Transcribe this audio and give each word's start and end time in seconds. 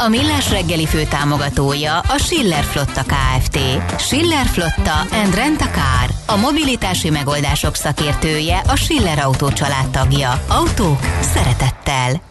A 0.00 0.08
Millás 0.08 0.50
reggeli 0.50 0.86
fő 0.86 1.04
támogatója 1.04 1.98
a 1.98 2.18
Schiller 2.18 2.64
Flotta 2.64 3.02
KFT. 3.02 3.58
Schiller 4.00 4.46
Flotta 4.46 4.98
and 5.00 5.34
Rent 5.34 5.60
a 5.60 5.70
Car. 5.70 6.10
A 6.26 6.36
mobilitási 6.36 7.10
megoldások 7.10 7.74
szakértője 7.74 8.58
a 8.58 8.76
Schiller 8.76 9.18
Autó 9.18 9.48
tagja. 9.90 10.42
Autók 10.48 10.98
szeretettel. 11.20 12.22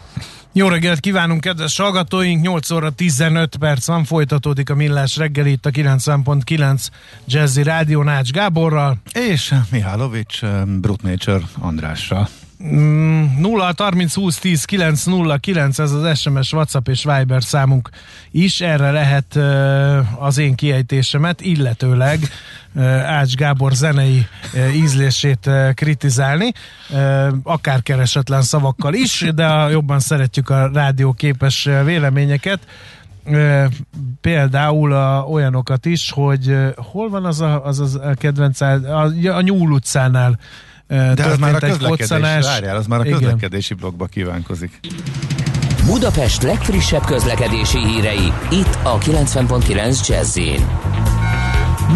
Jó 0.52 0.68
reggelt 0.68 1.00
kívánunk, 1.00 1.40
kedves 1.40 1.78
hallgatóink! 1.78 2.42
8 2.42 2.70
óra 2.70 2.90
15 2.90 3.56
perc 3.56 3.86
van, 3.86 4.04
folytatódik 4.04 4.70
a 4.70 4.74
Millás 4.74 5.16
reggeli 5.16 5.50
itt 5.50 5.66
a 5.66 5.70
90.9 5.70 6.86
Jazzy 7.26 7.62
Rádió 7.62 8.02
Nács 8.02 8.30
Gáborral. 8.30 8.96
És 9.12 9.54
Mihálovics 9.70 10.40
Brut 10.80 11.02
Nature 11.02 11.42
Andrással. 11.60 12.28
0 12.58 13.72
30 13.76 14.14
20 14.14 14.38
10 14.38 14.64
9 14.64 15.04
0 15.04 15.36
9 15.36 15.78
ez 15.78 15.92
az 15.92 16.18
SMS, 16.18 16.52
WhatsApp 16.52 16.88
és 16.88 17.04
Viber 17.04 17.42
számunk 17.42 17.90
is, 18.30 18.60
erre 18.60 18.90
lehet 18.90 19.38
az 20.18 20.38
én 20.38 20.54
kiejtésemet, 20.54 21.40
illetőleg 21.40 22.18
Ács 23.04 23.34
Gábor 23.34 23.72
zenei 23.72 24.26
ízlését 24.74 25.50
kritizálni, 25.74 26.52
akár 27.42 27.82
keresetlen 27.82 28.42
szavakkal 28.42 28.94
is, 28.94 29.24
de 29.34 29.46
jobban 29.70 30.00
szeretjük 30.00 30.50
a 30.50 30.70
rádióképes 30.72 31.68
véleményeket. 31.84 32.60
Például 34.20 34.92
a, 34.92 35.24
olyanokat 35.24 35.86
is, 35.86 36.10
hogy 36.10 36.56
hol 36.76 37.08
van 37.08 37.24
az 37.24 37.40
a, 37.40 37.64
az, 37.64 37.80
az 37.80 37.94
a 37.94 38.14
kedvenc, 38.14 38.60
a, 38.60 39.02
a 39.24 39.40
Nyúl 39.40 39.70
utcánál 39.70 40.38
de 40.88 41.24
az 41.24 41.38
már 41.38 41.54
a 41.54 41.58
közlekedés, 41.58 42.44
várjál, 42.44 42.76
az 42.76 42.86
már 42.86 43.00
a 43.00 43.02
közlekedési 43.02 43.72
Igen. 43.72 43.78
blogba 43.78 44.06
kívánkozik. 44.06 44.80
Budapest 45.86 46.42
legfrissebb 46.42 47.04
közlekedési 47.04 47.78
hírei, 47.78 48.32
itt 48.50 48.78
a 48.82 48.98
90.9 48.98 50.08
jazz 50.08 50.38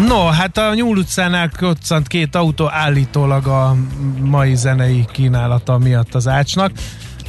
No, 0.07 0.25
hát 0.25 0.57
a 0.57 0.73
Nyúl 0.73 0.97
utcánál 0.97 1.51
koccant 1.59 2.07
két 2.07 2.35
autó 2.35 2.69
állítólag 2.69 3.47
a 3.47 3.75
mai 4.19 4.55
zenei 4.55 5.05
kínálata 5.11 5.77
miatt 5.77 6.15
az 6.15 6.27
ácsnak, 6.27 6.71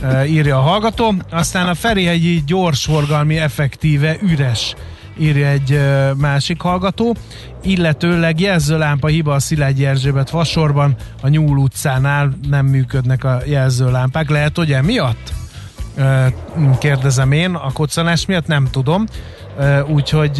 e, 0.02 0.26
írja 0.26 0.58
a 0.58 0.60
hallgató. 0.60 1.14
Aztán 1.30 1.68
a 1.68 1.74
Ferihegyi 1.74 2.42
gyorsforgalmi 2.46 3.36
effektíve 3.36 4.16
üres 4.22 4.74
írja 5.18 5.46
egy 5.46 5.80
másik 6.16 6.60
hallgató, 6.60 7.16
illetőleg 7.62 8.40
jelzőlámpa 8.40 9.06
hiba 9.06 9.34
a 9.34 9.38
Szilágyi 9.38 9.86
Erzsébet 9.86 10.30
vasorban, 10.30 10.94
a 11.22 11.28
Nyúl 11.28 11.58
utcánál 11.58 12.32
nem 12.48 12.66
működnek 12.66 13.24
a 13.24 13.40
jelzőlámpák. 13.46 14.30
Lehet, 14.30 14.56
hogy 14.56 14.72
emiatt? 14.72 15.32
Kérdezem 16.78 17.32
én, 17.32 17.54
a 17.54 17.72
koccanás 17.72 18.26
miatt 18.26 18.46
nem 18.46 18.68
tudom, 18.70 19.04
úgyhogy 19.86 20.38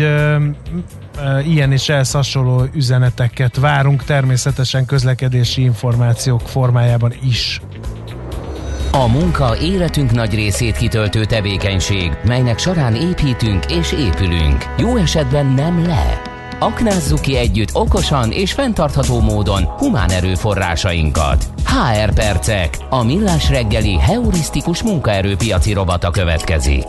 ilyen 1.47 1.73
és 1.73 1.89
ehhez 1.89 2.11
hasonló 2.11 2.65
üzeneteket 2.75 3.57
várunk, 3.57 4.05
természetesen 4.05 4.85
közlekedési 4.85 5.63
információk 5.63 6.41
formájában 6.41 7.13
is. 7.23 7.61
A 8.95 9.07
munka 9.07 9.57
életünk 9.59 10.13
nagy 10.13 10.35
részét 10.35 10.77
kitöltő 10.77 11.25
tevékenység, 11.25 12.13
melynek 12.25 12.59
során 12.59 12.95
építünk 12.95 13.71
és 13.71 13.93
épülünk. 13.93 14.65
Jó 14.79 14.97
esetben 14.97 15.47
nem 15.47 15.87
le. 15.87 16.23
Aknázzuk 16.59 17.21
ki 17.21 17.37
együtt 17.37 17.75
okosan 17.75 18.31
és 18.31 18.53
fenntartható 18.53 19.21
módon 19.21 19.63
humán 19.63 20.11
erőforrásainkat. 20.11 21.45
HR 21.67 22.13
Percek, 22.13 22.79
a 22.91 23.05
millás 23.05 23.49
reggeli 23.51 23.99
heurisztikus 23.99 24.83
munkaerőpiaci 24.83 25.73
robata 25.73 26.11
következik. 26.11 26.85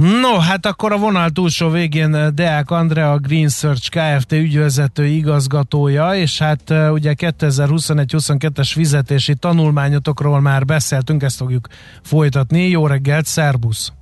No, 0.00 0.38
hát 0.38 0.66
akkor 0.66 0.92
a 0.92 0.96
vonal 0.96 1.30
túlsó 1.30 1.68
végén 1.68 2.14
eh, 2.14 2.28
Deák 2.28 2.70
Andrea, 2.70 3.12
a 3.12 3.18
Green 3.18 3.48
Search 3.48 3.90
Kft. 3.90 4.32
ügyvezető 4.32 5.06
igazgatója, 5.06 6.14
és 6.14 6.38
hát 6.38 6.70
eh, 6.70 6.92
ugye 6.92 7.14
2021-22-es 7.18 8.70
fizetési 8.72 9.34
tanulmányotokról 9.34 10.40
már 10.40 10.64
beszéltünk, 10.64 11.22
ezt 11.22 11.36
fogjuk 11.36 11.68
folytatni. 12.02 12.68
Jó 12.68 12.86
reggelt, 12.86 13.26
szerbusz! 13.26 13.92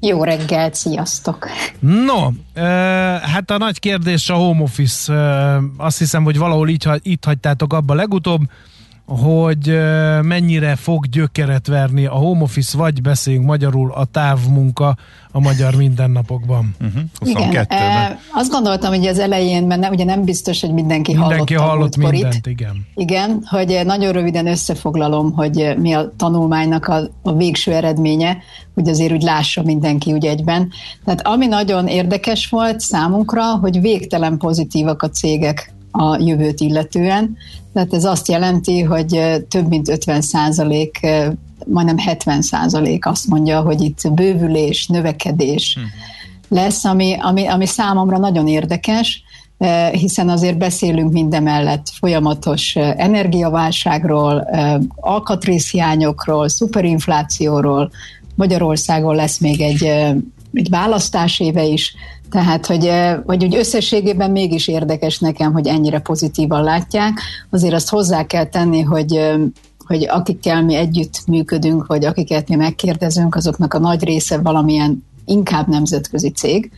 Jó 0.00 0.24
reggelt, 0.24 0.74
sziasztok! 0.74 1.48
No, 1.78 2.28
e, 2.54 2.62
hát 3.22 3.50
a 3.50 3.58
nagy 3.58 3.78
kérdés 3.78 4.30
a 4.30 4.34
home 4.34 4.62
office. 4.62 5.12
E, 5.12 5.60
azt 5.76 5.98
hiszem, 5.98 6.24
hogy 6.24 6.38
valahol 6.38 6.68
így, 6.68 6.88
itt 7.02 7.24
hagytátok 7.24 7.72
abba 7.72 7.94
legutóbb 7.94 8.40
hogy 9.06 9.78
mennyire 10.22 10.76
fog 10.76 11.06
gyökeret 11.06 11.66
verni 11.66 12.06
a 12.06 12.14
home 12.14 12.42
office, 12.42 12.76
vagy 12.76 13.02
beszéljünk 13.02 13.46
magyarul 13.46 13.92
a 13.92 14.04
távmunka 14.04 14.96
a 15.32 15.40
magyar 15.40 15.74
mindennapokban. 15.74 16.74
Uh-huh. 16.80 17.48
Igen, 17.48 17.64
e, 17.68 18.18
azt 18.32 18.50
gondoltam, 18.50 18.94
hogy 18.94 19.06
az 19.06 19.18
elején, 19.18 19.66
mert 19.66 19.80
ne, 19.80 19.88
ugye 19.88 20.04
nem 20.04 20.24
biztos, 20.24 20.60
hogy 20.60 20.72
mindenki, 20.72 21.16
mindenki 21.16 21.54
hallott, 21.54 21.70
hallott 21.70 21.96
mindent, 21.96 22.46
igen. 22.46 22.86
Igen, 22.94 23.42
hogy 23.50 23.80
nagyon 23.84 24.12
röviden 24.12 24.46
összefoglalom, 24.46 25.32
hogy 25.32 25.74
mi 25.78 25.92
a 25.92 26.12
tanulmánynak 26.16 26.86
a, 26.86 27.00
a 27.22 27.32
végső 27.32 27.72
eredménye, 27.72 28.36
hogy 28.74 28.88
azért 28.88 29.12
úgy 29.12 29.22
lássa 29.22 29.62
mindenki 29.62 30.12
úgy 30.12 30.26
egyben. 30.26 30.70
Tehát 31.04 31.26
ami 31.26 31.46
nagyon 31.46 31.86
érdekes 31.86 32.48
volt 32.48 32.80
számunkra, 32.80 33.44
hogy 33.44 33.80
végtelen 33.80 34.38
pozitívak 34.38 35.02
a 35.02 35.10
cégek 35.10 35.74
a 35.98 36.18
jövőt 36.20 36.60
illetően. 36.60 37.36
Tehát 37.72 37.94
ez 37.94 38.04
azt 38.04 38.28
jelenti, 38.28 38.82
hogy 38.82 39.20
több 39.48 39.68
mint 39.68 39.88
50 39.88 40.20
százalék, 40.20 41.06
majdnem 41.66 41.98
70 41.98 42.42
százalék 42.42 43.06
azt 43.06 43.26
mondja, 43.26 43.60
hogy 43.60 43.80
itt 43.80 44.12
bővülés, 44.12 44.86
növekedés 44.86 45.74
hmm. 45.74 45.84
lesz, 46.48 46.84
ami, 46.84 47.16
ami, 47.20 47.46
ami 47.46 47.66
számomra 47.66 48.18
nagyon 48.18 48.48
érdekes, 48.48 49.22
hiszen 49.92 50.28
azért 50.28 50.58
beszélünk 50.58 51.12
mindemellett 51.12 51.86
folyamatos 51.98 52.76
energiaválságról, 52.76 54.48
alkatrészhiányokról, 54.96 56.48
szuperinflációról, 56.48 57.90
Magyarországon 58.34 59.14
lesz 59.14 59.38
még 59.38 59.60
egy, 59.60 59.92
egy 60.56 60.68
választás 60.70 61.40
éve 61.40 61.64
is, 61.64 61.94
tehát, 62.30 62.66
hogy, 62.66 62.90
hogy 63.26 63.44
úgy 63.44 63.56
összességében 63.56 64.30
mégis 64.30 64.68
érdekes 64.68 65.18
nekem, 65.18 65.52
hogy 65.52 65.66
ennyire 65.66 65.98
pozitívan 66.00 66.62
látják. 66.62 67.20
Azért 67.50 67.74
azt 67.74 67.88
hozzá 67.88 68.26
kell 68.26 68.44
tenni, 68.44 68.80
hogy 68.80 69.20
hogy 69.86 70.06
akikkel 70.08 70.62
mi 70.62 70.74
együtt 70.74 71.26
működünk, 71.26 71.86
vagy 71.86 72.04
akiket 72.04 72.48
mi 72.48 72.54
megkérdezünk, 72.54 73.34
azoknak 73.34 73.74
a 73.74 73.78
nagy 73.78 74.04
része 74.04 74.38
valamilyen 74.38 75.04
inkább 75.24 75.68
nemzetközi 75.68 76.30
cég. 76.30 76.70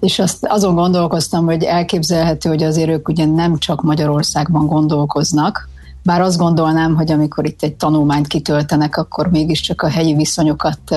És 0.00 0.18
azt 0.18 0.46
azon 0.48 0.74
gondolkoztam, 0.74 1.44
hogy 1.44 1.62
elképzelhető, 1.62 2.48
hogy 2.48 2.62
azért 2.62 2.88
ők 2.88 3.08
ugye 3.08 3.24
nem 3.24 3.58
csak 3.58 3.82
Magyarországban 3.82 4.66
gondolkoznak, 4.66 5.68
bár 6.02 6.20
azt 6.20 6.38
gondolnám, 6.38 6.94
hogy 6.94 7.12
amikor 7.12 7.46
itt 7.46 7.62
egy 7.62 7.74
tanulmányt 7.74 8.26
kitöltenek, 8.26 8.96
akkor 8.96 9.30
mégiscsak 9.30 9.82
a 9.82 9.88
helyi 9.88 10.14
viszonyokat 10.14 10.96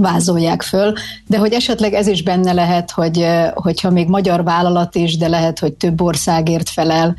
vázolják 0.00 0.62
föl, 0.62 0.92
de 1.26 1.38
hogy 1.38 1.52
esetleg 1.52 1.92
ez 1.92 2.06
is 2.06 2.22
benne 2.22 2.52
lehet, 2.52 2.90
hogy 2.90 3.26
hogyha 3.54 3.90
még 3.90 4.08
magyar 4.08 4.44
vállalat 4.44 4.94
is, 4.94 5.16
de 5.16 5.28
lehet, 5.28 5.58
hogy 5.58 5.72
több 5.72 6.00
országért 6.00 6.68
felel 6.68 7.14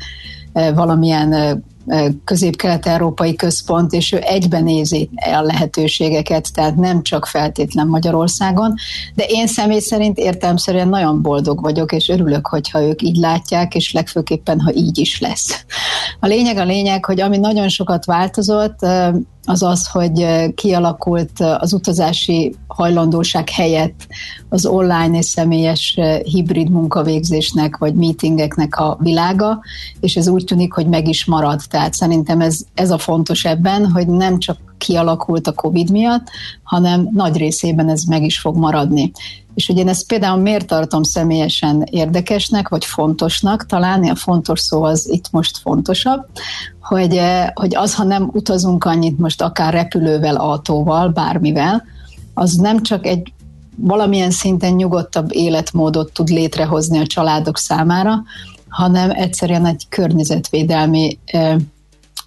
valamilyen 0.52 1.62
közép-kelet-európai 2.24 3.34
központ, 3.34 3.92
és 3.92 4.12
ő 4.12 4.18
egyben 4.22 4.62
nézi 4.62 5.10
a 5.14 5.40
lehetőségeket, 5.40 6.52
tehát 6.52 6.76
nem 6.76 7.02
csak 7.02 7.26
feltétlen 7.26 7.86
Magyarországon, 7.86 8.74
de 9.14 9.24
én 9.28 9.46
személy 9.46 9.78
szerint 9.78 10.18
értelmszerűen 10.18 10.88
nagyon 10.88 11.22
boldog 11.22 11.60
vagyok, 11.60 11.92
és 11.92 12.08
örülök, 12.08 12.46
hogyha 12.46 12.82
ők 12.82 13.02
így 13.02 13.16
látják, 13.16 13.74
és 13.74 13.92
legfőképpen, 13.92 14.60
ha 14.60 14.72
így 14.74 14.98
is 14.98 15.20
lesz. 15.20 15.64
A 16.20 16.26
lényeg 16.26 16.56
a 16.56 16.64
lényeg, 16.64 17.04
hogy 17.04 17.20
ami 17.20 17.36
nagyon 17.36 17.68
sokat 17.68 18.04
változott, 18.04 18.78
az 19.44 19.62
az, 19.62 19.86
hogy 19.86 20.26
kialakult 20.54 21.40
az 21.58 21.72
utazási 21.72 22.54
hajlandóság 22.66 23.48
helyett 23.48 24.06
az 24.48 24.66
online 24.66 25.18
és 25.18 25.24
személyes 25.24 25.98
hibrid 26.22 26.70
munkavégzésnek 26.70 27.76
vagy 27.76 27.94
meetingeknek 27.94 28.76
a 28.76 28.96
világa, 29.00 29.60
és 30.00 30.16
ez 30.16 30.28
úgy 30.28 30.44
tűnik, 30.44 30.72
hogy 30.72 30.86
meg 30.86 31.08
is 31.08 31.24
marad. 31.24 31.60
Tehát 31.70 31.94
szerintem 31.94 32.40
ez, 32.40 32.60
ez 32.74 32.90
a 32.90 32.98
fontos 32.98 33.44
ebben, 33.44 33.90
hogy 33.90 34.06
nem 34.06 34.38
csak 34.38 34.58
kialakult 34.78 35.46
a 35.46 35.52
COVID 35.52 35.90
miatt, 35.90 36.28
hanem 36.62 37.08
nagy 37.12 37.36
részében 37.36 37.88
ez 37.88 38.02
meg 38.02 38.22
is 38.22 38.38
fog 38.38 38.56
maradni. 38.56 39.12
És 39.54 39.66
hogy 39.66 39.76
én 39.76 39.88
ezt 39.88 40.06
például 40.06 40.40
miért 40.40 40.66
tartom 40.66 41.02
személyesen 41.02 41.82
érdekesnek, 41.90 42.68
vagy 42.68 42.84
fontosnak, 42.84 43.66
talán 43.66 44.04
a 44.04 44.14
fontos 44.14 44.60
szó 44.60 44.82
az 44.82 45.08
itt 45.10 45.30
most 45.30 45.58
fontosabb, 45.58 46.26
hogy, 46.80 47.16
eh, 47.16 47.48
hogy 47.54 47.76
az, 47.76 47.94
ha 47.94 48.04
nem 48.04 48.30
utazunk 48.32 48.84
annyit 48.84 49.18
most 49.18 49.42
akár 49.42 49.72
repülővel, 49.72 50.36
autóval, 50.36 51.08
bármivel, 51.08 51.84
az 52.34 52.52
nem 52.52 52.82
csak 52.82 53.06
egy 53.06 53.32
valamilyen 53.76 54.30
szinten 54.30 54.72
nyugodtabb 54.72 55.34
életmódot 55.34 56.12
tud 56.12 56.28
létrehozni 56.28 56.98
a 56.98 57.06
családok 57.06 57.58
számára, 57.58 58.22
hanem 58.68 59.10
egyszerűen 59.10 59.66
egy 59.66 59.86
környezetvédelmi 59.88 61.18
eh, 61.24 61.56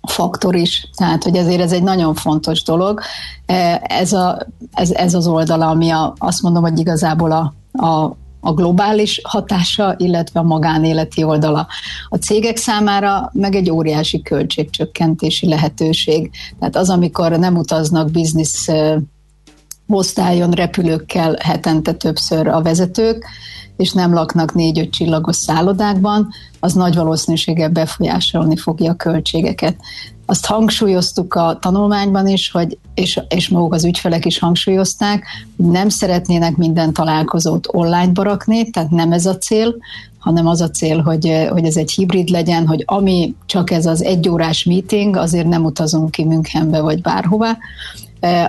faktor 0.08 0.56
is. 0.56 0.90
Tehát, 0.96 1.24
hogy 1.24 1.36
ezért 1.36 1.62
ez 1.62 1.72
egy 1.72 1.84
nagyon 1.84 2.14
fontos 2.14 2.64
dolog. 2.64 3.02
Eh, 3.46 3.80
ez, 3.84 4.14
a, 4.14 4.38
ez, 4.74 4.92
ez 4.92 5.14
az 5.14 5.28
oldala, 5.28 5.70
ami 5.70 5.90
a, 5.90 6.14
azt 6.18 6.42
mondom, 6.42 6.64
hogy 6.64 6.80
igazából 6.80 7.32
a, 7.32 7.54
a, 7.86 8.16
a 8.46 8.54
globális 8.54 9.22
hatása, 9.24 9.96
illetve 9.98 10.40
a 10.40 10.44
magánéleti 10.44 11.24
oldala. 11.24 11.68
A 12.10 12.16
cégek 12.16 12.58
számára 12.58 13.30
meg 13.34 13.56
egy 13.56 13.70
óriási 13.70 14.22
költségcsökkentési 14.22 15.48
lehetőség. 15.48 16.32
Tehát 16.60 16.76
az, 16.76 16.90
amikor 16.90 17.32
nem 17.32 17.56
utaznak 17.56 18.12
biznisz 18.12 18.68
osztályon 19.88 20.52
repülőkkel 20.52 21.36
hetente 21.40 21.94
többször 21.94 22.48
a 22.48 22.62
vezetők, 22.62 23.26
és 23.78 23.92
nem 23.92 24.14
laknak 24.14 24.54
négy-öt 24.54 24.92
csillagos 24.92 25.36
szállodákban, 25.36 26.30
az 26.60 26.74
nagy 26.74 26.96
valószínűséggel 26.96 27.70
befolyásolni 27.70 28.58
fogja 28.58 28.92
a 28.92 28.96
költségeket. 28.96 29.76
Azt 30.26 30.46
hangsúlyoztuk 30.46 31.34
a 31.34 31.58
tanulmányban 31.62 32.28
is, 32.28 32.52
hogy, 32.52 32.78
és, 32.94 33.20
és 33.28 33.50
maguk 33.50 33.74
az 33.74 33.86
ügyfelek 33.86 34.26
is 34.26 34.40
hangsúlyozták, 34.40 35.26
hogy 35.58 35.66
nem 35.66 35.90
szeretnének 35.90 36.56
minden 36.56 36.94
találkozót 36.94 37.68
online-ba 37.72 38.24
rakni, 38.24 38.70
tehát 38.70 38.90
nem 38.90 39.12
ez 39.12 39.26
a 39.26 39.38
cél, 39.38 39.76
hanem 40.20 40.48
az 40.48 40.62
a 40.62 40.70
cél, 40.70 41.02
hogy, 41.02 41.48
hogy 41.50 41.66
ez 41.66 41.76
egy 41.76 41.92
hibrid 41.92 42.30
legyen, 42.30 42.68
hogy 42.68 42.84
ami 42.86 43.36
csak 43.46 43.72
ez 43.72 43.86
az 43.86 44.04
egyórás 44.04 44.64
meeting, 44.64 45.16
azért 45.16 45.48
nem 45.48 45.64
utazunk 45.64 46.12
ki 46.12 46.26
Münchenbe 46.26 46.82
vagy 46.82 47.02
bárhová, 47.02 47.58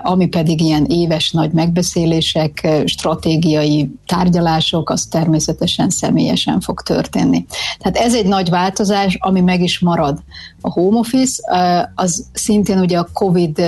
ami 0.03 0.27
pedig 0.27 0.61
ilyen 0.61 0.85
éves 0.85 1.31
nagy 1.31 1.53
megbeszélések, 1.53 2.69
stratégiai 2.85 3.91
tárgyalások, 4.07 4.91
az 4.91 5.05
természetesen 5.05 5.91
személyesen 5.91 6.61
fog 6.61 6.83
történni. 6.83 7.45
Tehát 7.79 7.97
ez 7.97 8.15
egy 8.15 8.27
nagy 8.27 8.51
változás, 8.51 9.17
ami 9.21 9.41
meg 9.41 9.63
is 9.63 9.79
marad. 9.79 10.23
A 10.61 10.71
home 10.71 10.99
office 10.99 11.43
az 11.95 12.27
szintén 12.33 12.79
ugye 12.79 12.99
a 12.99 13.09
COVID 13.13 13.63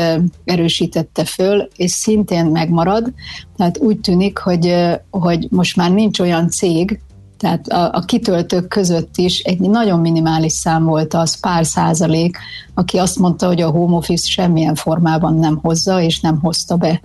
erősítette 0.44 1.24
föl, 1.24 1.68
és 1.76 1.90
szintén 1.90 2.46
megmarad, 2.46 3.12
tehát 3.56 3.78
úgy 3.78 4.00
tűnik, 4.00 4.38
hogy, 4.38 4.74
hogy 5.10 5.46
most 5.50 5.76
már 5.76 5.90
nincs 5.90 6.18
olyan 6.18 6.50
cég, 6.50 7.00
tehát 7.38 7.68
a, 7.68 7.90
a 7.92 8.00
kitöltők 8.00 8.68
között 8.68 9.16
is 9.16 9.38
egy 9.38 9.60
nagyon 9.60 10.00
minimális 10.00 10.52
szám 10.52 10.84
volt 10.84 11.14
az, 11.14 11.40
pár 11.40 11.66
százalék, 11.66 12.38
aki 12.74 12.98
azt 12.98 13.18
mondta, 13.18 13.46
hogy 13.46 13.60
a 13.60 13.70
home 13.70 13.96
office 13.96 14.30
semmilyen 14.30 14.74
formában 14.74 15.34
nem 15.34 15.58
hozza, 15.62 16.00
és 16.00 16.20
nem 16.20 16.38
hozta 16.40 16.76
be. 16.76 17.00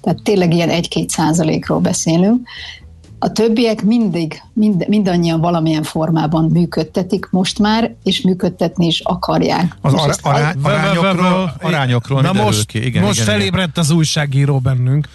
Tehát 0.00 0.22
tényleg 0.22 0.54
ilyen 0.54 0.68
egy-két 0.68 1.10
százalékról 1.10 1.78
beszélünk. 1.78 2.48
A 3.22 3.32
többiek 3.32 3.82
mindig, 3.82 4.42
mind, 4.52 4.88
mindannyian 4.88 5.40
valamilyen 5.40 5.82
formában 5.82 6.44
működtetik 6.44 7.28
most 7.30 7.58
már, 7.58 7.94
és 8.02 8.20
működtetni 8.20 8.86
is 8.86 9.00
akarják. 9.00 9.76
Az 9.80 9.92
ar- 9.94 10.18
ará- 10.22 10.56
arányokról, 10.62 11.54
arányokról 11.60 12.22
Na 12.22 12.32
most, 12.32 12.66
ki. 12.66 12.84
Igen, 12.84 13.02
most 13.02 13.22
igen, 13.22 13.34
felébredt 13.34 13.78
az 13.78 13.90
újságíró 13.90 14.58
bennünk 14.58 15.08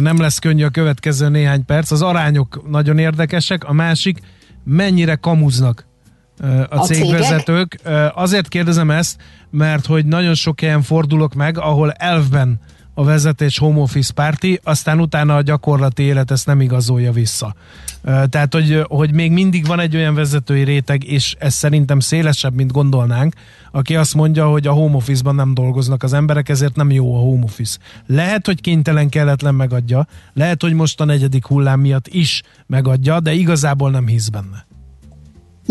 nem 0.00 0.20
lesz 0.20 0.38
könnyű 0.38 0.64
a 0.64 0.70
következő 0.70 1.28
néhány 1.28 1.64
perc. 1.64 1.90
Az 1.90 2.02
arányok 2.02 2.70
nagyon 2.70 2.98
érdekesek, 2.98 3.64
a 3.64 3.72
másik 3.72 4.18
mennyire 4.64 5.14
kamuznak 5.14 5.86
a, 6.40 6.76
a 6.76 6.78
cégvezetők. 6.78 7.80
Cégek? 7.82 8.12
Azért 8.14 8.48
kérdezem 8.48 8.90
ezt, 8.90 9.22
mert 9.50 9.86
hogy 9.86 10.06
nagyon 10.06 10.34
sok 10.34 10.60
helyen 10.60 10.82
fordulok 10.82 11.34
meg, 11.34 11.58
ahol 11.58 11.90
elvben 11.90 12.60
a 12.94 13.04
vezetés 13.04 13.58
home 13.58 13.80
office 13.80 14.12
párti, 14.12 14.60
aztán 14.62 15.00
utána 15.00 15.36
a 15.36 15.42
gyakorlati 15.42 16.02
élet 16.02 16.30
ezt 16.30 16.46
nem 16.46 16.60
igazolja 16.60 17.12
vissza. 17.12 17.54
Tehát, 18.02 18.54
hogy, 18.54 18.84
hogy 18.88 19.12
még 19.12 19.32
mindig 19.32 19.66
van 19.66 19.80
egy 19.80 19.96
olyan 19.96 20.14
vezetői 20.14 20.62
réteg, 20.62 21.04
és 21.04 21.34
ez 21.38 21.54
szerintem 21.54 22.00
szélesebb, 22.00 22.54
mint 22.54 22.72
gondolnánk, 22.72 23.34
aki 23.70 23.96
azt 23.96 24.14
mondja, 24.14 24.48
hogy 24.48 24.66
a 24.66 24.72
home 24.72 24.96
office-ban 24.96 25.34
nem 25.34 25.54
dolgoznak 25.54 26.02
az 26.02 26.12
emberek, 26.12 26.48
ezért 26.48 26.76
nem 26.76 26.90
jó 26.90 27.16
a 27.16 27.18
home 27.18 27.44
office. 27.44 27.78
Lehet, 28.06 28.46
hogy 28.46 28.60
kénytelen 28.60 29.08
kelletlen 29.08 29.54
megadja, 29.54 30.06
lehet, 30.32 30.62
hogy 30.62 30.72
most 30.72 31.00
a 31.00 31.04
negyedik 31.04 31.46
hullám 31.46 31.80
miatt 31.80 32.08
is 32.08 32.42
megadja, 32.66 33.20
de 33.20 33.32
igazából 33.32 33.90
nem 33.90 34.06
hisz 34.06 34.28
benne. 34.28 34.66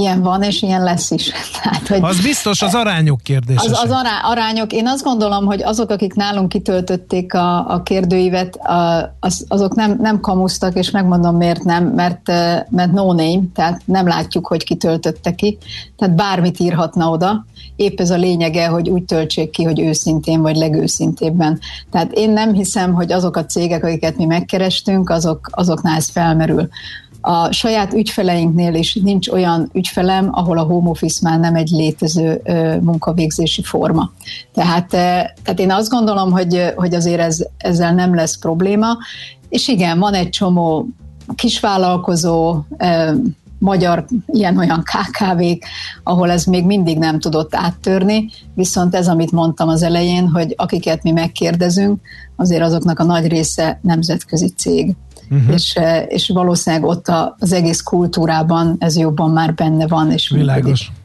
Ilyen 0.01 0.21
van, 0.21 0.43
és 0.43 0.61
ilyen 0.61 0.83
lesz 0.83 1.11
is. 1.11 1.31
Tehát, 1.63 1.87
hogy 1.87 1.99
az 2.01 2.21
biztos 2.21 2.61
az 2.61 2.75
arányok 2.75 3.21
kérdése. 3.21 3.61
Az, 3.63 3.79
az 3.83 3.89
ará, 3.89 4.19
arányok, 4.23 4.73
én 4.73 4.87
azt 4.87 5.03
gondolom, 5.03 5.45
hogy 5.45 5.63
azok, 5.63 5.89
akik 5.89 6.13
nálunk 6.13 6.49
kitöltötték 6.49 7.33
a, 7.33 7.73
a 7.73 7.83
kérdőívet, 7.83 8.55
a, 8.55 9.15
az, 9.19 9.45
azok 9.47 9.75
nem, 9.75 9.97
nem 9.99 10.19
kamusztak, 10.19 10.75
és 10.75 10.91
megmondom 10.91 11.35
miért 11.35 11.63
nem, 11.63 11.85
mert, 11.85 12.27
mert 12.69 12.91
no 12.91 13.13
name, 13.13 13.41
tehát 13.53 13.81
nem 13.85 14.07
látjuk, 14.07 14.47
hogy 14.47 14.63
kitöltötte 14.63 15.35
ki, 15.35 15.57
tehát 15.97 16.15
bármit 16.15 16.59
írhatna 16.59 17.09
oda, 17.09 17.45
épp 17.75 17.99
ez 17.99 18.09
a 18.09 18.17
lényege, 18.17 18.67
hogy 18.67 18.89
úgy 18.89 19.03
töltsék 19.03 19.49
ki, 19.49 19.63
hogy 19.63 19.79
őszintén 19.79 20.41
vagy 20.41 20.55
legőszintébben. 20.55 21.59
Tehát 21.91 22.11
én 22.11 22.29
nem 22.29 22.53
hiszem, 22.53 22.93
hogy 22.93 23.11
azok 23.11 23.35
a 23.35 23.45
cégek, 23.45 23.83
akiket 23.83 24.17
mi 24.17 24.25
megkerestünk, 24.25 25.09
azok, 25.09 25.49
azoknál 25.51 25.95
ez 25.95 26.09
felmerül. 26.09 26.69
A 27.21 27.51
saját 27.51 27.93
ügyfeleinknél 27.93 28.73
is 28.73 28.93
nincs 28.93 29.29
olyan 29.29 29.69
ügyfelem, 29.73 30.29
ahol 30.31 30.57
a 30.57 30.63
home 30.63 30.89
office 30.89 31.19
már 31.29 31.39
nem 31.39 31.55
egy 31.55 31.69
létező 31.69 32.41
munkavégzési 32.81 33.63
forma. 33.63 34.11
Tehát, 34.53 34.87
tehát 34.87 35.59
én 35.59 35.71
azt 35.71 35.89
gondolom, 35.89 36.31
hogy, 36.31 36.73
hogy 36.75 36.93
azért 36.93 37.19
ez, 37.19 37.45
ezzel 37.57 37.93
nem 37.93 38.15
lesz 38.15 38.37
probléma, 38.37 38.97
és 39.49 39.67
igen, 39.67 39.99
van 39.99 40.13
egy 40.13 40.29
csomó 40.29 40.87
kisvállalkozó, 41.35 42.55
magyar 43.61 44.05
ilyen-olyan 44.25 44.83
KKV-k, 44.83 45.65
ahol 46.03 46.31
ez 46.31 46.43
még 46.43 46.65
mindig 46.65 46.97
nem 46.97 47.19
tudott 47.19 47.55
áttörni, 47.55 48.29
viszont 48.53 48.95
ez, 48.95 49.07
amit 49.07 49.31
mondtam 49.31 49.69
az 49.69 49.83
elején, 49.83 50.29
hogy 50.29 50.53
akiket 50.57 51.03
mi 51.03 51.11
megkérdezünk, 51.11 52.01
azért 52.35 52.61
azoknak 52.61 52.99
a 52.99 53.03
nagy 53.03 53.27
része 53.27 53.79
nemzetközi 53.81 54.47
cég 54.47 54.95
uh-huh. 55.31 55.53
és, 55.53 55.75
eh, 55.75 56.05
és 56.07 56.29
valószínűleg 56.33 56.85
ott 56.85 57.07
az 57.39 57.53
egész 57.53 57.81
kultúrában 57.81 58.75
ez 58.79 58.97
jobban 58.97 59.31
már 59.31 59.53
benne 59.53 59.87
van. 59.87 60.11
És 60.11 60.29
Világos. 60.29 60.63
Működik. 60.65 60.99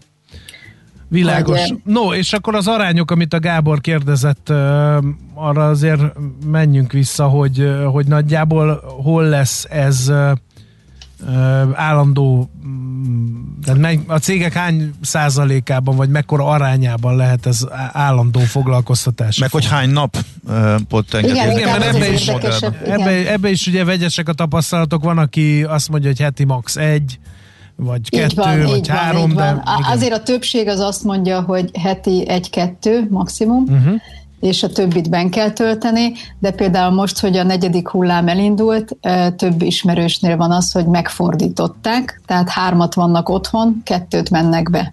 Világos. 1.08 1.60
Hogy, 1.60 1.80
no, 1.84 2.14
és 2.14 2.32
akkor 2.32 2.54
az 2.54 2.66
arányok, 2.66 3.10
amit 3.10 3.34
a 3.34 3.40
Gábor 3.40 3.80
kérdezett, 3.80 4.48
eh, 4.50 4.96
arra 5.34 5.68
azért 5.68 6.00
menjünk 6.46 6.92
vissza, 6.92 7.24
hogy, 7.24 7.60
eh, 7.60 7.84
hogy 7.92 8.06
nagyjából 8.06 8.82
hol 9.02 9.24
lesz 9.24 9.66
ez 9.70 10.12
állandó 11.74 12.50
tehát 13.64 13.98
a 14.06 14.18
cégek 14.18 14.52
hány 14.52 14.90
százalékában, 15.00 15.96
vagy 15.96 16.08
mekkora 16.08 16.44
arányában 16.44 17.16
lehet 17.16 17.46
ez 17.46 17.66
állandó 17.92 18.40
foglalkoztatás? 18.40 19.38
Meg 19.38 19.50
hogy 19.50 19.66
hány 19.66 19.90
nap 19.90 20.16
pot 20.88 21.14
engedni. 21.14 21.38
Igen, 21.38 21.58
igen, 21.58 21.78
mert 21.78 21.94
ebbe 21.94 22.12
is, 22.12 22.28
ebbe, 22.84 23.32
ebbe 23.32 23.50
is 23.50 23.66
ugye 23.66 23.84
vegyesek 23.84 24.28
a 24.28 24.32
tapasztalatok, 24.32 25.02
van, 25.02 25.18
aki 25.18 25.62
azt 25.62 25.88
mondja, 25.88 26.08
hogy 26.08 26.20
heti 26.20 26.44
max 26.44 26.76
egy, 26.76 27.18
vagy 27.76 28.00
így 28.00 28.20
kettő, 28.20 28.34
van, 28.34 28.60
vagy 28.60 28.88
három. 28.88 29.32
Van, 29.32 29.54
de, 29.54 29.62
van. 29.64 29.82
Azért 29.82 30.12
a 30.12 30.22
többség 30.22 30.68
az 30.68 30.80
azt 30.80 31.04
mondja, 31.04 31.40
hogy 31.40 31.70
heti 31.78 32.28
egy-kettő 32.28 33.06
maximum. 33.10 33.62
Uh-huh 33.62 33.94
és 34.40 34.62
a 34.62 34.68
többit 34.68 35.10
ben 35.10 35.30
kell 35.30 35.50
tölteni, 35.50 36.12
de 36.38 36.50
például 36.50 36.94
most, 36.94 37.20
hogy 37.20 37.36
a 37.36 37.42
negyedik 37.42 37.88
hullám 37.88 38.28
elindult, 38.28 38.96
több 39.36 39.62
ismerősnél 39.62 40.36
van 40.36 40.50
az, 40.50 40.72
hogy 40.72 40.86
megfordították, 40.86 42.20
tehát 42.26 42.48
hármat 42.48 42.94
vannak 42.94 43.28
otthon, 43.28 43.80
kettőt 43.84 44.30
mennek 44.30 44.70
be 44.70 44.92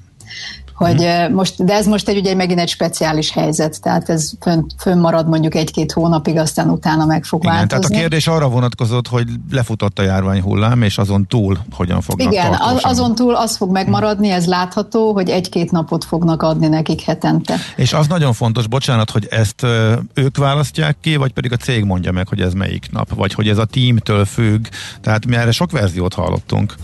hogy 0.76 1.04
hmm. 1.04 1.34
most, 1.34 1.64
de 1.64 1.74
ez 1.74 1.86
most 1.86 2.08
egy 2.08 2.18
ugye 2.18 2.36
megint 2.36 2.60
egy 2.60 2.70
speciális 2.70 3.32
helyzet, 3.32 3.82
tehát 3.82 4.10
ez 4.10 4.32
fönn, 4.42 4.62
fönn 4.78 5.00
marad 5.00 5.28
mondjuk 5.28 5.56
egy-két 5.56 5.92
hónapig, 5.92 6.38
aztán 6.38 6.70
utána 6.70 7.06
meg 7.06 7.24
fog 7.24 7.44
Igen, 7.44 7.56
változni. 7.56 7.84
Tehát 7.84 7.98
a 7.98 8.00
kérdés 8.00 8.28
arra 8.28 8.50
vonatkozott, 8.50 9.08
hogy 9.08 9.28
lefutott 9.52 10.00
a 10.00 10.04
járvány 10.04 10.42
hullám, 10.42 10.82
és 10.82 10.98
azon 10.98 11.28
túl 11.28 11.58
hogyan 11.72 12.02
fognak 12.02 12.34
Igen, 12.34 12.52
tartósan. 12.52 12.92
azon 12.92 13.16
túl 13.16 13.36
az 13.36 13.58
fog 13.58 13.72
megmaradni, 13.72 14.30
ez 14.30 14.46
látható, 14.46 15.14
hogy 15.14 15.30
egy-két 15.30 15.72
napot 15.72 16.04
fognak 16.04 16.42
adni 16.42 16.68
nekik 16.68 17.02
hetente. 17.02 17.56
És 17.76 17.94
az 17.94 18.08
nagyon 18.08 18.34
fontos, 18.34 18.68
bocsánat, 18.68 19.10
hogy 19.10 19.28
ezt 19.30 19.66
ők 20.14 20.38
választják 20.38 20.98
ki, 21.02 21.16
vagy 21.16 21.32
pedig 21.32 21.52
a 21.52 21.58
cég 21.58 21.84
mondja 21.84 22.12
meg, 22.12 22.28
hogy 22.28 22.42
ez 22.42 22.54
melyik 22.54 22.88
nap, 22.92 23.14
vagy 23.16 23.34
hogy 23.34 23.48
ez 23.48 23.58
a 23.58 23.66
teamtől 23.66 24.26
függ, 24.26 24.68
tehát 25.02 25.26
mi 25.26 25.36
erre 25.36 25.52
sok 25.52 25.72
verziót 25.72 26.14
hallottunk. 26.14 26.76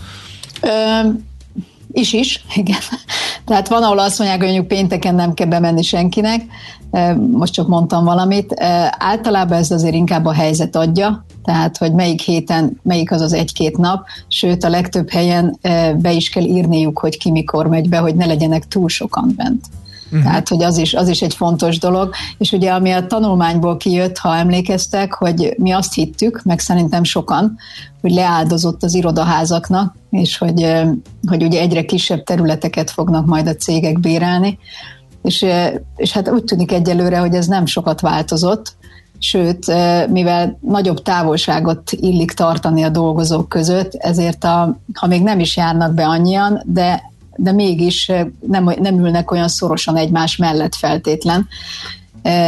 Ö, 0.60 0.68
is 1.92 2.12
is, 2.12 2.44
igen. 2.54 2.78
Tehát 3.50 3.68
van, 3.68 3.82
ahol 3.82 3.98
azt 3.98 4.18
mondják, 4.18 4.40
hogy 4.40 4.48
mondjuk 4.48 4.68
pénteken 4.68 5.14
nem 5.14 5.34
kell 5.34 5.46
bemenni 5.46 5.82
senkinek, 5.82 6.40
most 7.30 7.52
csak 7.52 7.68
mondtam 7.68 8.04
valamit. 8.04 8.54
Általában 8.98 9.58
ez 9.58 9.70
azért 9.70 9.94
inkább 9.94 10.24
a 10.24 10.32
helyzet 10.32 10.76
adja, 10.76 11.24
tehát 11.44 11.76
hogy 11.76 11.92
melyik 11.92 12.20
héten, 12.20 12.80
melyik 12.82 13.10
az 13.10 13.20
az 13.20 13.32
egy-két 13.32 13.76
nap, 13.76 14.04
sőt 14.28 14.64
a 14.64 14.68
legtöbb 14.68 15.10
helyen 15.10 15.58
be 15.96 16.12
is 16.12 16.28
kell 16.28 16.44
írniuk, 16.44 16.98
hogy 16.98 17.18
ki 17.18 17.30
mikor 17.30 17.66
megy 17.66 17.88
be, 17.88 17.98
hogy 17.98 18.14
ne 18.14 18.26
legyenek 18.26 18.68
túl 18.68 18.88
sokan 18.88 19.32
bent. 19.36 19.64
Uh-huh. 20.10 20.22
Tehát, 20.22 20.48
hogy 20.48 20.62
az 20.62 20.76
is, 20.76 20.94
az 20.94 21.08
is 21.08 21.22
egy 21.22 21.34
fontos 21.34 21.78
dolog. 21.78 22.14
És 22.38 22.52
ugye, 22.52 22.72
ami 22.72 22.90
a 22.90 23.06
tanulmányból 23.06 23.76
kijött, 23.76 24.18
ha 24.18 24.36
emlékeztek, 24.36 25.14
hogy 25.14 25.54
mi 25.58 25.70
azt 25.70 25.94
hittük, 25.94 26.42
meg 26.44 26.58
szerintem 26.58 27.04
sokan, 27.04 27.56
hogy 28.00 28.10
leáldozott 28.10 28.82
az 28.82 28.94
irodaházaknak, 28.94 29.94
és 30.10 30.38
hogy, 30.38 30.72
hogy 31.28 31.42
ugye 31.42 31.60
egyre 31.60 31.84
kisebb 31.84 32.22
területeket 32.22 32.90
fognak 32.90 33.26
majd 33.26 33.46
a 33.46 33.54
cégek 33.54 34.00
bérelni. 34.00 34.58
És, 35.22 35.46
és 35.96 36.12
hát 36.12 36.30
úgy 36.30 36.44
tűnik 36.44 36.72
egyelőre, 36.72 37.18
hogy 37.18 37.34
ez 37.34 37.46
nem 37.46 37.66
sokat 37.66 38.00
változott, 38.00 38.78
sőt, 39.18 39.66
mivel 40.08 40.58
nagyobb 40.60 41.02
távolságot 41.02 41.92
illik 41.92 42.32
tartani 42.32 42.82
a 42.82 42.88
dolgozók 42.88 43.48
között, 43.48 43.94
ezért 43.94 44.44
a, 44.44 44.78
ha 44.94 45.06
még 45.06 45.22
nem 45.22 45.40
is 45.40 45.56
járnak 45.56 45.94
be 45.94 46.06
annyian, 46.06 46.62
de 46.64 47.09
de 47.36 47.52
mégis 47.52 48.12
nem, 48.46 48.74
nem 48.80 48.98
ülnek 48.98 49.30
olyan 49.30 49.48
szorosan 49.48 49.96
egymás 49.96 50.36
mellett 50.36 50.74
feltétlen. 50.74 51.48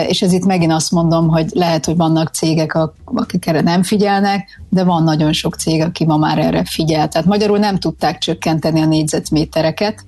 És 0.09 0.23
ez 0.23 0.33
itt 0.33 0.45
megint 0.45 0.73
azt 0.73 0.91
mondom, 0.91 1.29
hogy 1.29 1.51
lehet, 1.53 1.85
hogy 1.85 1.97
vannak 1.97 2.35
cégek, 2.35 2.79
akik 3.05 3.47
erre 3.47 3.61
nem 3.61 3.83
figyelnek, 3.83 4.63
de 4.69 4.85
van 4.85 5.03
nagyon 5.03 5.33
sok 5.33 5.55
cég, 5.55 5.83
aki 5.83 6.05
ma 6.05 6.17
már 6.17 6.39
erre 6.39 6.65
figyel. 6.65 7.09
Tehát 7.09 7.27
magyarul 7.27 7.59
nem 7.59 7.79
tudták 7.79 8.19
csökkenteni 8.19 8.81
a 8.81 8.87
négyzetmétereket, 8.87 10.05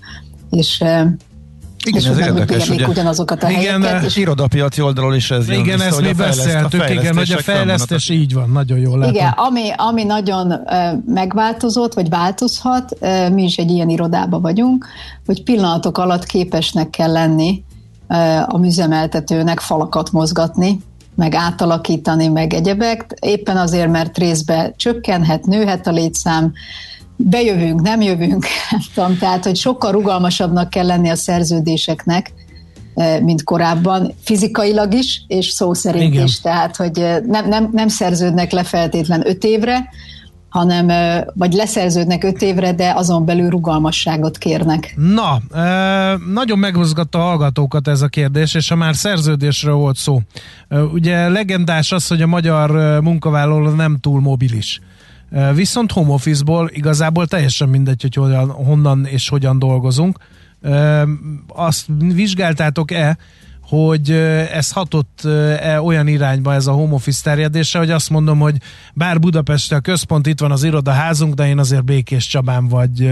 és 0.50 0.84
igen, 1.86 2.00
és 2.00 2.06
ez 2.06 2.18
érdekes, 2.18 2.68
ugye, 2.68 2.86
ugyanazokat 2.86 3.42
a 3.42 3.50
igen, 3.50 3.82
helyeket. 3.82 4.04
És 4.04 4.16
irodapiaci 4.16 4.80
oldalról 4.80 5.14
is 5.14 5.30
ez 5.30 5.48
Igen, 5.48 5.80
ezt 5.80 6.00
mi 6.00 6.12
beszéltük, 6.12 6.90
igen, 6.90 7.16
hogy 7.16 7.32
a 7.32 7.38
fejlesztés 7.38 8.08
így 8.08 8.34
van, 8.34 8.50
nagyon 8.50 8.78
jól 8.78 8.98
látom. 8.98 9.14
Igen, 9.14 9.30
ami, 9.30 9.70
ami 9.76 10.04
nagyon 10.04 10.52
uh, 10.52 10.62
megváltozott, 11.06 11.94
vagy 11.94 12.08
változhat, 12.08 12.96
uh, 13.00 13.30
mi 13.30 13.42
is 13.42 13.56
egy 13.56 13.70
ilyen 13.70 13.88
irodában 13.88 14.42
vagyunk, 14.42 14.86
hogy 15.26 15.42
pillanatok 15.42 15.98
alatt 15.98 16.24
képesnek 16.24 16.90
kell 16.90 17.12
lenni 17.12 17.62
uh, 18.08 18.54
a 18.54 18.58
műzemeltetőnek 18.58 19.60
falakat 19.60 20.12
mozgatni, 20.12 20.80
meg 21.16 21.34
átalakítani, 21.34 22.28
meg 22.28 22.54
egyebek, 22.54 23.16
éppen 23.20 23.56
azért, 23.56 23.90
mert 23.90 24.18
részbe 24.18 24.72
csökkenhet, 24.76 25.46
nőhet 25.46 25.86
a 25.86 25.90
létszám, 25.90 26.52
bejövünk, 27.24 27.80
nem 27.80 28.00
jövünk, 28.00 28.46
nem 28.70 28.80
tudom, 28.94 29.18
tehát, 29.18 29.44
hogy 29.44 29.56
sokkal 29.56 29.92
rugalmasabbnak 29.92 30.70
kell 30.70 30.86
lenni 30.86 31.08
a 31.08 31.16
szerződéseknek, 31.16 32.32
eh, 32.94 33.20
mint 33.20 33.44
korábban, 33.44 34.12
fizikailag 34.22 34.94
is, 34.94 35.24
és 35.26 35.46
szó 35.46 35.74
szerint 35.74 36.12
Igen. 36.12 36.24
is, 36.24 36.40
tehát, 36.40 36.76
hogy 36.76 36.98
eh, 36.98 37.18
nem, 37.26 37.48
nem, 37.48 37.68
nem 37.72 37.88
szerződnek 37.88 38.52
le 38.52 38.62
feltétlen 38.62 39.26
öt 39.26 39.44
évre, 39.44 39.88
hanem 40.48 40.88
eh, 40.88 41.22
vagy 41.34 41.52
leszerződnek 41.52 42.24
öt 42.24 42.42
évre, 42.42 42.72
de 42.72 42.92
azon 42.96 43.24
belül 43.24 43.50
rugalmasságot 43.50 44.38
kérnek. 44.38 44.94
Na, 44.96 45.40
nagyon 46.32 46.58
megmozgatta 46.58 47.18
a 47.18 47.22
hallgatókat 47.22 47.88
ez 47.88 48.02
a 48.02 48.08
kérdés, 48.08 48.54
és 48.54 48.68
ha 48.68 48.74
már 48.74 48.94
szerződésről 48.94 49.74
volt 49.74 49.96
szó. 49.96 50.20
Ugye 50.92 51.28
legendás 51.28 51.92
az, 51.92 52.06
hogy 52.06 52.22
a 52.22 52.26
magyar 52.26 53.00
munkavállaló 53.00 53.68
nem 53.68 53.98
túl 54.00 54.20
mobilis. 54.20 54.80
Viszont 55.54 55.92
home 55.92 56.12
office-ból 56.12 56.70
igazából 56.72 57.26
teljesen 57.26 57.68
mindegy, 57.68 58.02
hogy 58.02 58.14
hogyan, 58.14 58.50
honnan 58.50 59.06
és 59.06 59.28
hogyan 59.28 59.58
dolgozunk. 59.58 60.18
Azt 61.46 61.86
vizsgáltátok-e, 61.96 63.18
hogy 63.74 64.10
ez 64.52 64.70
hatott-e 64.70 65.80
olyan 65.80 66.06
irányba 66.06 66.54
ez 66.54 66.66
a 66.66 66.72
home 66.72 66.94
office 66.94 67.20
terjedése, 67.22 67.78
hogy 67.78 67.90
azt 67.90 68.10
mondom, 68.10 68.38
hogy 68.38 68.56
bár 68.94 69.18
Budapest 69.18 69.72
a 69.72 69.80
központ, 69.80 70.26
itt 70.26 70.40
van 70.40 70.50
az 70.50 70.64
irodaházunk, 70.64 71.34
de 71.34 71.46
én 71.46 71.58
azért 71.58 71.84
Békés 71.84 72.26
Csabán 72.26 72.68
vagy, 72.68 73.10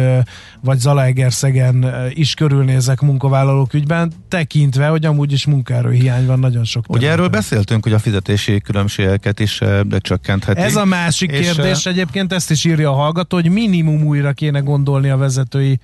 vagy 0.61 0.78
Zalaegerszegen 0.78 1.87
is 2.11 2.35
körülnézek 2.35 3.00
munkavállalók 3.00 3.75
ügyben, 3.75 4.12
tekintve, 4.28 4.87
hogy 4.87 5.04
amúgy 5.04 5.33
is 5.33 5.47
munkáról 5.47 5.92
hiány 5.92 6.26
van 6.26 6.38
nagyon 6.38 6.64
sok 6.64 6.87
területen. 6.87 7.09
Ugye 7.09 7.19
erről 7.19 7.28
beszéltünk, 7.28 7.83
hogy 7.83 7.92
a 7.92 7.99
fizetési 7.99 8.61
különbségeket 8.61 9.40
is 9.40 9.61
csökkentheti. 9.99 10.61
Ez 10.61 10.76
a 10.76 10.85
másik 10.85 11.31
és 11.31 11.52
kérdés, 11.52 11.87
egyébként 11.87 12.33
ezt 12.33 12.50
is 12.50 12.64
írja 12.64 12.90
a 12.90 12.95
hallgató, 12.95 13.37
hogy 13.37 13.50
minimum 13.50 14.02
újra 14.02 14.33
kéne 14.33 14.59
gondolni 14.59 15.09
a 15.09 15.16
vezetői 15.16 15.81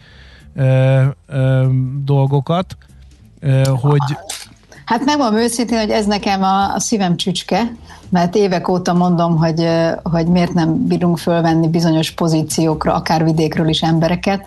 ö, 0.55 1.05
ö, 1.27 1.67
dolgokat, 2.05 2.77
ö, 3.41 3.63
hogy 3.67 4.17
Hát 4.89 5.05
megmondom 5.05 5.41
őszintén, 5.41 5.79
hogy 5.79 5.91
ez 5.91 6.07
nekem 6.07 6.43
a, 6.43 6.75
a 6.75 6.81
szívem 6.81 7.17
csücske, 7.17 7.73
mert 8.11 8.35
évek 8.35 8.69
óta 8.69 8.93
mondom, 8.93 9.37
hogy, 9.37 9.69
hogy 10.03 10.27
miért 10.27 10.53
nem 10.53 10.87
bírunk 10.87 11.19
fölvenni 11.19 11.69
bizonyos 11.69 12.11
pozíciókra, 12.11 12.95
akár 12.95 13.25
vidékről 13.25 13.69
is 13.69 13.83
embereket, 13.83 14.47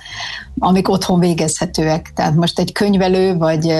amik 0.59 0.89
otthon 0.89 1.19
végezhetőek. 1.19 2.11
Tehát 2.15 2.35
most 2.35 2.59
egy 2.59 2.71
könyvelő, 2.71 3.37
vagy, 3.37 3.73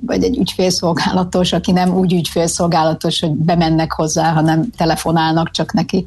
vagy 0.00 0.22
egy 0.22 0.38
ügyfélszolgálatos, 0.38 1.52
aki 1.52 1.72
nem 1.72 1.96
úgy 1.96 2.12
ügyfélszolgálatos, 2.12 3.20
hogy 3.20 3.30
bemennek 3.30 3.92
hozzá, 3.92 4.32
hanem 4.32 4.70
telefonálnak 4.76 5.50
csak 5.50 5.72
neki, 5.72 6.06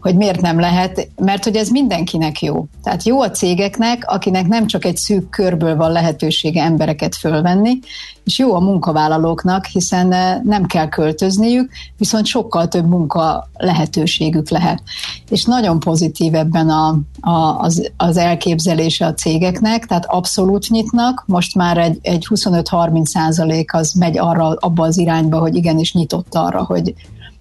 hogy 0.00 0.16
miért 0.16 0.40
nem 0.40 0.60
lehet, 0.60 1.08
mert 1.16 1.44
hogy 1.44 1.56
ez 1.56 1.68
mindenkinek 1.68 2.42
jó. 2.42 2.66
Tehát 2.82 3.02
jó 3.02 3.20
a 3.20 3.30
cégeknek, 3.30 4.04
akinek 4.06 4.46
nem 4.46 4.66
csak 4.66 4.84
egy 4.84 4.96
szűk 4.96 5.30
körből 5.30 5.76
van 5.76 5.92
lehetősége 5.92 6.62
embereket 6.62 7.16
fölvenni, 7.16 7.78
és 8.24 8.38
jó 8.38 8.54
a 8.54 8.60
munkavállalóknak, 8.60 9.66
hiszen 9.66 10.40
nem 10.44 10.66
kell 10.66 10.88
költözniük, 10.88 11.70
viszont 11.96 12.26
sokkal 12.26 12.68
több 12.68 12.88
munka 12.88 13.48
lehetőségük 13.54 14.48
lehet. 14.48 14.82
És 15.28 15.44
nagyon 15.44 15.80
pozitív 15.80 16.34
ebben 16.34 16.68
a, 16.68 16.98
a, 17.20 17.58
az, 17.58 17.90
az 17.96 18.16
elképzelése 18.16 19.06
a 19.06 19.14
cégeknek, 19.42 19.86
tehát 19.86 20.04
abszolút 20.06 20.68
nyitnak, 20.68 21.24
most 21.26 21.54
már 21.54 21.78
egy, 21.78 21.98
egy 22.02 22.26
25-30 22.30 23.04
százalék 23.04 23.74
az 23.74 23.92
megy 23.92 24.18
arra, 24.18 24.56
abba 24.60 24.84
az 24.84 24.98
irányba, 24.98 25.38
hogy 25.38 25.54
igenis 25.54 25.92
nyitott 25.92 26.34
arra, 26.34 26.64
hogy, 26.64 26.94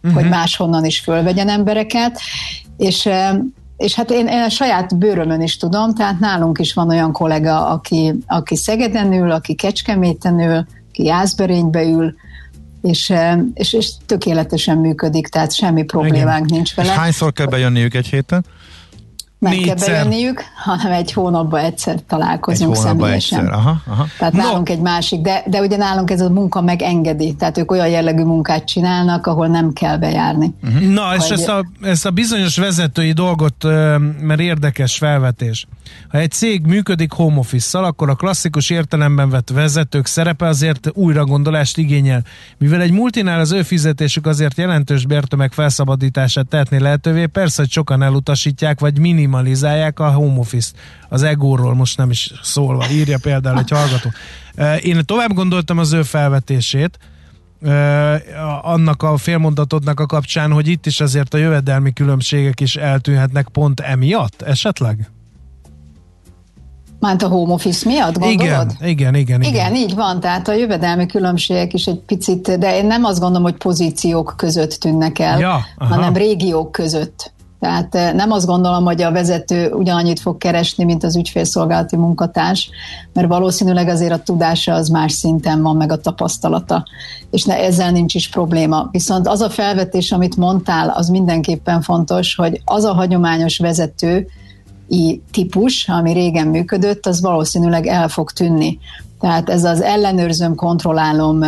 uh-huh. 0.04 0.22
hogy 0.22 0.30
máshonnan 0.30 0.86
is 0.86 1.00
fölvegyen 1.00 1.50
embereket, 1.50 2.20
és 2.78 3.10
és 3.78 3.96
hát 3.96 4.12
én, 4.12 4.28
én 4.28 4.42
a 4.42 4.50
saját 4.50 4.98
bőrömön 4.98 5.42
is 5.42 5.58
tudom, 5.58 5.94
tehát 5.94 6.20
nálunk 6.20 6.60
is 6.60 6.74
van 6.74 6.90
olyan 6.90 7.12
kollega, 7.12 7.68
aki, 7.68 8.14
aki 8.28 8.56
Szegeden 8.56 9.14
ül, 9.14 9.32
aki 9.32 9.56
Kecskeméten 9.56 10.40
ül, 10.40 10.66
aki 10.90 11.04
Jászberénybe 11.04 11.84
ül, 11.84 12.16
és, 12.82 13.14
és, 13.54 13.74
és 13.74 13.92
tökéletesen 14.06 14.78
működik, 14.78 15.28
tehát 15.28 15.54
semmi 15.54 15.84
problémánk 15.84 16.46
Igen. 16.46 16.56
nincs 16.56 16.76
vele. 16.76 16.92
És 16.92 16.98
hányszor 16.98 17.34
kell 17.34 17.46
bejönniük 17.46 17.94
egy 17.94 18.08
héten? 18.08 18.46
Meg 19.42 19.54
Négyszer. 19.54 19.76
kell 19.76 19.88
bejönniük, 19.88 20.44
hanem 20.56 20.92
egy 20.92 21.14
hónapban 21.14 21.60
egyszer 21.60 22.00
találkozunk 22.08 22.76
egy 22.76 22.82
személyesen. 22.82 23.40
Egyszer. 23.40 23.54
Aha, 23.54 23.82
aha. 23.88 24.08
Tehát 24.18 24.34
no. 24.34 24.40
nálunk 24.40 24.70
egy 24.70 24.80
másik, 24.80 25.22
de, 25.22 25.44
de 25.48 25.60
ugye 25.60 25.78
nálunk 25.78 26.12
ez 26.12 26.22
a 26.22 26.30
munka 26.30 26.62
megengedi, 26.62 27.36
tehát 27.36 27.58
ők 27.58 27.72
olyan 27.72 27.88
jellegű 27.88 28.24
munkát 28.24 28.66
csinálnak, 28.66 29.28
ahol 29.28 29.48
nem 29.48 29.74
kell 29.74 29.98
bejárni. 29.98 30.54
Uh-huh. 30.64 30.82
Na, 30.82 31.02
hogy... 31.02 31.18
és 31.24 31.30
ezt 31.30 31.50
a, 31.50 31.66
ezt 31.82 32.06
a 32.06 32.12
bizonyos 32.12 32.58
vezetői 32.58 33.12
dolgot, 33.12 33.64
mert 34.22 34.40
érdekes 34.40 34.98
felvetés. 34.98 35.68
Ha 36.10 36.18
egy 36.18 36.32
cég 36.32 36.66
működik 36.66 37.12
home 37.12 37.38
office 37.38 37.80
akkor 37.80 38.10
a 38.10 38.16
klasszikus 38.16 38.70
értelemben 38.70 39.30
vett 39.30 39.50
vezetők 39.50 40.06
szerepe 40.06 40.46
azért 40.46 40.90
újra 40.94 41.26
gondolást 41.26 41.78
igényel. 41.78 42.24
Mivel 42.58 42.82
egy 42.82 42.92
multinál 42.92 43.40
az 43.40 43.52
ő 43.52 43.62
fizetésük 43.62 44.26
azért 44.26 44.58
jelentős 44.58 45.06
bértömeg 45.06 45.52
felszabadítását 45.52 46.48
tehetné 46.48 46.78
lehetővé, 46.78 47.26
persze, 47.26 47.62
hogy 47.62 47.72
sokan 47.72 48.04
elutasítják, 48.04 48.80
vagy 48.80 49.00
minim 49.00 49.31
minimalizálják 49.32 50.00
a 50.00 50.12
home 50.12 50.40
office-t. 50.40 50.76
Az 51.10 51.24
egóról 51.24 51.74
most 51.74 51.98
nem 51.98 52.10
is 52.10 52.32
szólva, 52.42 52.90
írja 52.92 53.18
például 53.22 53.60
egy 53.60 53.70
hallgató. 53.70 54.10
Én 54.82 55.06
tovább 55.06 55.34
gondoltam 55.34 55.78
az 55.78 55.94
ő 55.94 56.04
felvetését, 56.04 56.98
annak 58.62 59.04
a 59.04 59.18
félmondatodnak 59.18 60.00
a 60.00 60.06
kapcsán, 60.06 60.52
hogy 60.52 60.68
itt 60.68 60.86
is 60.86 61.02
azért 61.02 61.34
a 61.34 61.38
jövedelmi 61.38 61.94
különbségek 61.94 62.60
is 62.60 62.76
eltűnhetnek 62.76 63.48
pont 63.48 63.80
emiatt 63.80 64.42
esetleg? 64.42 65.12
Mánt 67.00 67.22
a 67.22 67.28
home 67.28 67.54
office 67.54 67.90
miatt, 67.90 68.18
gondolod? 68.18 68.76
Igen, 68.80 68.88
igen, 68.88 69.16
igen. 69.16 69.42
Igen, 69.42 69.42
igen 69.42 69.76
így 69.76 69.96
van, 69.96 70.20
tehát 70.20 70.48
a 70.48 70.54
jövedelmi 70.54 71.06
különbségek 71.06 71.74
is 71.74 71.86
egy 71.86 72.00
picit, 72.00 72.58
de 72.60 72.78
én 72.78 72.86
nem 72.86 73.04
azt 73.04 73.20
gondolom, 73.20 73.44
hogy 73.44 73.58
pozíciók 73.58 74.34
között 74.38 74.72
tűnnek 74.72 75.20
el, 75.20 75.40
ja, 75.40 75.66
hanem 75.78 76.14
régiók 76.14 76.72
között. 76.72 77.34
Tehát 77.62 77.96
eh, 77.96 78.14
nem 78.14 78.32
azt 78.32 78.46
gondolom, 78.46 78.84
hogy 78.84 79.02
a 79.02 79.12
vezető 79.12 79.70
ugyanannyit 79.72 80.20
fog 80.20 80.38
keresni, 80.38 80.84
mint 80.84 81.04
az 81.04 81.16
ügyfélszolgálati 81.16 81.96
munkatárs, 81.96 82.70
mert 83.14 83.28
valószínűleg 83.28 83.88
azért 83.88 84.12
a 84.12 84.24
tudása 84.24 84.74
az 84.74 84.88
más 84.88 85.12
szinten 85.12 85.62
van, 85.62 85.76
meg 85.76 85.92
a 85.92 85.98
tapasztalata, 85.98 86.86
és 87.32 87.44
ne, 87.44 87.58
ezzel 87.58 87.92
nincs 87.92 88.16
is 88.16 88.30
probléma. 88.30 88.88
Viszont 88.92 89.28
az 89.28 89.42
a 89.42 89.50
felvetés, 89.50 90.12
amit 90.12 90.38
mondtál, 90.38 90.90
az 90.90 91.10
mindenképpen 91.10 91.82
fontos, 91.82 92.36
hogy 92.36 92.62
az 92.66 92.84
a 92.84 92.94
hagyományos 92.94 93.58
vezető, 93.58 94.28
típus, 95.32 95.88
ami 95.88 96.14
régen 96.14 96.48
működött, 96.48 97.06
az 97.06 97.22
valószínűleg 97.22 97.88
el 97.88 98.08
fog 98.08 98.32
tűnni. 98.32 98.80
Tehát 99.22 99.50
ez 99.50 99.64
az 99.64 99.82
ellenőrzöm, 99.82 100.56
kontrollálom, 100.56 101.44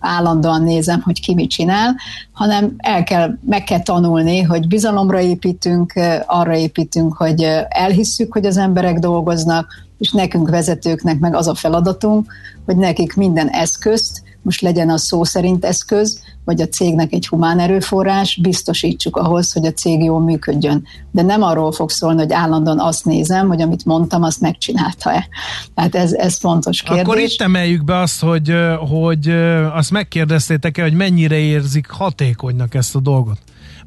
állandóan 0.00 0.62
nézem, 0.62 1.00
hogy 1.00 1.20
ki 1.20 1.34
mit 1.34 1.50
csinál, 1.50 1.94
hanem 2.32 2.74
el 2.76 3.02
kell, 3.04 3.30
meg 3.46 3.64
kell 3.64 3.82
tanulni, 3.82 4.42
hogy 4.42 4.68
bizalomra 4.68 5.20
építünk, 5.20 5.92
arra 6.26 6.56
építünk, 6.56 7.16
hogy 7.16 7.42
elhisszük, 7.68 8.32
hogy 8.32 8.46
az 8.46 8.56
emberek 8.56 8.98
dolgoznak, 8.98 9.66
és 9.98 10.10
nekünk 10.10 10.50
vezetőknek 10.50 11.18
meg 11.18 11.34
az 11.34 11.48
a 11.48 11.54
feladatunk, 11.54 12.32
hogy 12.64 12.76
nekik 12.76 13.14
minden 13.14 13.48
eszközt, 13.48 14.22
most 14.42 14.60
legyen 14.60 14.88
a 14.88 14.98
szó 14.98 15.24
szerint 15.24 15.64
eszköz, 15.64 16.20
vagy 16.44 16.60
a 16.60 16.68
cégnek 16.68 17.12
egy 17.12 17.26
humán 17.26 17.58
erőforrás, 17.58 18.38
biztosítsuk 18.42 19.16
ahhoz, 19.16 19.52
hogy 19.52 19.66
a 19.66 19.72
cég 19.72 20.02
jól 20.02 20.20
működjön. 20.20 20.84
De 21.10 21.22
nem 21.22 21.42
arról 21.42 21.72
fog 21.72 21.90
szólni, 21.90 22.20
hogy 22.20 22.32
állandóan 22.32 22.80
azt 22.80 23.04
nézem, 23.04 23.48
hogy 23.48 23.62
amit 23.62 23.84
mondtam, 23.84 24.22
azt 24.22 24.40
megcsinálta-e. 24.40 25.28
Tehát 25.74 25.94
ez, 25.94 26.12
ez 26.12 26.38
fontos 26.38 26.82
kérdés. 26.82 27.04
Akkor 27.04 27.18
itt 27.18 27.40
emeljük 27.40 27.84
be 27.84 27.98
azt, 27.98 28.20
hogy, 28.20 28.54
hogy 28.88 29.28
azt 29.74 29.90
megkérdeztétek-e, 29.90 30.82
hogy 30.82 30.94
mennyire 30.94 31.36
érzik 31.36 31.90
hatékonynak 31.90 32.74
ezt 32.74 32.94
a 32.94 33.00
dolgot? 33.00 33.38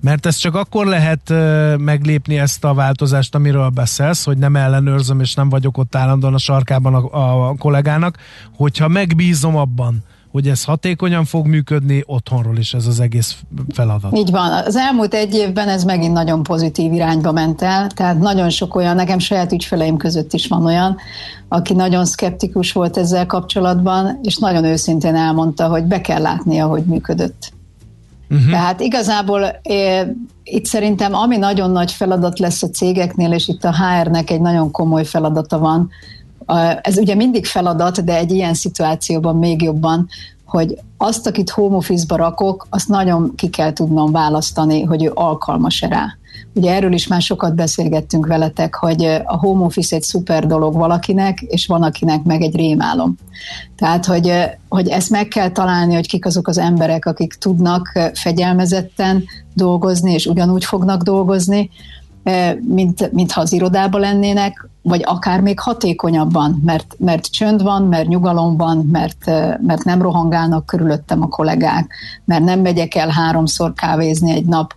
Mert 0.02 0.26
ez 0.26 0.36
csak 0.36 0.56
akkor 0.56 0.86
lehet 0.86 1.34
meglépni 1.78 2.38
ezt 2.38 2.64
a 2.64 2.74
változást, 2.74 3.36
amiről 3.36 3.70
beszélsz, 3.70 4.26
hogy 4.26 4.38
nem 4.38 4.56
ellenőrzöm 4.56 5.20
és 5.20 5.34
nem 5.34 5.50
vagyok 5.50 5.78
ott 5.78 5.96
állandóan 5.96 6.34
a 6.34 6.38
sarkában 6.38 6.94
a, 6.94 7.50
a 7.50 7.56
kollégának, 7.56 8.18
hogyha 8.56 8.88
megbízom 8.88 9.56
abban, 9.56 10.04
hogy 10.36 10.48
ez 10.48 10.64
hatékonyan 10.64 11.26
fog 11.26 11.48
működni 11.48 12.04
otthonról 12.06 12.58
is 12.58 12.74
ez 12.74 12.86
az 12.88 13.00
egész 13.00 13.36
feladat. 13.74 14.18
Így 14.18 14.32
van. 14.32 14.52
Az 14.66 14.76
elmúlt 14.76 15.14
egy 15.14 15.34
évben 15.34 15.68
ez 15.68 15.84
megint 15.84 16.14
nagyon 16.14 16.44
pozitív 16.44 16.94
irányba 16.94 17.32
ment 17.32 17.62
el, 17.62 17.88
tehát 17.88 18.20
nagyon 18.20 18.50
sok 18.50 18.76
olyan, 18.76 18.96
nekem 18.96 19.20
saját 19.20 19.52
ügyfeleim 19.52 19.98
között 19.98 20.34
is 20.34 20.48
van 20.48 20.66
olyan, 20.66 20.98
aki 21.48 21.74
nagyon 21.74 22.06
szkeptikus 22.06 22.72
volt 22.72 22.98
ezzel 22.98 23.26
kapcsolatban, 23.26 24.20
és 24.24 24.38
nagyon 24.38 24.64
őszintén 24.64 25.16
elmondta, 25.16 25.68
hogy 25.68 25.84
be 25.84 26.02
kell 26.02 26.22
látnia, 26.22 26.66
hogy 26.68 26.84
működött. 26.84 27.54
Uh-huh. 28.30 28.50
Tehát 28.50 28.80
igazából 28.80 29.60
é, 29.62 30.02
itt 30.44 30.66
szerintem 30.66 31.14
ami 31.14 31.38
nagyon 31.38 31.72
nagy 31.72 31.92
feladat 31.92 32.40
lesz 32.40 32.64
a 32.64 32.70
cégeknél, 32.70 33.32
és 33.32 33.48
itt 33.48 33.64
a 33.64 33.76
HR-nek 33.76 34.30
egy 34.30 34.42
nagyon 34.42 34.72
komoly 34.72 35.06
feladata 35.06 35.60
van, 35.60 35.90
ez 36.82 36.98
ugye 36.98 37.16
mindig 37.16 37.46
feladat, 37.46 38.04
de 38.04 38.18
egy 38.18 38.32
ilyen 38.32 38.54
szituációban 38.54 39.38
még 39.38 39.62
jobban, 39.62 40.08
hogy 40.46 40.78
azt, 40.98 41.28
akit 41.28 41.50
home 41.50 41.76
office-ba 41.76 42.16
rakok, 42.16 42.68
azt 42.70 42.88
nagyon 42.88 43.36
ki 43.36 43.50
kell 43.50 43.74
tudnom 43.74 44.12
választani, 44.12 44.84
hogy 44.84 45.04
ő 45.04 45.12
alkalmas-e 45.14 45.88
rá. 45.88 46.06
Ugye 46.54 46.74
erről 46.74 46.94
is 46.94 47.08
már 47.08 47.22
sokat 47.22 47.56
beszélgettünk 47.56 48.28
veletek, 48.28 48.76
hogy 48.76 49.04
a 49.24 49.38
home 49.38 49.66
office 49.66 49.96
egy 49.96 50.02
szuper 50.02 50.48
dolog 50.48 50.74
valakinek, 50.74 51.42
és 51.42 51.66
van 51.66 51.84
akinek 51.84 52.24
meg 52.24 52.42
egy 52.42 52.56
rémálom. 52.56 53.16
Tehát, 53.76 54.06
hogy, 54.06 54.34
hogy 54.70 54.88
ezt 54.88 55.10
meg 55.10 55.28
kell 55.28 55.50
találni, 55.50 55.94
hogy 55.94 56.08
kik 56.08 56.26
azok 56.26 56.48
az 56.48 56.58
emberek, 56.58 57.06
akik 57.06 57.34
tudnak 57.34 58.00
fegyelmezetten 58.14 59.24
dolgozni, 59.54 60.14
és 60.14 60.26
ugyanúgy 60.26 60.66
fognak 60.66 61.02
dolgozni, 61.02 61.70
mint, 62.62 63.12
mintha 63.12 63.42
az 63.42 63.52
irodában 63.52 64.02
lennének, 64.02 64.70
vagy 64.88 65.02
akár 65.06 65.42
még 65.42 65.60
hatékonyabban, 65.60 66.62
mert, 66.66 66.96
mert 66.98 67.26
csönd 67.32 67.64
van, 67.64 67.84
mert 67.84 68.08
nyugalom 68.08 68.58
van, 68.58 68.90
mert, 68.92 69.26
mert 69.62 69.84
nem 69.84 70.02
rohangálnak 70.02 70.66
körülöttem 70.66 71.22
a 71.22 71.28
kollégák, 71.28 71.94
mert 72.26 72.44
nem 72.44 72.60
megyek 72.60 72.96
el 72.96 73.10
háromszor 73.10 73.74
kávézni 73.74 74.32
egy 74.32 74.46
nap, 74.46 74.76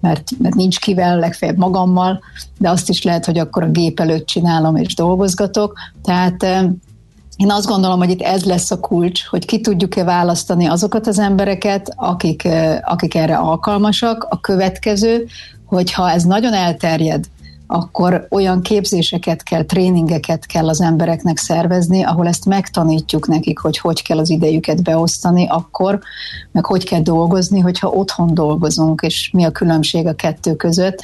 mert, 0.00 0.30
mert 0.38 0.54
nincs 0.54 0.78
kivel, 0.78 1.18
legfeljebb 1.18 1.56
magammal, 1.56 2.20
de 2.58 2.70
azt 2.70 2.88
is 2.88 3.02
lehet, 3.02 3.24
hogy 3.24 3.38
akkor 3.38 3.62
a 3.62 3.70
gép 3.70 4.00
előtt 4.00 4.26
csinálom 4.26 4.76
és 4.76 4.94
dolgozgatok. 4.94 5.78
Tehát 6.02 6.42
én 7.36 7.50
azt 7.50 7.66
gondolom, 7.66 7.98
hogy 7.98 8.10
itt 8.10 8.22
ez 8.22 8.44
lesz 8.44 8.70
a 8.70 8.80
kulcs, 8.80 9.26
hogy 9.26 9.44
ki 9.44 9.60
tudjuk-e 9.60 10.04
választani 10.04 10.66
azokat 10.66 11.06
az 11.06 11.18
embereket, 11.18 11.92
akik, 11.96 12.48
akik 12.82 13.14
erre 13.14 13.36
alkalmasak. 13.36 14.26
A 14.30 14.40
következő, 14.40 15.26
hogyha 15.64 16.10
ez 16.10 16.22
nagyon 16.22 16.52
elterjed, 16.52 17.24
akkor 17.70 18.26
olyan 18.30 18.62
képzéseket 18.62 19.42
kell, 19.42 19.62
tréningeket 19.62 20.46
kell 20.46 20.68
az 20.68 20.80
embereknek 20.80 21.36
szervezni, 21.36 22.02
ahol 22.02 22.26
ezt 22.26 22.44
megtanítjuk 22.44 23.26
nekik, 23.26 23.58
hogy 23.58 23.78
hogy 23.78 24.02
kell 24.02 24.18
az 24.18 24.30
idejüket 24.30 24.82
beosztani 24.82 25.46
akkor, 25.48 25.98
meg 26.52 26.64
hogy 26.64 26.84
kell 26.84 27.00
dolgozni, 27.00 27.60
hogyha 27.60 27.88
otthon 27.88 28.34
dolgozunk, 28.34 29.00
és 29.00 29.30
mi 29.32 29.44
a 29.44 29.50
különbség 29.50 30.06
a 30.06 30.14
kettő 30.14 30.56
között. 30.56 31.02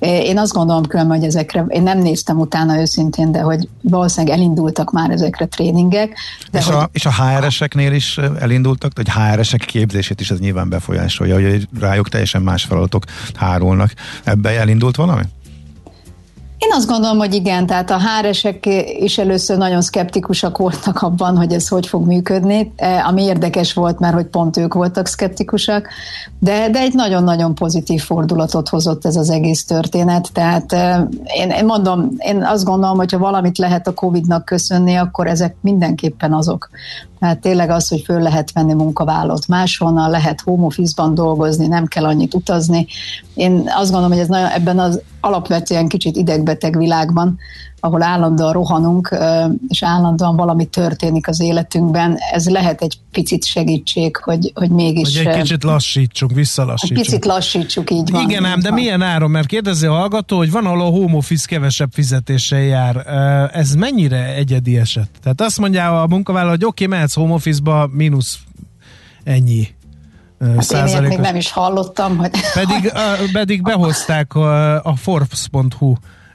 Én 0.00 0.38
azt 0.38 0.52
gondolom 0.52 0.86
különben, 0.86 1.16
hogy 1.16 1.26
ezekre, 1.26 1.64
én 1.68 1.82
nem 1.82 1.98
néztem 1.98 2.38
utána 2.38 2.80
őszintén, 2.80 3.32
de 3.32 3.40
hogy 3.40 3.68
valószínűleg 3.82 4.38
elindultak 4.38 4.92
már 4.92 5.10
ezekre 5.10 5.46
tréningek. 5.46 6.18
De 6.50 6.58
és, 6.58 6.64
hogy, 6.64 6.74
a, 6.74 6.88
és 6.92 7.06
a 7.06 7.12
HR-eseknél 7.12 7.92
is 7.92 8.18
elindultak, 8.18 8.92
hogy 8.94 9.08
HR-esek 9.10 9.60
képzését 9.60 10.20
is 10.20 10.30
ez 10.30 10.38
nyilván 10.38 10.68
befolyásolja, 10.68 11.50
hogy 11.50 11.68
rájuk 11.80 12.08
teljesen 12.08 12.42
más 12.42 12.64
feladatok 12.64 13.04
hárulnak. 13.34 13.92
Ebbe 14.24 14.50
elindult 14.50 14.96
valami? 14.96 15.22
Én 16.58 16.70
azt 16.72 16.88
gondolom, 16.88 17.18
hogy 17.18 17.34
igen, 17.34 17.66
tehát 17.66 17.90
a 17.90 17.98
háresek 17.98 18.66
is 18.98 19.18
először 19.18 19.58
nagyon 19.58 19.80
szkeptikusak 19.80 20.58
voltak 20.58 21.02
abban, 21.02 21.36
hogy 21.36 21.52
ez 21.52 21.68
hogy 21.68 21.86
fog 21.86 22.06
működni, 22.06 22.72
e, 22.76 23.04
ami 23.06 23.22
érdekes 23.22 23.72
volt, 23.72 23.98
mert 23.98 24.14
hogy 24.14 24.26
pont 24.26 24.56
ők 24.56 24.74
voltak 24.74 25.06
szkeptikusak, 25.06 25.88
de, 26.38 26.68
de 26.70 26.78
egy 26.78 26.94
nagyon-nagyon 26.94 27.54
pozitív 27.54 28.02
fordulatot 28.02 28.68
hozott 28.68 29.04
ez 29.04 29.16
az 29.16 29.30
egész 29.30 29.64
történet, 29.64 30.28
tehát 30.32 30.72
e, 30.72 31.08
én, 31.24 31.50
én 31.50 31.64
mondom, 31.64 32.10
én 32.18 32.42
azt 32.42 32.64
gondolom, 32.64 32.96
hogy 32.96 33.12
ha 33.12 33.18
valamit 33.18 33.58
lehet 33.58 33.86
a 33.86 33.94
Covid-nak 33.94 34.44
köszönni, 34.44 34.94
akkor 34.94 35.26
ezek 35.26 35.56
mindenképpen 35.60 36.32
azok. 36.32 36.70
Tehát 37.24 37.40
tényleg 37.40 37.70
az, 37.70 37.88
hogy 37.88 38.02
föl 38.04 38.20
lehet 38.20 38.52
venni 38.52 38.72
munkavállalót 38.72 39.48
máshonnan, 39.48 40.10
lehet 40.10 40.40
home 40.40 40.64
office-ban 40.64 41.14
dolgozni, 41.14 41.66
nem 41.66 41.86
kell 41.86 42.04
annyit 42.04 42.34
utazni. 42.34 42.86
Én 43.34 43.52
azt 43.66 43.90
gondolom, 43.90 44.10
hogy 44.10 44.20
ez 44.20 44.28
nagyon, 44.28 44.48
ebben 44.48 44.78
az 44.78 45.00
alapvetően 45.20 45.88
kicsit 45.88 46.16
idegbeteg 46.16 46.76
világban, 46.76 47.38
ahol 47.84 48.02
állandóan 48.02 48.52
rohanunk, 48.52 49.16
és 49.68 49.82
állandóan 49.82 50.36
valami 50.36 50.64
történik 50.64 51.28
az 51.28 51.40
életünkben, 51.40 52.16
ez 52.32 52.48
lehet 52.48 52.82
egy 52.82 52.98
picit 53.12 53.44
segítség, 53.44 54.16
hogy, 54.16 54.52
hogy 54.54 54.70
mégis... 54.70 55.16
Hogy 55.16 55.26
egy 55.26 55.40
kicsit 55.40 55.64
lassítsuk, 55.64 56.32
visszalassítsuk. 56.32 56.98
Egy 56.98 57.04
picit 57.04 57.24
lassítsuk, 57.24 57.90
így 57.90 58.10
van. 58.10 58.22
Igen 58.22 58.44
ám, 58.44 58.60
de 58.60 58.68
van. 58.68 58.78
milyen 58.78 59.02
áron? 59.02 59.30
Mert 59.30 59.46
kérdezi 59.46 59.86
a 59.86 59.92
hallgató, 59.92 60.36
hogy 60.36 60.50
van, 60.50 60.66
ahol 60.66 60.80
a 60.80 60.84
home 60.84 61.16
office 61.16 61.46
kevesebb 61.48 61.92
fizetéssel 61.92 62.60
jár. 62.60 63.06
Ez 63.52 63.74
mennyire 63.74 64.34
egyedi 64.34 64.78
eset? 64.78 65.08
Tehát 65.22 65.40
azt 65.40 65.58
mondja 65.58 66.02
a 66.02 66.06
munkavállaló, 66.06 66.50
hogy 66.50 66.64
oké, 66.64 66.84
okay, 66.84 66.96
mehetsz 66.96 67.14
home 67.14 67.34
office-ba, 67.34 67.88
mínusz 67.92 68.38
ennyi 69.24 69.68
Hát 70.68 70.88
én 70.88 71.02
még 71.02 71.18
nem 71.18 71.36
is 71.36 71.52
hallottam, 71.52 72.16
hogy... 72.16 72.30
Pedig, 72.54 72.92
pedig 73.32 73.62
behozták 73.62 74.34
a, 74.34 74.74
a 74.84 74.96
Forbes.hu 74.96 75.94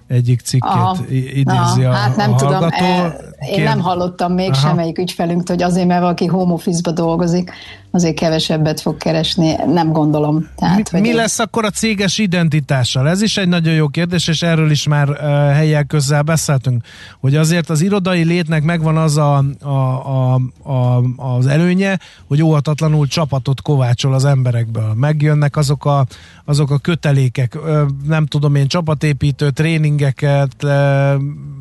egyik 0.10 0.42
cikket 0.42 0.72
Aha. 0.72 0.98
idézi 1.10 1.84
a, 1.84 1.92
Hát 1.92 2.16
nem 2.16 2.34
a 2.34 2.38
tudom, 2.38 2.54
hallgató. 2.54 2.86
E, 2.86 3.16
én 3.40 3.64
nem 3.64 3.80
hallottam 3.80 4.34
még 4.34 4.50
Aha. 4.52 4.68
semmelyik 4.68 4.98
ügyfelünktől, 4.98 5.56
hogy 5.56 5.66
azért, 5.66 5.88
mert 5.88 6.02
valaki 6.02 6.26
home 6.26 6.54
office-ba 6.54 6.92
dolgozik, 6.92 7.52
azért 7.92 8.16
kevesebbet 8.16 8.82
fog 8.82 8.98
keresni, 8.98 9.56
nem 9.66 9.92
gondolom. 9.92 10.48
Tehát, 10.56 10.78
mi, 10.78 10.84
hogy 10.92 11.02
mi 11.02 11.08
én... 11.08 11.16
lesz 11.16 11.40
akkor 11.40 11.66
a 11.66 11.70
céges 11.70 12.18
identitással? 12.18 13.10
Ez 13.10 13.22
is 13.22 13.38
egy 13.38 13.48
nagyon 13.48 13.74
jó 13.74 13.88
kérdés, 13.88 14.28
és 14.28 14.42
erről 14.42 14.72
is 14.72 14.88
már 14.88 15.10
uh, 15.10 15.18
helyel 15.54 15.84
közel 15.84 16.22
beszéltünk, 16.22 16.84
hogy 17.20 17.36
azért 17.36 17.70
az 17.70 17.82
irodai 17.82 18.24
létnek 18.24 18.64
megvan 18.64 18.98
az 18.98 19.18
a, 19.18 19.44
a, 19.62 19.68
a, 19.68 20.34
a, 20.64 21.04
az 21.16 21.48
előnye, 21.48 22.00
hogy 22.28 22.44
óhatatlanul 22.44 23.08
csapatot 23.08 23.62
kovácsol 23.62 24.14
az 24.14 24.26
emberekből. 24.26 24.94
Megjönnek 24.96 25.58
azok 25.58 25.86
a, 25.86 26.06
azok 26.46 26.72
a 26.72 26.78
kötelékek, 26.78 27.56
uh, 27.56 27.82
nem 28.08 28.26
tudom 28.26 28.56
én, 28.56 28.68
csapatépítő 28.68 29.50
tréningeket 29.50 30.64
uh, 30.64 30.72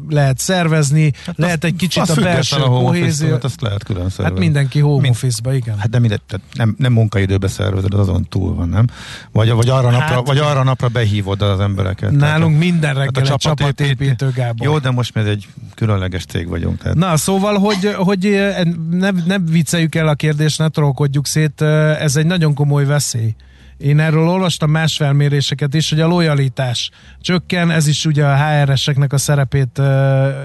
lehet 0.09 0.39
szervezni, 0.39 1.13
hát 1.27 1.39
lehet 1.39 1.65
egy 1.69 1.77
kicsit 1.77 2.09
a 2.09 2.15
belső 2.21 2.61
kohézió. 2.61 3.31
Hát 3.31 3.45
azt 3.45 3.61
lehet 3.61 3.85
külön 3.85 4.09
szervezni. 4.09 4.25
Hát 4.25 4.39
mindenki 4.39 4.81
home 4.81 5.01
Mind, 5.01 5.15
office-ba, 5.15 5.55
igen. 5.55 5.79
Hát 5.79 5.91
de 5.91 5.99
tehát 5.99 6.41
nem, 6.53 6.75
nem 6.79 6.93
munkaidőbe 6.93 7.49
szervezed, 7.49 7.95
az 7.95 8.09
azon 8.09 8.27
túl 8.29 8.55
van, 8.55 8.69
nem? 8.69 8.87
Vagy, 9.33 9.51
vagy, 9.51 9.69
arra, 9.69 9.91
hát, 9.91 10.01
napra, 10.01 10.23
vagy 10.23 10.39
arra 10.39 10.63
napra 10.63 10.89
behívod 10.89 11.43
az 11.43 11.61
embereket. 11.61 12.11
Nálunk 12.11 12.55
tehát, 12.55 12.71
minden 12.71 12.95
reggel 12.95 13.33
a 13.33 13.37
csapatépítő, 13.37 14.31
Gábor. 14.35 14.67
Jó, 14.67 14.79
de 14.79 14.91
most 14.91 15.15
mi 15.15 15.21
egy 15.21 15.49
különleges 15.75 16.25
cég 16.25 16.49
vagyunk. 16.49 16.79
Tehát. 16.79 16.97
Na, 16.97 17.17
szóval, 17.17 17.59
hogy, 17.59 17.95
hogy 17.97 18.53
ne, 18.91 19.11
ne 19.11 19.39
vicceljük 19.39 19.95
el 19.95 20.09
a 20.09 20.15
kérdést, 20.15 20.59
ne 20.59 20.69
trollkodjuk 20.69 21.27
szét, 21.27 21.61
ez 22.01 22.17
egy 22.17 22.27
nagyon 22.27 22.55
komoly 22.55 22.85
veszély 22.85 23.35
én 23.79 24.01
erről 24.01 24.29
olvastam 24.29 24.71
más 24.71 24.97
felméréseket 24.97 25.75
is, 25.75 25.89
hogy 25.91 26.01
a 26.01 26.07
lojalitás 26.07 26.91
csökken, 27.21 27.71
ez 27.71 27.87
is 27.87 28.05
ugye 28.05 28.25
a 28.25 28.37
HR-eseknek 28.37 29.13
a 29.13 29.19
szerepét 29.19 29.81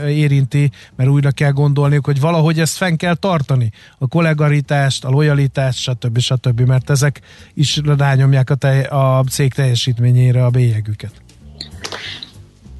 érinti, 0.08 0.72
mert 0.96 1.10
újra 1.10 1.32
kell 1.32 1.52
gondolniuk, 1.52 2.06
hogy 2.06 2.20
valahogy 2.20 2.60
ezt 2.60 2.78
fenn 2.78 2.96
kell 2.96 3.16
tartani. 3.16 3.72
A 3.98 4.08
kollegaritást, 4.08 5.06
a 5.06 5.10
lojalitást, 5.10 5.80
stb. 5.80 6.20
stb. 6.20 6.60
Mert 6.60 6.90
ezek 6.90 7.22
is 7.54 7.82
rányomják 7.98 8.50
a, 8.50 8.56
tej, 8.56 8.84
a 8.84 9.24
cég 9.30 9.54
teljesítményére 9.54 10.46
a 10.46 10.50
bélyegüket. 10.50 11.12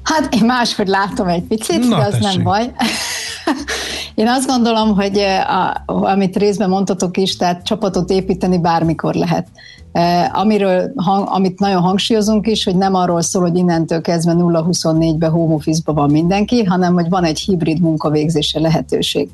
Hát 0.02 0.34
én 0.34 0.44
máshogy 0.44 0.86
látom 0.86 1.28
egy 1.28 1.42
picit, 1.42 1.88
Na, 1.88 1.98
de 1.98 2.04
az 2.04 2.12
tessék. 2.12 2.34
nem 2.34 2.42
baj. 2.42 2.72
Én 4.14 4.28
azt 4.28 4.46
gondolom, 4.46 4.94
hogy 4.94 5.18
a, 5.46 5.82
amit 5.86 6.36
részben 6.36 6.68
mondtatok 6.68 7.16
is, 7.16 7.36
tehát 7.36 7.64
csapatot 7.64 8.10
építeni 8.10 8.58
bármikor 8.58 9.14
lehet. 9.14 9.48
Amiről, 10.32 10.92
hang, 10.96 11.28
amit 11.30 11.58
nagyon 11.58 11.82
hangsúlyozunk 11.82 12.46
is, 12.46 12.64
hogy 12.64 12.76
nem 12.76 12.94
arról 12.94 13.22
szól, 13.22 13.42
hogy 13.42 13.56
innentől 13.56 14.00
kezdve 14.00 14.32
0-24-be 14.36 15.26
home 15.26 15.54
office 15.54 15.92
van 15.92 16.10
mindenki, 16.10 16.64
hanem 16.64 16.94
hogy 16.94 17.08
van 17.08 17.24
egy 17.24 17.38
hibrid 17.38 17.80
munkavégzése 17.80 18.60
lehetőség. 18.60 19.30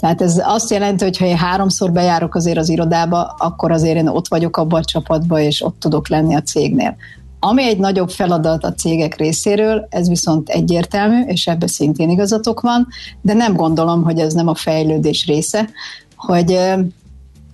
Tehát 0.00 0.22
ez 0.22 0.42
azt 0.44 0.70
jelenti, 0.70 1.04
hogy 1.04 1.18
ha 1.18 1.24
én 1.24 1.36
háromszor 1.36 1.92
bejárok 1.92 2.34
azért 2.34 2.58
az 2.58 2.68
irodába, 2.68 3.34
akkor 3.38 3.72
azért 3.72 3.96
én 3.96 4.08
ott 4.08 4.28
vagyok 4.28 4.56
abban 4.56 4.80
a 4.80 4.84
csapatban, 4.84 5.40
és 5.40 5.62
ott 5.62 5.76
tudok 5.78 6.08
lenni 6.08 6.34
a 6.34 6.42
cégnél. 6.42 6.96
Ami 7.42 7.64
egy 7.64 7.78
nagyobb 7.78 8.10
feladat 8.10 8.64
a 8.64 8.74
cégek 8.74 9.16
részéről, 9.16 9.86
ez 9.90 10.08
viszont 10.08 10.48
egyértelmű, 10.48 11.22
és 11.22 11.46
ebbe 11.46 11.66
szintén 11.66 12.10
igazatok 12.10 12.60
van, 12.60 12.88
de 13.20 13.32
nem 13.32 13.54
gondolom, 13.54 14.02
hogy 14.02 14.18
ez 14.18 14.32
nem 14.32 14.48
a 14.48 14.54
fejlődés 14.54 15.26
része, 15.26 15.68
hogy, 16.16 16.58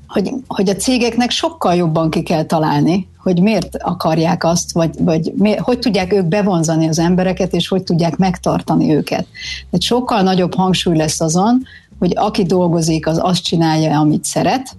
hogy, 0.06 0.32
hogy 0.46 0.68
a 0.68 0.76
cégeknek 0.76 1.30
sokkal 1.30 1.74
jobban 1.74 2.10
ki 2.10 2.22
kell 2.22 2.42
találni, 2.42 3.08
hogy 3.22 3.42
miért 3.42 3.76
akarják 3.82 4.44
azt, 4.44 4.72
vagy, 4.72 4.90
vagy 4.98 5.32
mi, 5.36 5.56
hogy 5.56 5.78
tudják 5.78 6.12
ők 6.12 6.24
bevonzani 6.24 6.88
az 6.88 6.98
embereket, 6.98 7.52
és 7.52 7.68
hogy 7.68 7.82
tudják 7.82 8.16
megtartani 8.16 8.94
őket. 8.94 9.26
Tehát 9.70 9.82
sokkal 9.82 10.22
nagyobb 10.22 10.54
hangsúly 10.54 10.96
lesz 10.96 11.20
azon, 11.20 11.62
hogy 11.98 12.12
aki 12.14 12.42
dolgozik, 12.42 13.06
az 13.06 13.18
azt 13.22 13.42
csinálja, 13.42 13.98
amit 13.98 14.24
szeret, 14.24 14.76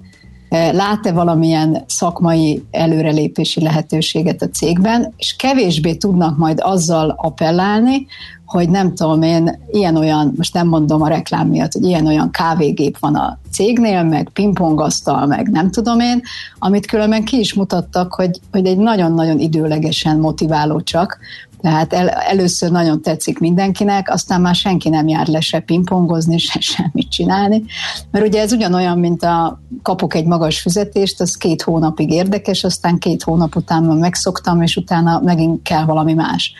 lát-e 0.49 1.11
valamilyen 1.11 1.83
szakmai 1.87 2.63
előrelépési 2.71 3.61
lehetőséget 3.61 4.41
a 4.41 4.49
cégben, 4.49 5.13
és 5.17 5.35
kevésbé 5.35 5.95
tudnak 5.95 6.37
majd 6.37 6.59
azzal 6.61 7.15
appellálni, 7.17 8.07
hogy 8.45 8.69
nem 8.69 8.95
tudom 8.95 9.21
én, 9.21 9.59
ilyen-olyan, 9.71 10.33
most 10.37 10.53
nem 10.53 10.67
mondom 10.67 11.01
a 11.01 11.07
reklám 11.07 11.47
miatt, 11.47 11.71
hogy 11.71 11.83
ilyen-olyan 11.83 12.31
kávégép 12.31 12.97
van 12.99 13.15
a 13.15 13.39
cégnél, 13.51 14.03
meg 14.03 14.29
pingpongasztal, 14.33 15.25
meg 15.25 15.49
nem 15.49 15.71
tudom 15.71 15.99
én, 15.99 16.21
amit 16.59 16.85
különben 16.85 17.23
ki 17.23 17.39
is 17.39 17.53
mutattak, 17.53 18.13
hogy, 18.13 18.39
hogy 18.51 18.65
egy 18.65 18.77
nagyon-nagyon 18.77 19.39
időlegesen 19.39 20.19
motiváló 20.19 20.81
csak, 20.81 21.19
tehát 21.61 21.93
el, 21.93 22.09
először 22.09 22.71
nagyon 22.71 23.01
tetszik 23.01 23.39
mindenkinek, 23.39 24.09
aztán 24.09 24.41
már 24.41 24.55
senki 24.55 24.89
nem 24.89 25.07
jár 25.07 25.27
le 25.27 25.39
se 25.39 25.59
pingpongozni, 25.59 26.37
se 26.47 26.59
semmit 26.59 27.09
csinálni. 27.09 27.63
Mert 28.11 28.27
ugye 28.27 28.41
ez 28.41 28.51
ugyanolyan, 28.51 28.99
mint 28.99 29.23
a 29.23 29.61
kapok 29.81 30.13
egy 30.13 30.25
magas 30.25 30.59
fizetést, 30.59 31.21
az 31.21 31.35
két 31.35 31.61
hónapig 31.61 32.11
érdekes, 32.11 32.63
aztán 32.63 32.97
két 32.97 33.23
hónap 33.23 33.55
után 33.55 33.83
megszoktam, 33.83 34.61
és 34.61 34.75
utána 34.75 35.19
megint 35.23 35.61
kell 35.61 35.85
valami 35.85 36.13
más. 36.13 36.53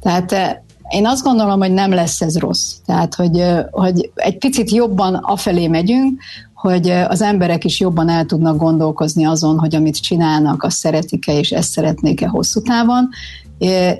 Tehát 0.00 0.32
eh, 0.32 0.56
én 0.92 1.06
azt 1.06 1.22
gondolom, 1.22 1.58
hogy 1.58 1.72
nem 1.72 1.90
lesz 1.90 2.20
ez 2.20 2.38
rossz. 2.38 2.72
Tehát, 2.86 3.14
hogy, 3.14 3.44
hogy 3.70 4.10
egy 4.14 4.38
picit 4.38 4.70
jobban 4.70 5.14
afelé 5.14 5.68
megyünk, 5.68 6.20
hogy 6.54 6.90
az 6.90 7.22
emberek 7.22 7.64
is 7.64 7.80
jobban 7.80 8.08
el 8.08 8.24
tudnak 8.24 8.56
gondolkozni 8.56 9.24
azon, 9.24 9.58
hogy 9.58 9.74
amit 9.74 10.00
csinálnak, 10.00 10.62
azt 10.62 10.76
szeretik-e, 10.76 11.32
és 11.32 11.50
ezt 11.50 11.70
szeretnék-e 11.70 12.28
hosszú 12.28 12.60
távon, 12.60 13.08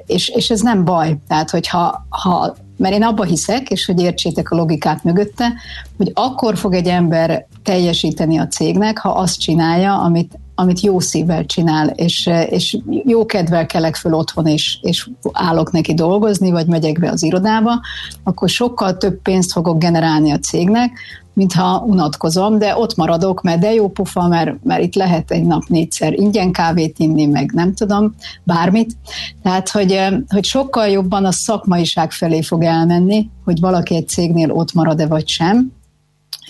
és, 0.07 0.28
és 0.28 0.50
ez 0.50 0.61
nem 0.61 0.85
baj. 0.85 1.18
Tehát, 1.28 1.50
hogyha 1.50 2.07
ha, 2.09 2.55
mert 2.76 2.94
én 2.94 3.02
abba 3.02 3.24
hiszek, 3.24 3.70
és 3.70 3.87
hogy 3.87 4.00
értsétek 4.00 4.50
a 4.50 4.57
logikát 4.57 5.05
mögötte, 5.05 5.52
hogy 5.96 6.11
akkor 6.14 6.57
fog 6.57 6.74
egy 6.74 6.87
ember 6.87 7.46
teljesíteni 7.62 8.38
a 8.38 8.46
cégnek, 8.46 8.98
ha 8.98 9.11
azt 9.11 9.40
csinálja, 9.40 9.98
amit, 9.98 10.38
amit 10.55 10.81
jó 10.81 11.01
szívvel 11.01 11.47
csinál, 11.47 11.88
és, 11.88 12.31
és 12.51 12.79
jó 13.05 13.27
kedvel 13.27 13.67
kelek 13.67 13.97
föl 13.97 14.15
otthon, 14.15 14.47
és, 14.47 14.79
és 14.83 15.09
állok 15.33 15.73
neki 15.73 15.95
dolgozni, 15.95 16.51
vagy 16.51 16.67
megyek 16.67 16.99
be 16.99 17.11
az 17.11 17.23
irodába, 17.23 17.81
akkor 18.25 18.49
sokkal 18.49 18.97
több 18.97 19.23
pénzt 19.23 19.53
fogok 19.53 19.79
generálni 19.79 20.31
a 20.31 20.38
cégnek, 20.38 20.91
mintha 21.35 21.85
unatkozom, 21.87 22.59
de 22.59 22.77
ott 22.77 22.97
maradok, 22.97 23.43
mert 23.43 23.61
de 23.61 23.73
jó 23.73 23.88
pufa, 23.88 24.29
mert, 24.29 24.65
mert 24.65 24.83
itt 24.83 24.95
lehet 24.95 25.31
egy 25.31 25.45
nap 25.45 25.62
négyszer 25.67 26.12
ingyen 26.12 26.53
kávét 26.53 26.99
inni, 26.99 27.27
meg 27.27 27.53
nem 27.53 27.75
tudom, 27.75 28.15
bármit. 28.45 28.97
Tehát, 29.43 29.71
hogy, 29.71 30.01
hogy 30.29 30.45
sokkal 30.45 30.88
jobban 30.88 31.25
a 31.25 31.33
szakmaiság 31.33 32.12
felé 32.12 32.43
fog 32.43 32.62
elmenni, 32.62 33.31
hogy 33.45 33.61
valaki 33.61 33.95
egy 33.95 34.09
cégnél 34.09 34.51
ott 34.51 34.73
marad-e 34.73 35.07
vagy 35.07 35.29
sem, 35.29 35.73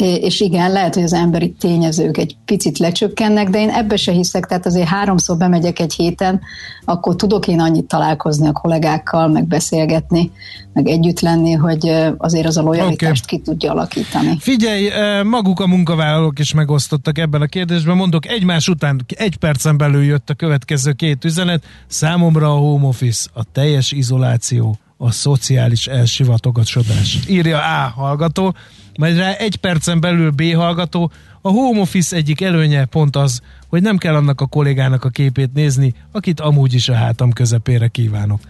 és 0.06 0.40
igen, 0.40 0.72
lehet, 0.72 0.94
hogy 0.94 1.02
az 1.02 1.12
emberi 1.12 1.54
tényezők 1.58 2.16
egy 2.16 2.36
picit 2.44 2.78
lecsökkennek, 2.78 3.48
de 3.48 3.60
én 3.60 3.68
ebbe 3.68 3.96
se 3.96 4.12
hiszek, 4.12 4.46
tehát 4.46 4.66
azért 4.66 4.88
háromszor 4.88 5.36
bemegyek 5.36 5.78
egy 5.78 5.94
héten, 5.94 6.40
akkor 6.84 7.16
tudok 7.16 7.48
én 7.48 7.60
annyit 7.60 7.84
találkozni 7.84 8.46
a 8.46 8.52
kollégákkal, 8.52 9.28
meg 9.28 9.46
beszélgetni, 9.46 10.30
meg 10.72 10.86
együtt 10.86 11.20
lenni, 11.20 11.52
hogy 11.52 11.92
azért 12.16 12.46
az 12.46 12.56
a 12.56 12.62
lojalitást 12.62 13.24
okay. 13.24 13.38
ki 13.38 13.44
tudja 13.44 13.70
alakítani. 13.70 14.36
Figyelj, 14.38 14.88
maguk 15.22 15.60
a 15.60 15.66
munkavállalók 15.66 16.38
is 16.38 16.54
megosztottak 16.54 17.18
ebben 17.18 17.40
a 17.40 17.46
kérdésben, 17.46 17.96
mondok, 17.96 18.26
egymás 18.26 18.68
után 18.68 19.04
egy 19.16 19.36
percen 19.36 19.76
belül 19.76 20.02
jött 20.02 20.30
a 20.30 20.34
következő 20.34 20.92
két 20.92 21.24
üzenet, 21.24 21.64
számomra 21.86 22.52
a 22.52 22.56
home 22.56 22.86
office, 22.86 23.28
a 23.34 23.42
teljes 23.52 23.92
izoláció, 23.92 24.76
a 25.02 25.10
szociális 25.10 25.86
elsivatogatosodás. 25.86 27.18
Írja 27.28 27.58
A 27.58 27.92
hallgató, 28.00 28.54
majd 28.98 29.16
rá 29.16 29.32
egy 29.32 29.56
percen 29.56 30.00
belül 30.00 30.30
B 30.30 30.42
hallgató. 30.54 31.10
A 31.40 31.48
home 31.48 31.80
office 31.80 32.16
egyik 32.16 32.40
előnye 32.40 32.84
pont 32.84 33.16
az, 33.16 33.40
hogy 33.68 33.82
nem 33.82 33.96
kell 33.96 34.14
annak 34.14 34.40
a 34.40 34.46
kollégának 34.46 35.04
a 35.04 35.08
képét 35.08 35.52
nézni, 35.54 35.94
akit 36.12 36.40
amúgy 36.40 36.74
is 36.74 36.88
a 36.88 36.94
hátam 36.94 37.32
közepére 37.32 37.88
kívánok. 37.88 38.40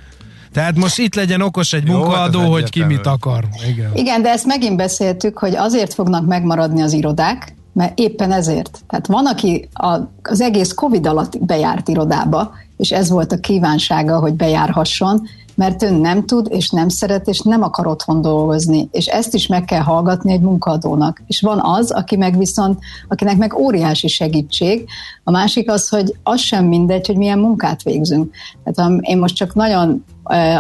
Tehát 0.53 0.77
most 0.77 0.99
itt 0.99 1.15
legyen 1.15 1.41
okos 1.41 1.73
egy 1.73 1.85
munkaadó, 1.85 2.41
hát 2.41 2.49
hogy 2.49 2.71
ki 2.71 2.85
mit 2.85 3.07
akar. 3.07 3.49
Igen. 3.69 3.91
Igen, 3.95 4.23
de 4.23 4.29
ezt 4.29 4.47
megint 4.47 4.77
beszéltük, 4.77 5.39
hogy 5.39 5.57
azért 5.57 5.95
fognak 5.95 6.27
megmaradni 6.27 6.83
az 6.83 6.93
irodák, 6.93 7.55
mert 7.73 7.99
éppen 7.99 8.33
ezért. 8.33 8.85
Tehát 8.89 9.07
van, 9.07 9.27
aki 9.27 9.69
a, 9.73 9.99
az 10.23 10.41
egész 10.41 10.73
Covid 10.73 11.07
alatt 11.07 11.39
bejárt 11.45 11.89
irodába, 11.89 12.55
és 12.77 12.91
ez 12.91 13.11
volt 13.11 13.33
a 13.33 13.41
kívánsága, 13.41 14.19
hogy 14.19 14.35
bejárhasson, 14.35 15.29
mert 15.55 15.83
ön 15.83 15.95
nem 15.95 16.27
tud, 16.27 16.47
és 16.51 16.71
nem 16.71 16.89
szeret, 16.89 17.29
és 17.29 17.41
nem 17.41 17.63
akar 17.63 17.87
otthon 17.87 18.21
dolgozni. 18.21 18.89
És 18.91 19.07
ezt 19.07 19.35
is 19.35 19.47
meg 19.47 19.65
kell 19.65 19.81
hallgatni 19.81 20.33
egy 20.33 20.41
munkadónak. 20.41 21.23
És 21.27 21.41
van 21.41 21.61
az, 21.63 21.91
aki 21.91 22.17
meg 22.17 22.39
viszont, 22.39 22.79
akinek 23.09 23.37
meg 23.37 23.55
óriási 23.55 24.09
segítség. 24.09 24.89
A 25.25 25.31
másik 25.31 25.71
az, 25.71 25.89
hogy 25.89 26.17
az 26.23 26.41
sem 26.41 26.65
mindegy, 26.65 27.07
hogy 27.07 27.17
milyen 27.17 27.39
munkát 27.39 27.83
végzünk. 27.83 28.35
Tehát 28.65 28.93
én 29.01 29.19
most 29.19 29.35
csak 29.35 29.55
nagyon 29.55 30.05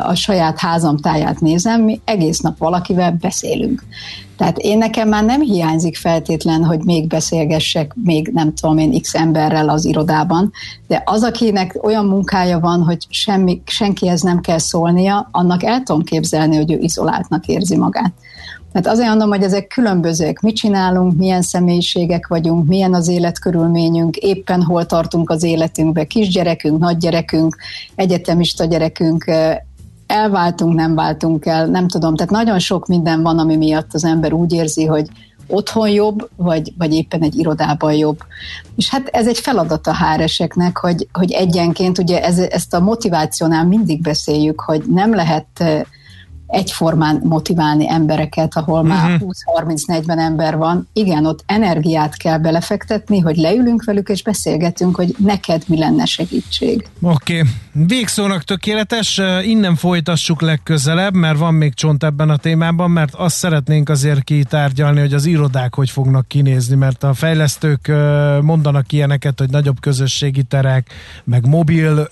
a 0.02 0.14
saját 0.14 0.58
házam 0.58 0.96
táját 0.96 1.40
nézem, 1.40 1.82
mi 1.82 2.00
egész 2.04 2.40
nap 2.40 2.58
valakivel 2.58 3.16
beszélünk. 3.20 3.82
Tehát 4.37 4.58
én 4.58 4.78
nekem 4.78 5.08
már 5.08 5.24
nem 5.24 5.40
hiányzik 5.40 5.96
feltétlen, 5.96 6.64
hogy 6.64 6.85
még 6.85 7.06
beszélgessek, 7.06 7.94
még 8.04 8.30
nem 8.32 8.54
tudom 8.54 8.78
én 8.78 9.00
x 9.00 9.14
emberrel 9.14 9.68
az 9.68 9.85
irodában, 9.85 10.52
de 10.87 11.02
az, 11.04 11.22
akinek 11.22 11.78
olyan 11.82 12.06
munkája 12.06 12.61
van, 12.61 12.82
hogy 12.82 13.06
semmi, 13.08 13.62
senkihez 13.66 14.20
nem 14.20 14.40
kell 14.40 14.58
szólnia, 14.58 15.28
annak 15.32 15.62
el 15.62 15.82
tudom 15.82 16.02
képzelni, 16.02 16.56
hogy 16.56 16.72
ő 16.72 16.78
izoláltnak 16.78 17.46
érzi 17.46 17.76
magát. 17.76 18.12
Tehát 18.72 18.87
azért 18.87 19.08
mondom, 19.08 19.28
hogy 19.28 19.42
ezek 19.42 19.66
különbözőek. 19.66 20.40
Mit 20.40 20.56
csinálunk, 20.56 21.16
milyen 21.16 21.42
személyiségek 21.42 22.26
vagyunk, 22.26 22.66
milyen 22.66 22.94
az 22.94 23.08
életkörülményünk, 23.08 24.16
éppen 24.16 24.62
hol 24.62 24.87
tartunk 24.87 25.30
az 25.30 25.42
életünkbe, 25.42 26.04
kisgyerekünk, 26.04 26.78
nagygyerekünk, 26.78 27.56
egyetemista 27.94 28.64
gyerekünk, 28.64 29.30
elváltunk, 30.06 30.74
nem 30.74 30.94
váltunk 30.94 31.46
el, 31.46 31.66
nem 31.66 31.88
tudom. 31.88 32.16
Tehát 32.16 32.32
nagyon 32.32 32.58
sok 32.58 32.87
minden 32.87 33.22
van, 33.22 33.38
ami 33.38 33.56
miatt 33.56 33.94
az 33.94 34.04
ember 34.04 34.32
úgy 34.32 34.52
érzi, 34.52 34.85
hogy 34.85 35.08
otthon 35.46 35.88
jobb, 35.88 36.28
vagy, 36.37 36.72
vagy 36.78 36.94
éppen 36.94 37.22
egy 37.22 37.38
irodában 37.38 37.92
jobb. 37.92 38.18
És 38.76 38.90
hát 38.90 39.08
ez 39.08 39.26
egy 39.26 39.38
feladat 39.38 39.87
a 39.87 39.92
háreseknek, 39.92 40.76
hogy, 40.76 41.08
hogy 41.12 41.32
egyenként, 41.32 41.98
ugye 41.98 42.22
ez, 42.22 42.38
ezt 42.38 42.74
a 42.74 42.80
motivációnál 42.80 43.66
mindig 43.66 44.00
beszéljük, 44.00 44.61
hogy 44.61 44.82
nem 44.88 45.14
lehet 45.14 45.64
egyformán 46.52 47.20
motiválni 47.24 47.88
embereket, 47.88 48.56
ahol 48.56 48.82
már 48.82 49.10
uh-huh. 49.10 49.20
Mhm. 49.20 49.74
20-30-40 50.06 50.18
ember 50.18 50.56
van. 50.56 50.88
Igen, 50.92 51.26
ott 51.26 51.42
energiát 51.46 52.16
kell 52.16 52.38
belefektetni, 52.38 53.18
hogy 53.18 53.36
leülünk 53.36 53.84
velük 53.84 54.08
és 54.08 54.22
beszélgetünk, 54.22 54.96
hogy 54.96 55.14
neked 55.18 55.62
mi 55.66 55.78
lenne 55.78 56.04
segítség. 56.04 56.88
Oké, 57.00 57.38
okay. 57.38 57.52
végszónak 57.72 58.42
tökéletes, 58.42 59.20
innen 59.44 59.76
folytassuk 59.76 60.40
legközelebb, 60.40 61.14
mert 61.14 61.38
van 61.38 61.54
még 61.54 61.74
csont 61.74 62.04
ebben 62.04 62.30
a 62.30 62.36
témában, 62.36 62.90
mert 62.90 63.14
azt 63.14 63.36
szeretnénk 63.36 63.88
azért 63.88 64.22
kitárgyalni, 64.22 65.00
hogy 65.00 65.14
az 65.14 65.26
irodák 65.26 65.74
hogy 65.74 65.90
fognak 65.90 66.28
kinézni, 66.28 66.74
mert 66.76 67.02
a 67.02 67.14
fejlesztők 67.14 67.92
mondanak 68.42 68.92
ilyeneket, 68.92 69.38
hogy 69.38 69.50
nagyobb 69.50 69.80
közösségi 69.80 70.42
terek, 70.42 70.86
meg 71.24 71.46
mobil 71.46 72.08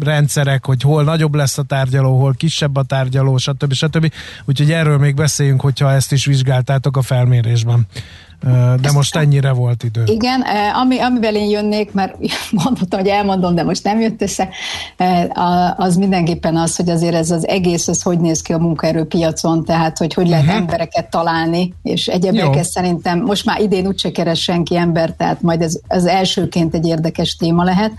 rendszerek, 0.00 0.66
hogy 0.66 0.82
hol 0.82 1.04
nagyobb 1.04 1.34
lesz 1.34 1.58
a 1.58 1.62
tárgyaló, 1.62 2.18
hol 2.18 2.34
kisebb 2.34 2.76
a 2.76 2.82
tárgyaló, 2.82 3.14
tárgyaló, 3.16 3.36
stb. 3.36 3.72
stb. 3.72 4.12
Úgyhogy 4.44 4.72
erről 4.72 4.98
még 4.98 5.14
beszéljünk, 5.14 5.60
hogyha 5.60 5.92
ezt 5.92 6.12
is 6.12 6.24
vizsgáltátok 6.24 6.96
a 6.96 7.02
felmérésben. 7.02 7.86
De 8.80 8.92
most 8.92 9.16
ennyire 9.16 9.52
volt 9.52 9.82
idő. 9.82 10.02
Igen, 10.06 10.40
ami, 10.74 10.98
amivel 10.98 11.34
én 11.34 11.50
jönnék, 11.50 11.92
mert 11.92 12.16
mondtam, 12.64 12.98
hogy 13.00 13.08
elmondom, 13.08 13.54
de 13.54 13.62
most 13.62 13.84
nem 13.84 14.00
jött 14.00 14.22
össze, 14.22 14.48
az 15.76 15.96
mindenképpen 15.96 16.56
az, 16.56 16.76
hogy 16.76 16.90
azért 16.90 17.14
ez 17.14 17.30
az 17.30 17.48
egész, 17.48 17.88
ez 17.88 18.02
hogy 18.02 18.20
néz 18.20 18.42
ki 18.42 18.52
a 18.52 18.58
munkaerőpiacon, 18.58 19.64
tehát 19.64 19.98
hogy 19.98 20.14
hogy 20.14 20.28
lehet 20.28 20.44
uh-huh. 20.44 20.60
embereket 20.60 21.10
találni, 21.10 21.74
és 21.82 22.06
egyébként 22.06 22.64
szerintem 22.64 23.20
most 23.20 23.44
már 23.44 23.60
idén 23.60 23.86
úgyse 23.86 24.10
keres 24.10 24.42
senki 24.42 24.76
ember, 24.76 25.14
tehát 25.16 25.42
majd 25.42 25.62
ez, 25.62 25.78
ez 25.86 26.04
elsőként 26.04 26.74
egy 26.74 26.86
érdekes 26.86 27.36
téma 27.36 27.64
lehet. 27.64 27.92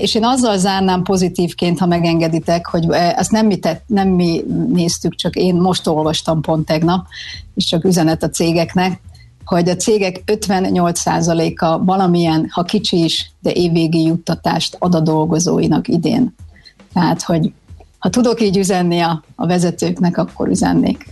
És 0.00 0.14
én 0.14 0.24
azzal 0.24 0.58
zárnám 0.58 1.02
pozitívként, 1.02 1.78
ha 1.78 1.86
megengeditek, 1.86 2.66
hogy 2.66 2.86
ezt 2.90 3.30
nem 3.30 3.46
mi, 3.46 3.56
tett, 3.56 3.82
nem 3.86 4.08
mi 4.08 4.44
néztük, 4.72 5.14
csak 5.14 5.34
én 5.34 5.54
most 5.54 5.86
olvastam 5.86 6.40
pont 6.40 6.66
tegnap, 6.66 7.06
és 7.54 7.64
csak 7.64 7.84
üzenet 7.84 8.22
a 8.22 8.28
cégeknek, 8.28 9.00
hogy 9.50 9.68
a 9.68 9.76
cégek 9.76 10.22
58%-a 10.26 11.84
valamilyen, 11.84 12.48
ha 12.50 12.62
kicsi 12.62 13.04
is, 13.04 13.30
de 13.40 13.52
évvégi 13.52 14.02
juttatást 14.02 14.76
ad 14.78 14.94
a 14.94 15.00
dolgozóinak 15.00 15.88
idén. 15.88 16.34
Tehát, 16.92 17.22
hogy 17.22 17.52
ha 17.98 18.08
tudok 18.08 18.40
így 18.40 18.56
üzenni 18.56 19.00
a, 19.00 19.22
a 19.34 19.46
vezetőknek, 19.46 20.16
akkor 20.16 20.48
üzennék. 20.48 21.04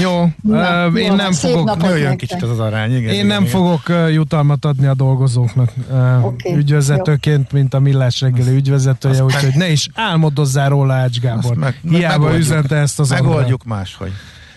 Jó, 0.00 0.26
Na, 0.42 0.88
uh, 0.88 0.98
én 0.98 1.06
jó, 1.06 1.14
nem 1.14 1.32
fogok... 1.32 1.82
Nőjön 1.82 2.16
kicsit 2.16 2.42
az, 2.42 2.50
az 2.50 2.58
arány, 2.58 2.96
igen. 2.96 3.08
Én 3.08 3.14
igen, 3.14 3.26
nem 3.26 3.44
igen. 3.44 3.52
fogok 3.52 3.82
jutalmat 4.10 4.64
adni 4.64 4.86
a 4.86 4.94
dolgozóknak 4.94 5.72
uh, 5.90 6.24
okay, 6.24 6.54
ügyvezetőként, 6.54 7.52
jó. 7.52 7.58
mint 7.58 7.74
a 7.74 7.78
Millás 7.78 8.20
reggeli 8.20 8.54
ügyvezetője, 8.54 9.24
úgyhogy 9.24 9.54
ne 9.54 9.70
is 9.70 9.88
álmodozzál 9.94 10.68
róla, 10.68 10.94
Ács 10.94 11.20
Gábor. 11.20 11.56
Meg, 11.56 11.80
Hiába 11.88 12.36
üzente 12.36 12.76
ezt 12.76 13.00
az 13.00 13.10
Megoldjuk 13.10 13.64
máshogy. 13.64 14.12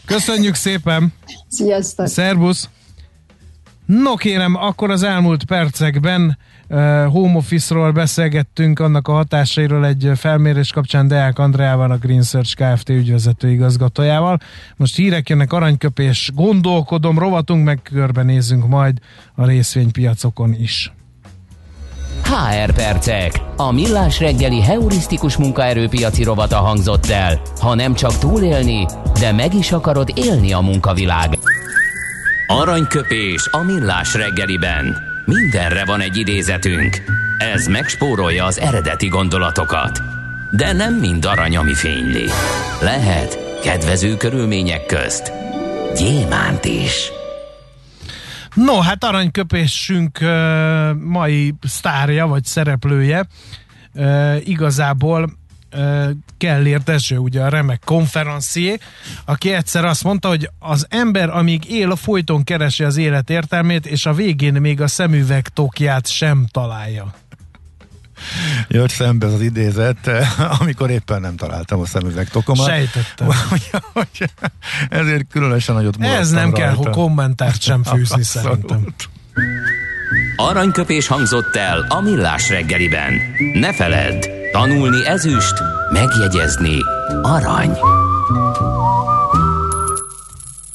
Köszönjük 0.06 0.56
szépen! 0.56 1.14
Sziasztok! 1.48 2.08
Szerbusz! 2.08 2.70
No 3.86 4.15
kérem, 4.15 4.56
akkor 4.56 4.89
az 4.89 5.04
elmúlt 5.04 5.46
percekben 5.46 6.38
uh, 6.69 6.78
home 7.06 7.36
office-ról 7.36 7.91
beszélgettünk, 7.91 8.80
annak 8.80 9.08
a 9.08 9.13
hatásairól 9.13 9.86
egy 9.86 10.12
felmérés 10.15 10.72
kapcsán 10.72 11.08
Deák 11.08 11.39
Andreával, 11.39 11.91
a 11.91 11.98
Green 11.98 12.22
Search 12.22 12.56
Kft. 12.56 12.89
ügyvezető 12.89 13.50
igazgatójával. 13.50 14.39
Most 14.76 14.96
hírek 14.96 15.30
jönnek, 15.30 15.54
aranyköpés, 15.54 16.32
gondolkodom, 16.36 17.19
rovatunk, 17.19 17.65
meg 17.65 17.80
körbenézünk 17.84 18.67
majd 18.67 18.98
a 19.36 19.46
részvénypiacokon 19.46 20.54
is. 20.54 20.93
HR 22.24 22.74
percek. 22.74 23.41
A 23.58 23.72
millás 23.72 24.19
reggeli 24.19 24.62
heurisztikus 24.62 25.38
munkaerőpiaci 25.38 26.24
rovata 26.24 26.58
hangzott 26.58 27.06
el. 27.06 27.41
Ha 27.60 27.76
nem 27.76 27.93
csak 27.93 28.17
túlélni, 28.17 28.86
de 29.19 29.32
meg 29.32 29.54
is 29.54 29.72
akarod 29.72 30.12
élni 30.15 30.54
a 30.54 30.60
munkavilág. 30.60 31.38
Aranyköpés 32.56 33.48
a 33.52 33.63
millás 33.63 34.13
reggeliben. 34.13 34.98
Mindenre 35.26 35.86
van 35.86 36.02
egy 36.02 36.18
idézetünk. 36.18 37.02
Ez 37.38 37.68
megspórolja 37.68 38.46
az 38.46 38.60
eredeti 38.60 39.08
gondolatokat. 39.08 40.02
De 40.52 40.74
nem 40.74 40.94
mind 40.94 41.26
arany, 41.26 41.58
ami 41.58 41.74
fényli. 41.74 42.26
Lehet 42.82 43.60
kedvező 43.63 44.18
körülmények 44.18 44.86
közt 44.86 45.32
gyémánt 45.96 46.66
is. 46.66 47.12
No, 48.54 48.80
hát 48.80 49.04
aranyköpésünk 49.04 50.20
mai 51.00 51.54
sztárja, 51.62 52.28
vagy 52.28 52.44
szereplője 52.44 53.28
igazából 54.44 55.30
Kellér 56.38 56.82
Dezső, 56.84 57.18
ugye 57.18 57.42
a 57.42 57.50
remek 57.50 57.82
konferencié, 57.86 58.78
aki 59.26 59.52
egyszer 59.54 59.86
azt 59.86 60.04
mondta, 60.04 60.28
hogy 60.28 60.50
az 60.60 60.86
ember, 60.90 61.30
amíg 61.30 61.70
él, 61.70 61.96
folyton 61.96 62.44
keresi 62.44 62.84
az 62.84 62.98
élet 62.98 63.30
értelmét, 63.30 63.86
és 63.86 64.06
a 64.06 64.14
végén 64.14 64.54
még 64.54 64.82
a 64.82 64.88
szemüveg 64.88 65.48
tokját 65.48 66.08
sem 66.08 66.46
találja. 66.52 67.14
Jött 68.68 68.90
szembe 68.90 69.26
az 69.26 69.42
idézet, 69.42 70.10
amikor 70.60 70.90
éppen 70.90 71.22
nem 71.22 71.36
találtam 71.36 71.80
a 71.80 71.86
szemüveg 71.86 72.30
tokomat. 72.30 72.68
Sejtettem. 72.68 73.28
Ezért 74.90 75.26
különösen 75.32 75.76
nagyot 75.76 75.96
Ez 76.02 76.30
nem 76.30 76.44
rajta. 76.44 76.58
kell, 76.58 76.74
hogy 76.74 76.90
kommentárt 76.90 77.62
sem 77.62 77.84
fűzni 77.94 78.24
szerintem. 78.24 78.94
Aranyköpés 80.36 81.08
hangzott 81.08 81.56
el 81.56 81.86
a 81.90 82.02
millás 82.02 82.50
reggeliben. 82.50 83.14
Ne 83.54 83.74
feledd, 83.74 84.26
Tanulni 84.54 85.08
ezüst, 85.08 85.54
megjegyezni 85.92 86.78
arany. 87.22 87.78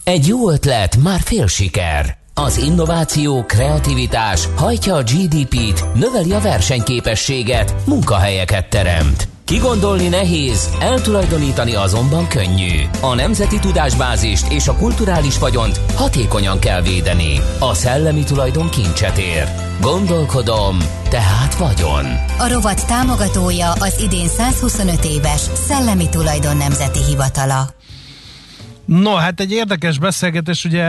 Egy 0.05 0.27
jó 0.27 0.51
ötlet, 0.51 0.97
már 0.97 1.21
fél 1.21 1.47
siker. 1.47 2.17
Az 2.35 2.57
innováció, 2.57 3.45
kreativitás 3.45 4.49
hajtja 4.57 4.95
a 4.95 5.03
GDP-t, 5.03 5.85
növeli 5.95 6.33
a 6.33 6.41
versenyképességet, 6.41 7.75
munkahelyeket 7.87 8.71
teremt. 8.71 9.29
Kigondolni 9.45 10.09
nehéz, 10.09 10.69
eltulajdonítani 10.81 11.75
azonban 11.75 12.29
könnyű. 12.29 12.83
A 13.01 13.15
nemzeti 13.15 13.59
tudásbázist 13.59 14.53
és 14.53 14.69
a 14.69 14.77
kulturális 14.77 15.39
vagyont 15.39 15.81
hatékonyan 15.95 16.59
kell 16.59 16.83
védeni. 16.83 17.41
A 17.59 17.75
szellemi 17.75 18.25
tulajdon 18.25 18.69
kincset 18.69 19.19
ér. 19.19 19.68
Gondolkodom, 19.81 20.79
tehát 21.09 21.55
vagyon. 21.55 22.05
A 22.39 22.49
rovat 22.53 22.87
támogatója 22.87 23.73
az 23.73 24.01
idén 24.01 24.29
125 24.29 25.05
éves 25.05 25.41
Szellemi 25.41 26.09
Tulajdon 26.09 26.57
Nemzeti 26.57 27.05
Hivatala. 27.05 27.71
No, 28.85 29.15
hát 29.15 29.41
egy 29.41 29.53
érdekes 29.53 29.99
beszélgetés, 29.99 30.65
ugye 30.65 30.85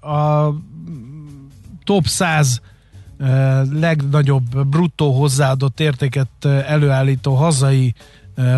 a 0.00 0.54
top 1.84 2.06
100 2.06 2.60
legnagyobb 3.72 4.66
bruttó 4.66 5.12
hozzáadott 5.12 5.80
értéket 5.80 6.44
előállító 6.66 7.34
hazai 7.34 7.94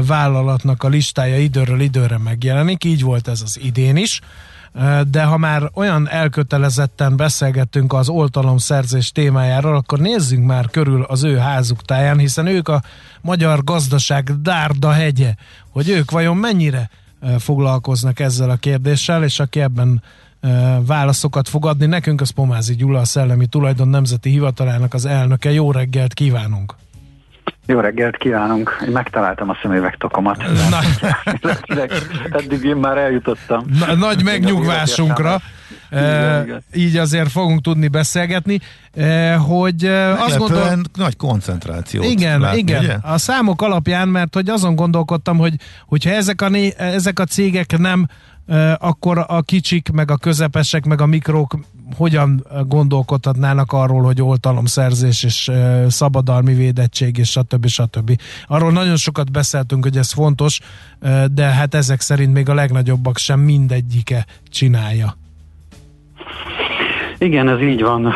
vállalatnak 0.06 0.82
a 0.82 0.88
listája 0.88 1.38
időről 1.38 1.80
időre 1.80 2.18
megjelenik, 2.18 2.84
így 2.84 3.02
volt 3.02 3.28
ez 3.28 3.40
az 3.42 3.58
idén 3.62 3.96
is 3.96 4.20
de 5.10 5.24
ha 5.24 5.36
már 5.36 5.70
olyan 5.74 6.08
elkötelezetten 6.08 7.16
beszélgettünk 7.16 7.92
az 7.92 8.08
oltalomszerzés 8.08 9.12
témájáról, 9.12 9.76
akkor 9.76 9.98
nézzünk 9.98 10.46
már 10.46 10.70
körül 10.70 11.02
az 11.02 11.24
ő 11.24 11.36
házuk 11.36 11.82
táján, 11.82 12.18
hiszen 12.18 12.46
ők 12.46 12.68
a 12.68 12.82
magyar 13.20 13.64
gazdaság 13.64 14.40
dárda 14.42 14.90
hegye, 14.90 15.34
hogy 15.70 15.88
ők 15.88 16.10
vajon 16.10 16.36
mennyire 16.36 16.90
foglalkoznak 17.38 18.20
ezzel 18.20 18.50
a 18.50 18.56
kérdéssel, 18.56 19.24
és 19.24 19.40
aki 19.40 19.60
ebben 19.60 20.02
válaszokat 20.86 21.48
fog 21.48 21.66
adni 21.66 21.86
nekünk, 21.86 22.20
az 22.20 22.30
Pomázi 22.30 22.74
Gyula, 22.74 22.98
a 23.00 23.04
Szellemi 23.04 23.46
Tulajdon 23.46 23.88
Nemzeti 23.88 24.30
Hivatalának 24.30 24.94
az 24.94 25.04
elnöke. 25.04 25.52
Jó 25.52 25.72
reggelt 25.72 26.14
kívánunk! 26.14 26.74
Jó 27.70 27.80
reggelt 27.80 28.16
kívánunk! 28.16 28.78
Én 28.86 28.90
megtaláltam 28.90 29.48
a 29.48 29.56
szemüvegtokomat. 29.62 30.36
Na. 30.70 30.78
Eddig 32.30 32.64
én 32.64 32.76
már 32.76 32.96
eljutottam. 32.96 33.64
Na, 33.78 33.94
nagy 33.94 34.24
megnyugvásunkra. 34.24 35.40
E, 35.90 36.44
így 36.72 36.96
azért 36.96 37.30
fogunk 37.30 37.60
tudni 37.60 37.88
beszélgetni, 37.88 38.60
e, 38.94 39.34
hogy 39.34 39.84
azt 40.18 40.36
gondolom... 40.36 40.80
nagy 40.94 41.16
koncentráció. 41.16 42.02
Igen, 42.02 42.40
látni, 42.40 42.58
igen. 42.58 42.84
Ugye? 42.84 42.96
A 43.02 43.18
számok 43.18 43.62
alapján, 43.62 44.08
mert 44.08 44.34
hogy 44.34 44.48
azon 44.48 44.74
gondolkodtam, 44.74 45.38
hogy 45.38 45.54
hogyha 45.86 46.10
ezek 46.10 46.40
a, 46.40 46.48
né, 46.48 46.72
ezek 46.76 47.18
a 47.18 47.24
cégek 47.24 47.78
nem 47.78 48.06
akkor 48.78 49.24
a 49.28 49.42
kicsik, 49.42 49.90
meg 49.90 50.10
a 50.10 50.16
közepesek, 50.16 50.84
meg 50.84 51.00
a 51.00 51.06
mikrók 51.06 51.58
hogyan 51.96 52.46
gondolkodhatnának 52.66 53.72
arról, 53.72 54.02
hogy 54.02 54.22
oltalomszerzés 54.22 55.22
és 55.22 55.50
szabadalmi 55.88 56.54
védettség 56.54 57.16
és 57.18 57.30
stb. 57.30 57.66
stb. 57.66 58.20
Arról 58.46 58.72
nagyon 58.72 58.96
sokat 58.96 59.30
beszéltünk, 59.30 59.84
hogy 59.84 59.96
ez 59.96 60.12
fontos, 60.12 60.60
de 61.32 61.44
hát 61.44 61.74
ezek 61.74 62.00
szerint 62.00 62.32
még 62.32 62.48
a 62.48 62.54
legnagyobbak 62.54 63.18
sem 63.18 63.40
mindegyike 63.40 64.26
csinálja. 64.48 65.16
Igen, 67.22 67.48
ez 67.48 67.60
így 67.60 67.82
van. 67.82 68.14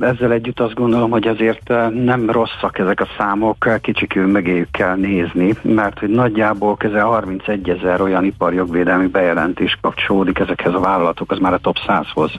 Ezzel 0.00 0.32
együtt 0.32 0.60
azt 0.60 0.74
gondolom, 0.74 1.10
hogy 1.10 1.26
azért 1.26 1.68
nem 2.04 2.30
rosszak 2.30 2.78
ezek 2.78 3.00
a 3.00 3.06
számok, 3.18 3.68
kicsikül 3.80 4.26
megéljük 4.26 4.70
kell 4.70 4.96
nézni, 4.96 5.54
mert 5.62 5.98
hogy 5.98 6.08
nagyjából 6.08 6.76
közel 6.76 7.04
31 7.04 7.68
ezer 7.68 8.00
olyan 8.00 8.24
iparjogvédelmi 8.24 9.06
bejelentés 9.06 9.78
kapcsolódik 9.80 10.38
ezekhez 10.38 10.74
a 10.74 10.80
vállalatokhoz, 10.80 11.38
már 11.38 11.52
a 11.52 11.58
top 11.58 11.76
100-hoz, 11.86 12.30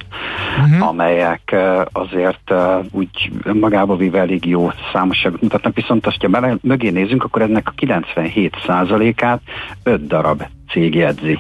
uh-huh. 0.66 0.88
amelyek 0.88 1.56
azért 1.92 2.54
úgy 2.92 3.32
magába 3.54 3.96
véve 3.96 4.20
elég 4.20 4.46
jó 4.46 4.72
számosságot 4.92 5.42
mutatnak, 5.42 5.76
viszont 5.76 6.06
azt, 6.08 6.26
ha 6.32 6.58
mögé 6.62 6.90
nézünk, 6.90 7.24
akkor 7.24 7.42
ennek 7.42 7.68
a 7.68 7.74
97 7.76 8.56
át 9.22 9.42
5 9.84 10.08
darab 10.08 10.44
cég 10.74 10.96
jegyzi. 10.96 11.40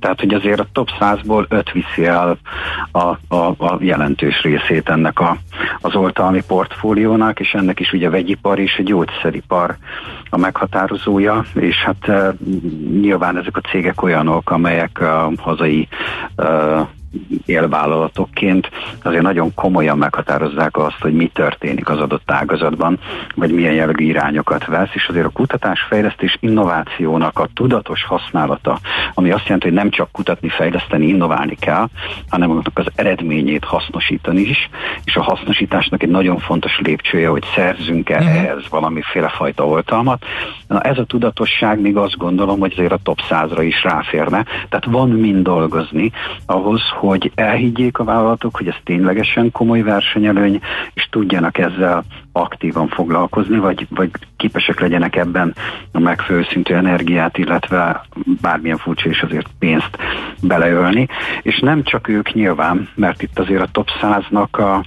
Tehát, 0.00 0.20
hogy 0.20 0.34
azért 0.34 0.60
a 0.60 0.66
top 0.72 0.88
100-ból 1.00 1.48
5 1.48 1.72
viszi 1.72 2.06
el 2.06 2.38
a, 2.90 2.98
a, 3.28 3.54
a 3.58 3.78
jelentős 3.80 4.42
részét 4.42 4.88
ennek 4.88 5.20
a, 5.20 5.36
az 5.80 5.94
oltalmi 5.94 6.42
portfóliónak, 6.46 7.40
és 7.40 7.54
ennek 7.54 7.80
is 7.80 7.92
ugye 7.92 8.06
a 8.06 8.10
vegyipar 8.10 8.58
és 8.58 8.76
a 8.78 8.82
gyógyszeripar 8.82 9.76
a 10.30 10.36
meghatározója, 10.36 11.44
és 11.54 11.76
hát 11.76 12.08
uh, 12.08 12.34
nyilván 13.00 13.36
ezek 13.38 13.56
a 13.56 13.68
cégek 13.68 14.02
olyanok, 14.02 14.50
amelyek 14.50 15.00
a 15.00 15.32
hazai 15.36 15.88
uh, 16.36 16.88
élvállalatokként 17.46 18.70
azért 19.02 19.22
nagyon 19.22 19.54
komolyan 19.54 19.98
meghatározzák 19.98 20.76
azt, 20.76 21.00
hogy 21.00 21.12
mi 21.12 21.30
történik 21.34 21.88
az 21.88 21.98
adott 21.98 22.30
ágazatban, 22.30 22.98
vagy 23.34 23.52
milyen 23.52 23.72
jellegű 23.72 24.04
irányokat 24.04 24.66
vesz, 24.66 24.90
és 24.92 25.06
azért 25.08 25.26
a 25.26 25.30
kutatás, 25.30 25.80
fejlesztés, 25.88 26.36
innovációnak 26.40 27.38
a 27.38 27.48
tudatos 27.54 28.04
használata, 28.04 28.78
ami 29.14 29.30
azt 29.30 29.44
jelenti, 29.44 29.66
hogy 29.66 29.76
nem 29.76 29.90
csak 29.90 30.12
kutatni, 30.12 30.48
fejleszteni, 30.48 31.06
innoválni 31.06 31.54
kell, 31.54 31.88
hanem 32.28 32.50
annak 32.50 32.70
az 32.74 32.86
eredményét 32.94 33.64
hasznosítani 33.64 34.40
is, 34.40 34.68
és 35.04 35.16
a 35.16 35.22
hasznosításnak 35.22 36.02
egy 36.02 36.08
nagyon 36.08 36.38
fontos 36.38 36.78
lépcsője, 36.82 37.28
hogy 37.28 37.44
szerzünk-e 37.54 38.16
uh-huh. 38.16 38.36
ehhez 38.36 38.68
valamiféle 38.70 39.28
fajta 39.28 39.66
oltalmat. 39.66 40.24
Na 40.66 40.80
ez 40.80 40.98
a 40.98 41.04
tudatosság 41.04 41.80
még 41.80 41.96
azt 41.96 42.16
gondolom, 42.16 42.58
hogy 42.58 42.72
azért 42.76 42.92
a 42.92 42.98
top 43.02 43.18
100-ra 43.28 43.62
is 43.62 43.84
ráférne, 43.84 44.44
tehát 44.68 44.84
van 44.84 45.08
mind 45.08 45.42
dolgozni 45.42 46.12
ahhoz, 46.46 46.82
hogy 46.88 47.05
elhiggyék 47.34 47.98
a 47.98 48.04
vállalatok, 48.04 48.56
hogy 48.56 48.68
ez 48.68 48.74
ténylegesen 48.84 49.52
komoly 49.52 49.82
versenyelőny, 49.82 50.60
és 50.94 51.08
tudjanak 51.10 51.58
ezzel 51.58 52.04
aktívan 52.32 52.88
foglalkozni, 52.88 53.58
vagy, 53.58 53.86
vagy 53.90 54.10
képesek 54.36 54.80
legyenek 54.80 55.16
ebben 55.16 55.54
a 55.92 55.98
megfelelő 55.98 56.46
szintű 56.50 56.74
energiát, 56.74 57.38
illetve 57.38 58.04
bármilyen 58.40 58.76
furcsa 58.76 59.08
és 59.08 59.22
azért 59.22 59.48
pénzt 59.58 59.98
beleölni. 60.42 61.08
És 61.42 61.58
nem 61.58 61.82
csak 61.82 62.08
ők 62.08 62.32
nyilván, 62.32 62.88
mert 62.94 63.22
itt 63.22 63.38
azért 63.38 63.62
a 63.62 63.68
top 63.72 63.88
100-nak 64.00 64.50
a, 64.50 64.84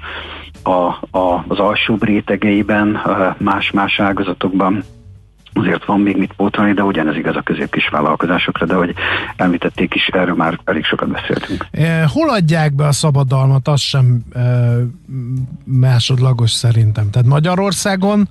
a, 0.70 1.00
a, 1.18 1.44
az 1.48 1.60
alsó 1.60 1.98
rétegeiben, 2.00 3.02
más-más 3.38 4.00
ágazatokban 4.00 4.84
azért 5.54 5.86
van 5.86 6.00
még 6.00 6.18
mit 6.18 6.34
pótolni, 6.34 6.74
de 6.74 6.84
ugyanez 6.84 7.16
igaz 7.16 7.36
a 7.36 7.42
középkis 7.42 7.88
vállalkozásokra, 7.88 8.66
de 8.66 8.74
hogy 8.74 8.94
említették 9.36 9.96
is, 9.96 10.08
erről 10.08 10.36
már 10.36 10.60
elég 10.64 10.86
sokat 10.86 11.10
beszéltünk. 11.10 11.66
Hol 12.08 12.30
adják 12.30 12.74
be 12.74 12.86
a 12.86 12.92
szabadalmat, 12.92 13.68
az 13.68 13.82
sem 13.82 14.24
másodlagos 15.64 16.52
szerintem. 16.52 17.10
Tehát 17.10 17.28
Magyarországon 17.28 18.30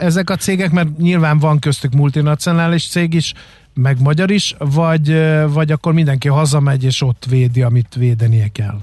ezek 0.00 0.30
a 0.30 0.36
cégek, 0.36 0.70
mert 0.70 0.96
nyilván 0.98 1.38
van 1.38 1.58
köztük 1.58 1.92
multinacionális 1.92 2.88
cég 2.88 3.14
is, 3.14 3.32
meg 3.74 4.00
magyar 4.00 4.30
is, 4.30 4.54
vagy, 4.58 5.22
vagy 5.52 5.72
akkor 5.72 5.92
mindenki 5.92 6.28
hazamegy 6.28 6.84
és 6.84 7.02
ott 7.02 7.26
védi, 7.28 7.62
amit 7.62 7.94
védenie 7.94 8.48
kell? 8.48 8.78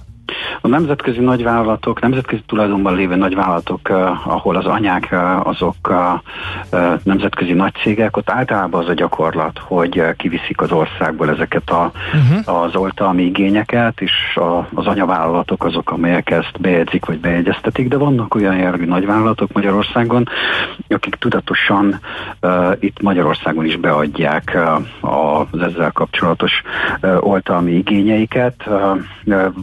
A 0.62 0.68
nemzetközi 0.68 1.20
nagyvállalatok, 1.20 2.02
nemzetközi 2.02 2.42
tulajdonban 2.46 2.96
lévő 2.96 3.16
nagyvállalatok, 3.16 3.80
uh, 3.90 4.28
ahol 4.28 4.56
az 4.56 4.66
anyák 4.66 5.08
uh, 5.12 5.48
azok 5.48 5.76
uh, 5.90 6.80
nemzetközi 7.04 7.54
nagycégek, 7.54 8.18
ott 8.18 8.30
általában 8.30 8.84
az 8.84 8.90
a 8.90 8.94
gyakorlat, 8.94 9.60
hogy 9.60 10.00
uh, 10.00 10.16
kiviszik 10.16 10.62
az 10.62 10.72
országból 10.72 11.30
ezeket 11.30 11.70
a, 11.70 11.92
uh-huh. 12.14 12.64
az 12.64 12.76
oltalmi 12.76 13.24
igényeket, 13.24 14.02
és 14.02 14.36
a, 14.36 14.68
az 14.74 14.86
anyavállalatok 14.86 15.64
azok, 15.64 15.92
amelyek 15.92 16.30
ezt 16.30 16.62
bejegyzik 16.62 17.06
vagy 17.06 17.20
bejegyeztetik, 17.20 17.88
de 17.88 17.98
vannak 17.98 18.36
olyan 18.36 18.56
jellegű 18.56 18.86
nagyvállalatok 18.86 19.54
Magyarországon, 19.54 20.28
akik 20.88 21.16
tudatosan 21.16 22.00
uh, 22.42 22.76
itt 22.80 23.02
Magyarországon 23.02 23.66
is 23.66 23.76
beadják 23.76 24.58
uh, 25.02 25.52
az 25.52 25.62
ezzel 25.62 25.92
kapcsolatos 25.92 26.62
uh, 27.02 27.28
oltalmi 27.28 27.72
igényeiket. 27.72 28.64
Uh, 28.68 28.98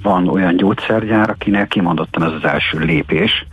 van 0.03 0.29
olyan 0.29 0.54
gyógyszer, 0.57 0.95
gyógyszergyár, 0.95 1.31
akinek 1.31 1.69
kimondottan 1.69 2.23
ez 2.23 2.33
az 2.33 2.45
első 2.45 2.79
lépés, 2.79 3.47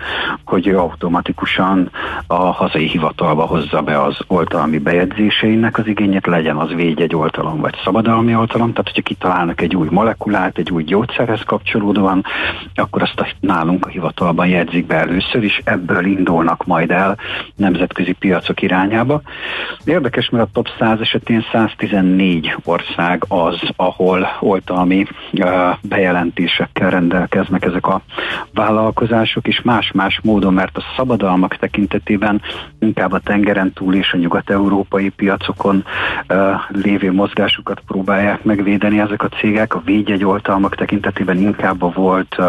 hogy 0.46 0.68
ő 0.68 0.78
automatikusan 0.78 1.92
a 2.28 2.36
hazai 2.36 2.88
hivatalba 2.88 3.46
hozza 3.46 3.82
be 3.82 4.02
az 4.02 4.18
oltalmi 4.28 4.78
bejegyzéseinek 4.78 5.78
az 5.78 5.88
igényét, 5.88 6.26
legyen 6.26 6.58
az 6.58 6.74
védjegy 6.74 7.16
oltalom 7.16 7.60
vagy 7.60 7.76
szabadalmi 7.84 8.36
oltalom, 8.36 8.72
tehát 8.72 8.88
hogyha 8.88 9.02
kitalálnak 9.02 9.62
egy 9.62 9.76
új 9.76 9.88
molekulát, 9.92 10.58
egy 10.58 10.72
új 10.72 10.84
gyógyszerhez 10.84 11.44
kapcsolódóan, 11.44 12.26
akkor 12.76 13.02
azt 13.02 13.20
a, 13.20 13.28
nálunk 13.40 13.86
a 13.86 13.90
hivatalban 13.90 14.48
jegyzik 14.48 14.86
be 14.86 14.96
először, 14.96 15.44
és 15.44 15.62
ebből 15.64 16.06
indulnak 16.06 16.66
majd 16.66 16.92
el 16.92 17.18
nemzetközi 17.56 18.12
piacok 18.12 18.62
irányába. 18.62 19.22
Érdekes, 19.86 20.30
mert 20.30 20.46
a 20.46 20.50
top 20.54 20.70
100 20.80 21.00
esetén 21.00 21.46
114 21.52 22.56
ország 22.64 23.24
az, 23.28 23.60
ahol 23.76 24.28
oltalmi 24.40 25.06
uh, 25.32 25.50
bejelentésekkel 25.82 26.90
rendelkeznek 26.92 27.66
ezek 27.66 27.88
a 27.88 28.02
vállalkozások, 28.54 29.48
és 29.48 29.62
más-más 29.62 30.20
módon, 30.24 30.54
mert 30.54 30.78
a 30.78 30.84
szabadalmak 30.96 31.56
tekintetében 31.56 32.42
inkább 32.80 33.12
a 33.12 33.20
tengeren 33.20 33.74
túl 33.74 33.96
és 33.96 34.14
a 34.14 34.18
nyugat-európai 34.18 35.10
piacokon 35.10 35.84
uh, 36.30 36.38
lévő 36.68 37.12
mozgásukat 37.12 37.82
próbálják 37.88 38.44
megvédeni 38.44 39.00
ezek 39.00 39.24
a 39.24 39.28
cégek. 39.28 39.76
A 39.76 39.82
védjegyoltalmak 39.86 40.76
tekintetében 40.76 41.38
inkább 41.38 41.82
a 41.82 41.90
volt 41.90 42.36
uh, 42.38 42.46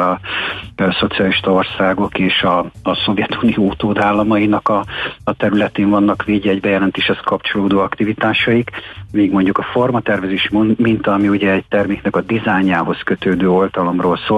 uh, 0.78 0.94
szocialista 0.94 1.52
országok 1.52 2.18
és 2.18 2.42
a, 2.42 2.58
a 2.82 2.94
Szovjetunió 2.94 3.66
utódállamainak 3.66 4.68
a, 4.68 4.84
a 5.24 5.32
területén 5.32 5.90
vannak 5.90 6.24
védjegybejelentéshez 6.24 7.18
kapcsolódó 7.24 7.78
aktivitásaik, 7.78 8.70
míg 9.12 9.32
mondjuk 9.32 9.58
a 9.58 9.62
formatervezési 9.72 10.48
minta, 10.76 11.12
ami 11.12 11.28
ugye 11.28 11.50
egy 11.50 11.64
terméknek 11.68 12.16
a 12.16 12.20
dizájnjához 12.20 13.00
kötődő 13.04 13.50
oltalomról 13.50 14.18
szól, 14.26 14.31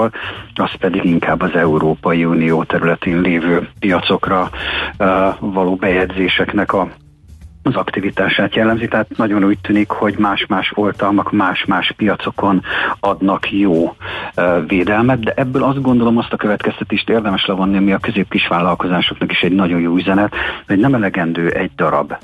az 0.55 0.75
pedig 0.79 1.05
inkább 1.05 1.41
az 1.41 1.55
Európai 1.55 2.25
Unió 2.25 2.65
területén 2.65 3.21
lévő 3.21 3.69
piacokra 3.79 4.51
való 5.39 5.75
bejegyzéseknek 5.75 6.73
a 6.73 6.89
az 7.67 7.77
aktivitását 7.77 8.55
jellemzi, 8.55 8.89
tehát 8.89 9.17
nagyon 9.17 9.45
úgy 9.45 9.59
tűnik, 9.59 9.91
hogy 9.91 10.19
más-más 10.19 10.73
oltalmak 10.75 11.33
más-más 11.33 11.93
piacokon 11.97 12.63
adnak 13.01 13.53
jó 13.53 13.97
védelmet, 14.67 15.21
de 15.21 15.33
ebből 15.37 15.63
azt 15.63 15.81
gondolom 15.81 16.19
azt 16.19 16.33
a 16.33 16.37
következtetést 16.37 17.09
érdemes 17.09 17.47
levonni, 17.47 17.77
ami 17.77 17.93
a 17.93 17.99
középkis 17.99 18.47
vállalkozásoknak 18.47 19.31
is 19.31 19.43
egy 19.43 19.53
nagyon 19.53 19.81
jó 19.81 19.97
üzenet, 19.97 20.35
hogy 20.67 20.79
nem 20.79 20.95
elegendő 20.95 21.51
egy 21.51 21.71
darab 21.77 22.15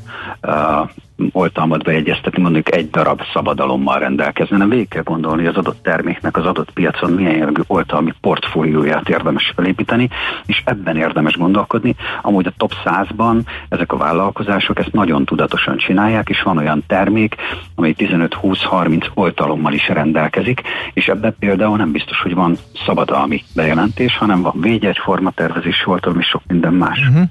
oltalmat 1.33 1.83
beegyeztetni, 1.83 2.43
mondjuk 2.43 2.75
egy 2.75 2.91
darab 2.91 3.23
szabadalommal 3.33 3.99
rendelkezni, 3.99 4.53
hanem 4.53 4.69
végig 4.69 4.89
kell 4.89 5.03
gondolni, 5.03 5.45
hogy 5.45 5.51
az 5.51 5.57
adott 5.57 5.83
terméknek 5.83 6.37
az 6.37 6.47
adott 6.47 6.71
piacon 6.71 7.11
milyen 7.11 7.37
jellegű 7.37 7.61
oltalmi 7.67 8.13
portfólióját 8.21 9.09
érdemes 9.09 9.53
felépíteni, 9.57 10.09
és 10.47 10.63
ebben 10.65 10.97
érdemes 10.97 11.37
gondolkodni. 11.37 11.95
Amúgy 12.23 12.47
a 12.47 12.53
top 12.57 12.73
100-ban 12.85 13.41
ezek 13.69 13.93
a 13.93 13.97
vállalkozások 13.97 14.79
ezt 14.79 14.93
nagyon 14.93 15.25
tudatosan 15.25 15.77
csinálják, 15.77 16.29
és 16.29 16.43
van 16.43 16.59
olyan 16.59 16.85
termék, 16.87 17.37
amely 17.75 17.95
15-20-30 17.99 19.07
oltalommal 19.15 19.73
is 19.73 19.89
rendelkezik, 19.89 20.63
és 20.93 21.09
ebben 21.09 21.37
például 21.39 21.77
nem 21.77 21.93
biztos, 21.93 22.21
hogy 22.23 22.35
van 22.35 22.57
szabadalmi 22.87 23.43
bejelentés, 23.55 24.17
hanem 24.17 24.43
van 24.43 24.61
védjegy, 24.61 24.99
formatervezés, 24.99 25.87
oltalom 25.87 26.19
és 26.19 26.27
sok 26.27 26.43
minden 26.47 26.73
más. 26.73 26.99
Uh-huh. 26.99 27.23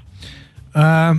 Uh, 0.74 1.16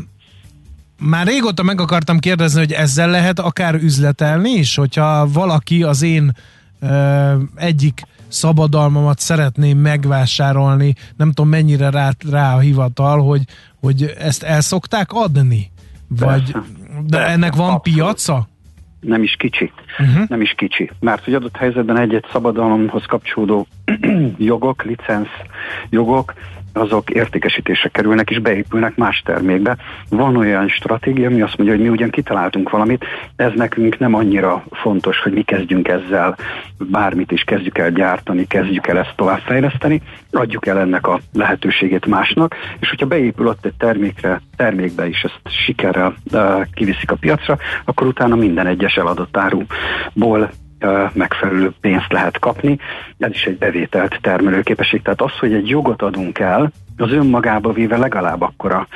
már 1.10 1.28
régóta 1.28 1.64
meg 1.64 1.82
akartam 1.82 2.20
kérdezni, 2.20 2.60
hogy 2.60 2.72
ezzel 2.72 3.10
lehet 3.10 3.40
akár 3.40 3.76
üzletelni 3.76 4.50
is, 4.50 4.76
hogyha 4.76 5.28
valaki 5.28 5.84
az 5.84 6.02
én 6.02 6.32
ö, 6.80 7.34
egyik 7.56 8.02
szabadalmamat 8.28 9.20
szeretném 9.20 9.78
megvásárolni, 9.78 10.96
nem 11.18 11.32
tudom 11.32 11.50
mennyire 11.50 11.90
rá, 11.90 12.10
rá 12.32 12.56
a 12.56 12.60
hivatal, 12.60 13.20
hogy, 13.24 13.42
hogy 13.80 14.14
ezt 14.20 14.44
el 14.44 14.62
szokták 14.62 15.12
adni? 15.12 15.72
Vagy, 16.08 16.52
de 17.06 17.18
Persze, 17.18 17.32
ennek 17.32 17.56
van 17.56 17.70
abszolút. 17.70 17.82
piaca? 17.82 18.48
Nem 19.00 19.24
is 19.24 19.36
kicsi. 19.36 19.72
Uh-huh. 20.00 20.28
Nem 20.28 20.42
is 20.42 20.54
kicsi. 20.58 20.92
Mert 21.00 21.24
hogy 21.24 21.34
adott 21.34 21.56
helyzetben 21.56 22.00
egy-egy 22.00 22.26
szabadalomhoz 22.32 23.06
kapcsolódó 23.06 23.68
jogok, 24.38 24.84
licensz 24.84 25.28
jogok, 25.90 26.34
azok 26.74 27.10
értékesítésre 27.10 27.90
kerülnek 27.90 28.30
és 28.30 28.40
beépülnek 28.40 28.96
más 28.96 29.22
termékbe. 29.26 29.78
Van 30.10 30.38
olyan 30.38 30.68
stratégia, 30.68 31.28
ami 31.28 31.42
azt 31.42 31.58
mondja, 31.58 31.76
hogy 31.76 31.86
mi 31.86 31.92
ugyan 31.92 32.10
kitaláltunk 32.10 32.70
valamit, 32.70 33.06
ez 33.36 33.52
nekünk 33.56 34.00
nem 34.00 34.14
annyira 34.14 34.64
fontos, 34.72 35.20
hogy 35.20 35.34
mi 35.34 35.42
kezdjünk 35.42 35.88
ezzel 35.88 36.38
bármit 36.78 37.32
is 37.32 37.44
kezdjük 37.44 37.78
el 37.78 37.92
gyártani, 37.92 38.48
kezdjük 38.48 38.88
el 38.88 38.98
ezt 38.98 39.14
továbbfejleszteni, 39.16 40.02
adjuk 40.32 40.68
el 40.68 40.80
ennek 40.80 41.08
a 41.08 41.20
lehetőségét 41.34 42.06
másnak, 42.06 42.56
és 42.80 42.90
hogyha 42.90 43.06
beépül 43.06 43.48
ott 43.48 43.66
egy 43.66 43.74
termékre, 43.78 44.42
termékbe 44.56 45.08
is 45.08 45.24
ezt 45.24 45.40
sikerrel 45.66 46.16
uh, 46.32 46.66
kiviszik 46.74 47.12
a 47.12 47.16
piacra, 47.16 47.58
akkor 47.86 48.08
utána 48.08 48.36
minden 48.36 48.68
egyes 48.68 48.96
eladott 48.96 49.38
áruból 49.38 50.52
megfelelő 51.14 51.72
pénzt 51.82 52.12
lehet 52.12 52.40
kapni. 52.40 52.78
Ez 53.18 53.30
is 53.32 53.44
egy 53.44 53.58
bevételt 53.58 54.20
termelőképesség. 54.22 55.02
Tehát 55.02 55.22
az, 55.22 55.38
hogy 55.40 55.54
egy 55.54 55.70
jogot 55.70 56.02
adunk 56.02 56.40
el, 56.40 56.72
az 56.98 57.12
önmagába 57.12 57.72
véve 57.72 57.98
legalább 57.98 58.42
akkora 58.42 58.88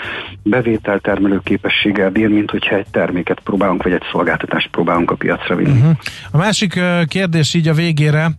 bevételtermelő 0.44 1.40
képességgel 1.44 2.10
bír, 2.10 2.28
mint 2.28 2.52
hogyha 2.52 2.76
egy 2.76 2.86
terméket 2.92 3.40
próbálunk, 3.40 3.84
vagy 3.84 3.92
egy 3.92 4.04
szolgáltatást 4.12 4.70
próbálunk 4.70 5.12
a 5.12 5.16
piacra 5.16 5.56
vinni. 5.56 5.80
Uh-huh. 5.80 5.98
A 6.32 6.38
másik 6.38 6.80
kérdés 7.08 7.54
így 7.54 7.68
a 7.68 7.74
végére, 7.74 8.32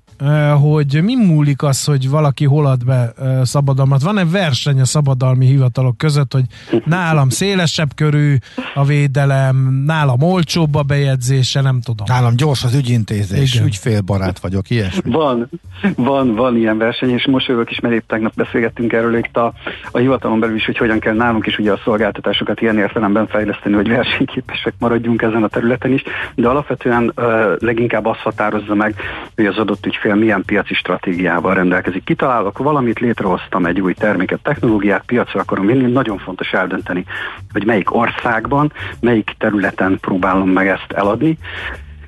hogy 0.60 1.02
mi 1.02 1.14
múlik 1.14 1.62
az, 1.62 1.84
hogy 1.84 2.10
valaki 2.10 2.44
hol 2.44 2.66
ad 2.66 2.84
be 2.84 3.12
szabadalmat? 3.42 4.02
Van-e 4.02 4.24
verseny 4.24 4.80
a 4.80 4.84
szabadalmi 4.84 5.46
hivatalok 5.46 5.98
között, 5.98 6.32
hogy 6.32 6.44
nálam 6.84 7.28
szélesebb 7.28 7.94
körű 7.94 8.36
a 8.74 8.84
védelem, 8.84 9.82
nálam 9.86 10.22
olcsóbb 10.22 10.74
a 10.74 10.82
bejegyzése, 10.82 11.60
nem 11.60 11.80
tudom. 11.80 12.06
Nálam 12.08 12.36
gyors 12.36 12.64
az 12.64 12.74
ügyintézés, 12.74 13.54
Igen. 13.54 13.66
ügyfélbarát 13.66 14.38
vagyok, 14.38 14.70
ilyesmi. 14.70 15.10
Van, 15.10 15.48
van, 15.96 16.34
van 16.34 16.56
ilyen 16.56 16.78
verseny, 16.78 17.10
és 17.10 17.26
most 17.26 17.46
jövök 17.46 17.70
is, 17.70 17.80
mert 17.80 17.94
épp 17.94 18.08
tegnap 18.08 18.34
beszélgettünk 18.34 18.92
erről 18.92 19.16
itt 19.16 19.36
a, 19.36 19.52
a 19.90 19.98
hivatalon 19.98 20.40
belül 20.40 20.56
is, 20.56 20.64
hogy 20.64 20.78
hogyan 20.78 20.98
kell 20.98 21.14
nálunk 21.14 21.46
is 21.46 21.58
ugye 21.58 21.72
a 21.72 21.80
szolgáltatásokat 21.84 22.60
ilyen 22.60 22.78
értelemben 22.78 23.26
fejleszteni, 23.26 23.74
hogy 23.74 23.88
versenyképesek 23.88 24.74
maradjunk 24.78 25.22
ezen 25.22 25.42
a 25.42 25.48
területen 25.48 25.92
is, 25.92 26.02
de 26.34 26.48
alapvetően 26.48 27.12
uh, 27.16 27.24
leginkább 27.58 28.06
azt 28.06 28.20
határozza 28.20 28.74
meg, 28.74 28.94
hogy 29.34 29.46
az 29.46 29.58
adott 29.58 29.86
ügyfél 29.86 30.05
ügyfél 30.06 30.24
milyen 30.24 30.42
piaci 30.44 30.74
stratégiával 30.74 31.54
rendelkezik. 31.54 32.04
Kitalálok 32.04 32.58
valamit, 32.58 32.98
létrehoztam 32.98 33.66
egy 33.66 33.80
új 33.80 33.94
terméket, 33.94 34.42
technológiát, 34.42 35.02
piacra 35.06 35.40
akarom 35.40 35.66
vinni, 35.66 35.92
nagyon 35.92 36.18
fontos 36.18 36.52
eldönteni, 36.52 37.04
hogy 37.52 37.64
melyik 37.66 37.94
országban, 37.94 38.72
melyik 39.00 39.34
területen 39.38 39.98
próbálom 40.00 40.48
meg 40.48 40.68
ezt 40.68 40.92
eladni, 40.92 41.38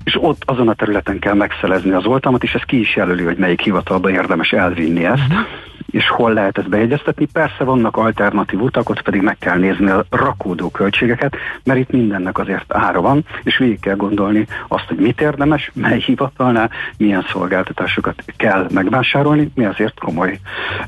és 0.05 0.19
ott 0.21 0.43
azon 0.45 0.69
a 0.69 0.75
területen 0.75 1.19
kell 1.19 1.35
megszelezni 1.35 1.91
az 1.91 2.07
oltalmat, 2.07 2.43
és 2.43 2.55
ez 2.55 2.63
ki 2.63 2.81
is 2.81 2.97
jelöli, 2.97 3.25
hogy 3.25 3.37
melyik 3.37 3.61
hivatalban 3.61 4.13
érdemes 4.13 4.53
elvinni 4.53 5.05
ezt. 5.05 5.29
Uh-huh 5.29 5.47
és 5.91 6.09
hol 6.09 6.33
lehet 6.33 6.59
ezt 6.59 6.69
bejegyeztetni. 6.69 7.29
Persze 7.33 7.65
vannak 7.65 7.97
alternatív 7.97 8.61
utak, 8.61 8.89
ott 8.89 9.03
pedig 9.03 9.21
meg 9.21 9.39
kell 9.39 9.59
nézni 9.59 9.91
a 9.91 10.05
rakódó 10.11 10.71
költségeket, 10.71 11.37
mert 11.65 11.79
itt 11.79 11.91
mindennek 11.91 12.39
azért 12.39 12.75
ára 12.75 13.01
van, 13.01 13.25
és 13.43 13.59
végig 13.59 13.81
kell 13.81 13.97
gondolni 13.97 14.47
azt, 14.69 14.85
hogy 14.85 14.97
mit 14.97 15.21
érdemes, 15.21 15.71
mely 15.75 15.99
hivatalnál, 15.99 16.71
milyen 16.97 17.27
szolgáltatásokat 17.33 18.25
kell 18.37 18.67
megvásárolni. 18.71 19.51
Mi 19.55 19.65
azért 19.65 19.99
komoly 19.99 20.41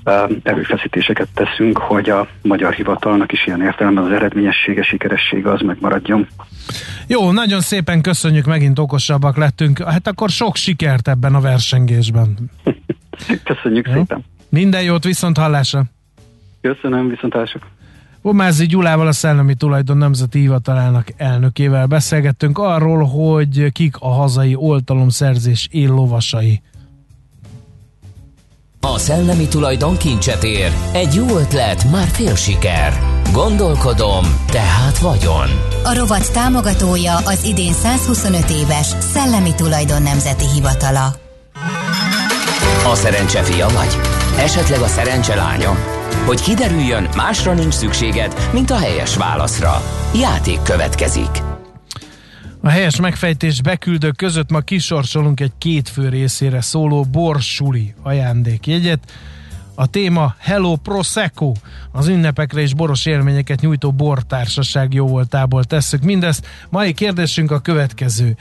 uh, 0.04 0.30
erőfeszítéseket 0.42 1.28
teszünk, 1.34 1.78
hogy 1.78 2.10
a 2.10 2.26
magyar 2.42 2.72
hivatalnak 2.72 3.32
is 3.32 3.46
ilyen 3.46 3.62
értelemben 3.62 4.04
az 4.04 4.12
eredményessége, 4.12 4.82
sikeressége 4.82 5.50
az 5.50 5.60
megmaradjon. 5.60 6.26
Jó, 7.06 7.30
nagyon 7.32 7.60
szépen 7.60 8.02
köszönjük, 8.02 8.44
megint 8.44 8.78
okosabbak 8.78 9.36
lettünk. 9.36 9.82
Hát 9.82 10.06
akkor 10.06 10.30
sok 10.30 10.56
sikert 10.56 11.08
ebben 11.08 11.34
a 11.34 11.40
versengésben. 11.40 12.50
Köszönjük 13.44 13.86
Jó? 13.86 13.92
szépen. 13.92 14.24
Minden 14.50 14.82
jót, 14.82 15.04
viszont 15.04 15.38
hallásra! 15.38 15.84
Köszönöm, 16.60 17.08
viszont 17.08 17.32
hallásra! 17.32 17.60
Omázi 18.22 18.66
Gyulával, 18.66 19.06
a 19.06 19.12
Szellemi 19.12 19.54
Tulajdon 19.54 19.96
Nemzeti 19.96 20.38
Hivatalának 20.38 21.08
elnökével 21.16 21.86
beszélgettünk 21.86 22.58
arról, 22.58 23.04
hogy 23.04 23.72
kik 23.72 23.96
a 23.98 24.08
hazai 24.08 24.54
oltalomszerzés 24.54 25.68
éllovasai. 25.70 26.62
A 28.80 28.98
szellemi 28.98 29.48
tulajdon 29.48 29.96
kincset 29.96 30.44
ér. 30.44 30.70
Egy 30.92 31.14
jó 31.14 31.38
ötlet, 31.38 31.90
már 31.90 32.06
fél 32.06 32.34
siker. 32.34 32.92
Gondolkodom, 33.32 34.24
tehát 34.46 34.98
vagyon. 34.98 35.48
A 35.84 35.94
rovat 35.98 36.32
támogatója 36.32 37.16
az 37.16 37.44
idén 37.44 37.72
125 37.72 38.50
éves 38.50 38.86
Szellemi 38.86 39.54
Tulajdon 39.56 40.02
Nemzeti 40.02 40.44
Hivatala. 40.54 41.06
A 42.90 42.94
szerencse 42.94 43.42
fia 43.42 43.68
vagy? 43.68 44.09
Esetleg 44.40 44.80
a 44.80 44.86
szerencse 44.86 45.34
lánya? 45.34 45.70
Hogy 46.26 46.40
kiderüljön, 46.40 47.08
másra 47.16 47.54
nincs 47.54 47.74
szükséged, 47.74 48.34
mint 48.52 48.70
a 48.70 48.78
helyes 48.78 49.16
válaszra. 49.16 49.82
Játék 50.14 50.62
következik. 50.62 51.30
A 52.60 52.68
helyes 52.68 53.00
megfejtés 53.00 53.62
beküldők 53.62 54.16
között 54.16 54.50
ma 54.50 54.60
kisorsolunk 54.60 55.40
egy 55.40 55.52
két 55.58 55.88
fő 55.88 56.08
részére 56.08 56.60
szóló 56.60 57.02
borsuli 57.02 57.94
ajándékjegyet. 58.02 59.12
A 59.74 59.86
téma 59.86 60.34
Hello 60.38 60.76
Prosecco, 60.76 61.52
az 61.92 62.08
ünnepekre 62.08 62.60
és 62.60 62.74
boros 62.74 63.06
élményeket 63.06 63.60
nyújtó 63.60 63.92
bortársaság 63.92 64.92
jó 64.94 65.06
voltából 65.06 65.64
tesszük 65.64 66.02
mindezt. 66.02 66.46
Mai 66.68 66.92
kérdésünk 66.92 67.50
a 67.50 67.58
következő. 67.58 68.36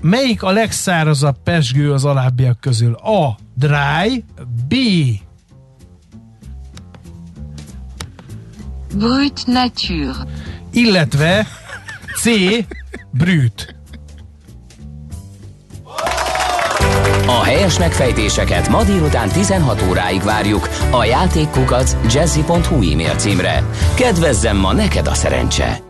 Melyik 0.00 0.42
a 0.42 0.50
legszárazabb 0.50 1.36
pesgő 1.42 1.92
az 1.92 2.04
alábbiak 2.04 2.60
közül? 2.60 2.94
A. 2.94 3.36
Dry. 3.54 4.24
B. 4.68 4.74
Brut 8.94 9.46
nature. 9.46 10.12
Illetve 10.72 11.46
C. 12.20 12.28
Brut. 13.10 13.74
A 17.26 17.42
helyes 17.44 17.78
megfejtéseket 17.78 18.68
ma 18.68 18.84
délután 18.84 19.28
16 19.28 19.84
óráig 19.88 20.22
várjuk 20.22 20.68
a 20.90 21.04
játékkukac 21.04 21.96
jazzy.hu 22.12 22.92
e-mail 22.92 23.14
címre. 23.14 23.64
Kedvezzem 23.94 24.56
ma 24.56 24.72
neked 24.72 25.06
a 25.06 25.14
szerencse! 25.14 25.89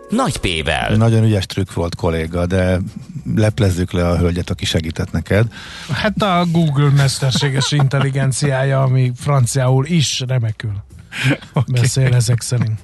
nagy 0.11 0.37
P-vel. 0.37 0.95
Nagyon 0.95 1.23
ügyes 1.23 1.45
trükk 1.45 1.73
volt 1.73 1.95
kolléga, 1.95 2.45
de 2.45 2.79
leplezzük 3.35 3.91
le 3.91 4.07
a 4.07 4.17
hölgyet, 4.17 4.49
aki 4.49 4.65
segített 4.65 5.11
neked. 5.11 5.45
Hát 5.93 6.21
a 6.21 6.45
Google 6.51 6.89
mesterséges 6.89 7.71
intelligenciája, 7.71 8.81
ami 8.81 9.11
franciául 9.15 9.85
is 9.85 10.23
remekül. 10.27 10.73
Okay. 11.53 11.81
Beszél 11.81 12.13
ezek 12.13 12.41
szerint. 12.41 12.79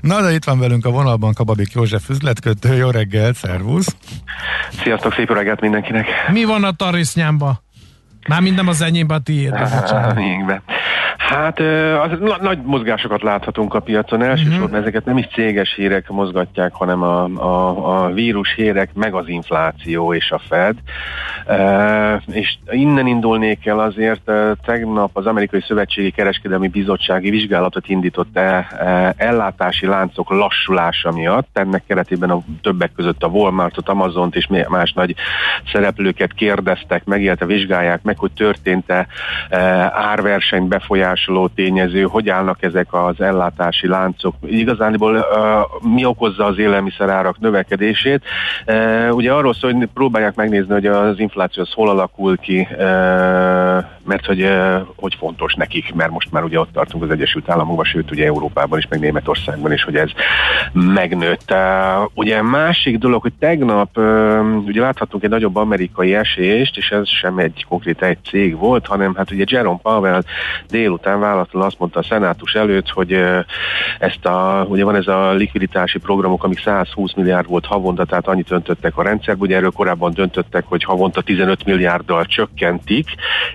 Na, 0.00 0.20
de 0.22 0.32
itt 0.32 0.44
van 0.44 0.58
velünk 0.58 0.86
a 0.86 0.90
vonalban 0.90 1.32
Kababik 1.32 1.72
József 1.72 2.08
üzletkötő. 2.08 2.74
Jó 2.74 2.90
reggel, 2.90 3.32
szervusz! 3.32 3.96
Sziasztok, 4.82 5.14
szép 5.14 5.30
reggelt 5.30 5.60
mindenkinek! 5.60 6.06
Mi 6.32 6.44
van 6.44 6.64
a 6.64 6.72
tarisznyámba? 6.72 7.62
Már 8.28 8.40
minden 8.40 8.66
az 8.66 8.80
enyémben, 8.82 9.16
a 9.16 9.20
tiéd. 9.22 9.54
Miénkben. 10.14 10.62
Hát 11.30 11.60
az, 12.02 12.18
nagy 12.40 12.58
mozgásokat 12.62 13.22
láthatunk 13.22 13.74
a 13.74 13.80
piacon, 13.80 14.22
elsősorban 14.22 14.62
uh-huh. 14.62 14.78
ezeket 14.78 15.04
nem 15.04 15.18
is 15.18 15.26
céges 15.32 15.74
hírek 15.74 16.08
mozgatják, 16.08 16.72
hanem 16.72 17.02
a, 17.02 17.24
a, 17.24 18.04
a 18.04 18.12
vírus 18.12 18.54
hírek, 18.54 18.90
meg 18.94 19.14
az 19.14 19.28
infláció 19.28 20.14
és 20.14 20.30
a 20.30 20.40
Fed. 20.48 20.76
E, 21.46 22.22
és 22.26 22.56
innen 22.70 23.06
indulnék 23.06 23.66
el 23.66 23.80
azért, 23.80 24.30
tegnap 24.64 25.10
az 25.12 25.26
Amerikai 25.26 25.60
Szövetségi 25.60 26.10
Kereskedelmi 26.10 26.68
Bizottsági 26.68 27.30
vizsgálatot 27.30 27.88
indított 27.88 28.36
el 28.36 28.66
ellátási 29.16 29.86
láncok 29.86 30.30
lassulása 30.30 31.10
miatt. 31.10 31.48
Ennek 31.52 31.82
keretében 31.86 32.30
a 32.30 32.40
többek 32.62 32.92
között 32.92 33.22
a 33.22 33.28
Walmartot, 33.28 33.88
Amazont 33.88 34.36
és 34.36 34.46
más 34.68 34.92
nagy 34.92 35.14
szereplőket 35.72 36.32
kérdeztek 36.32 37.04
meg, 37.04 37.22
illetve 37.22 37.46
vizsgálják 37.46 38.02
meg, 38.02 38.18
hogy 38.18 38.32
történt-e 38.32 39.06
árverseny 39.92 40.68
befolyás 40.68 41.19
befolyásoló 41.20 41.48
tényező, 41.54 42.02
hogy 42.02 42.28
állnak 42.28 42.62
ezek 42.62 42.86
az 42.90 43.20
ellátási 43.20 43.86
láncok. 43.86 44.34
Igazániból 44.42 45.26
mi 45.94 46.04
okozza 46.04 46.44
az 46.44 46.58
élelmiszerárak 46.58 47.38
növekedését? 47.38 48.22
Ugye 49.10 49.32
arról 49.32 49.54
szól, 49.54 49.72
hogy 49.72 49.88
próbálják 49.94 50.34
megnézni, 50.34 50.72
hogy 50.72 50.86
az 50.86 51.18
infláció 51.18 51.62
az 51.62 51.72
hol 51.72 51.88
alakul 51.88 52.36
ki, 52.36 52.68
mert 54.10 54.26
hogy, 54.26 54.48
hogy 54.96 55.14
fontos 55.18 55.54
nekik, 55.54 55.94
mert 55.94 56.10
most 56.10 56.32
már 56.32 56.44
ugye 56.44 56.58
ott 56.58 56.72
tartunk 56.72 57.02
az 57.02 57.10
Egyesült 57.10 57.50
Államokban, 57.50 57.84
sőt 57.84 58.10
ugye 58.10 58.26
Európában 58.26 58.78
is, 58.78 58.86
meg 58.88 59.00
Németországban 59.00 59.72
is, 59.72 59.82
hogy 59.82 59.96
ez 59.96 60.10
megnőtt. 60.72 61.54
Ugye 62.14 62.42
másik 62.42 62.98
dolog, 62.98 63.22
hogy 63.22 63.32
tegnap 63.38 63.98
ugye 64.66 64.80
láthatunk 64.80 65.24
egy 65.24 65.30
nagyobb 65.30 65.56
amerikai 65.56 66.14
esést, 66.14 66.76
és 66.76 66.90
ez 66.90 67.08
sem 67.08 67.38
egy 67.38 67.64
konkrét 67.68 68.02
egy 68.02 68.18
cég 68.24 68.56
volt, 68.56 68.86
hanem 68.86 69.14
hát 69.14 69.30
ugye 69.30 69.44
Jerome 69.46 69.78
Powell 69.82 70.22
délután 70.68 71.10
után 71.10 71.20
választól 71.20 71.62
azt 71.62 71.78
mondta 71.78 71.98
a 71.98 72.02
szenátus 72.02 72.54
előtt, 72.54 72.88
hogy 72.88 73.12
ezt 73.98 74.24
a, 74.24 74.66
ugye 74.68 74.84
van 74.84 74.94
ez 74.94 75.06
a 75.06 75.32
likviditási 75.32 75.98
programok, 75.98 76.44
amik 76.44 76.60
120 76.60 77.14
milliárd 77.14 77.48
volt 77.48 77.66
havonta, 77.66 78.04
tehát 78.04 78.26
annyit 78.26 78.50
öntöttek 78.50 78.96
a 78.96 79.02
rendszerbe, 79.02 79.42
ugye 79.42 79.56
erről 79.56 79.70
korábban 79.70 80.12
döntöttek, 80.14 80.64
hogy 80.66 80.84
havonta 80.84 81.20
15 81.20 81.64
milliárddal 81.64 82.24
csökkentik, 82.24 83.06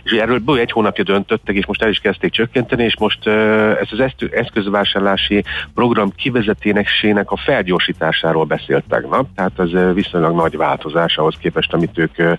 és 0.03 0.11
erről 0.11 0.39
bő 0.45 0.59
egy 0.59 0.71
hónapja 0.71 1.03
döntöttek, 1.03 1.55
és 1.55 1.65
most 1.65 1.81
el 1.81 1.89
is 1.89 1.99
kezdték 1.99 2.31
csökkenteni, 2.31 2.83
és 2.83 2.97
most 2.99 3.27
ez 3.27 3.87
az 3.91 4.03
eszközvásárlási 4.31 5.43
program 5.73 6.11
kivezetésének 6.15 7.31
a 7.31 7.37
felgyorsításáról 7.37 8.45
beszélt 8.45 8.83
tegnap, 8.89 9.27
tehát 9.35 9.59
ez 9.59 9.93
viszonylag 9.93 10.35
nagy 10.35 10.57
változás 10.57 11.17
ahhoz 11.17 11.35
képest, 11.39 11.73
amit 11.73 11.97
ők 11.97 12.37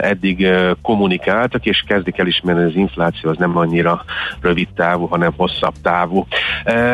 eddig 0.00 0.48
kommunikáltak, 0.82 1.66
és 1.66 1.84
kezdik 1.86 2.18
elismerni, 2.18 2.60
hogy 2.60 2.70
az 2.70 2.76
infláció 2.76 3.30
az 3.30 3.36
nem 3.36 3.56
annyira 3.56 4.04
rövid 4.40 4.68
távú, 4.74 5.06
hanem 5.06 5.32
hosszabb 5.36 5.74
távú. 5.82 6.26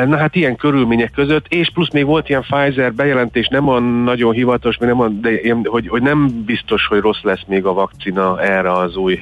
Na 0.07 0.17
hát 0.17 0.35
ilyen 0.35 0.57
körülmények 0.57 1.11
között, 1.11 1.47
és 1.49 1.71
plusz 1.71 1.91
még 1.91 2.05
volt 2.05 2.29
ilyen 2.29 2.43
Pfizer 2.43 2.93
bejelentés, 2.93 3.49
nem 3.49 3.69
a 3.69 3.79
nagyon 3.79 4.33
hivatalos, 4.33 4.77
nem 4.77 5.01
a, 5.01 5.09
de 5.09 5.31
hogy, 5.65 5.89
hogy 5.89 6.03
nem 6.03 6.43
biztos, 6.47 6.87
hogy 6.87 7.01
rossz 7.01 7.23
lesz 7.23 7.45
még 7.47 7.65
a 7.65 7.73
vakcina 7.73 8.41
erre 8.41 8.73
az 8.73 8.97
új 8.97 9.19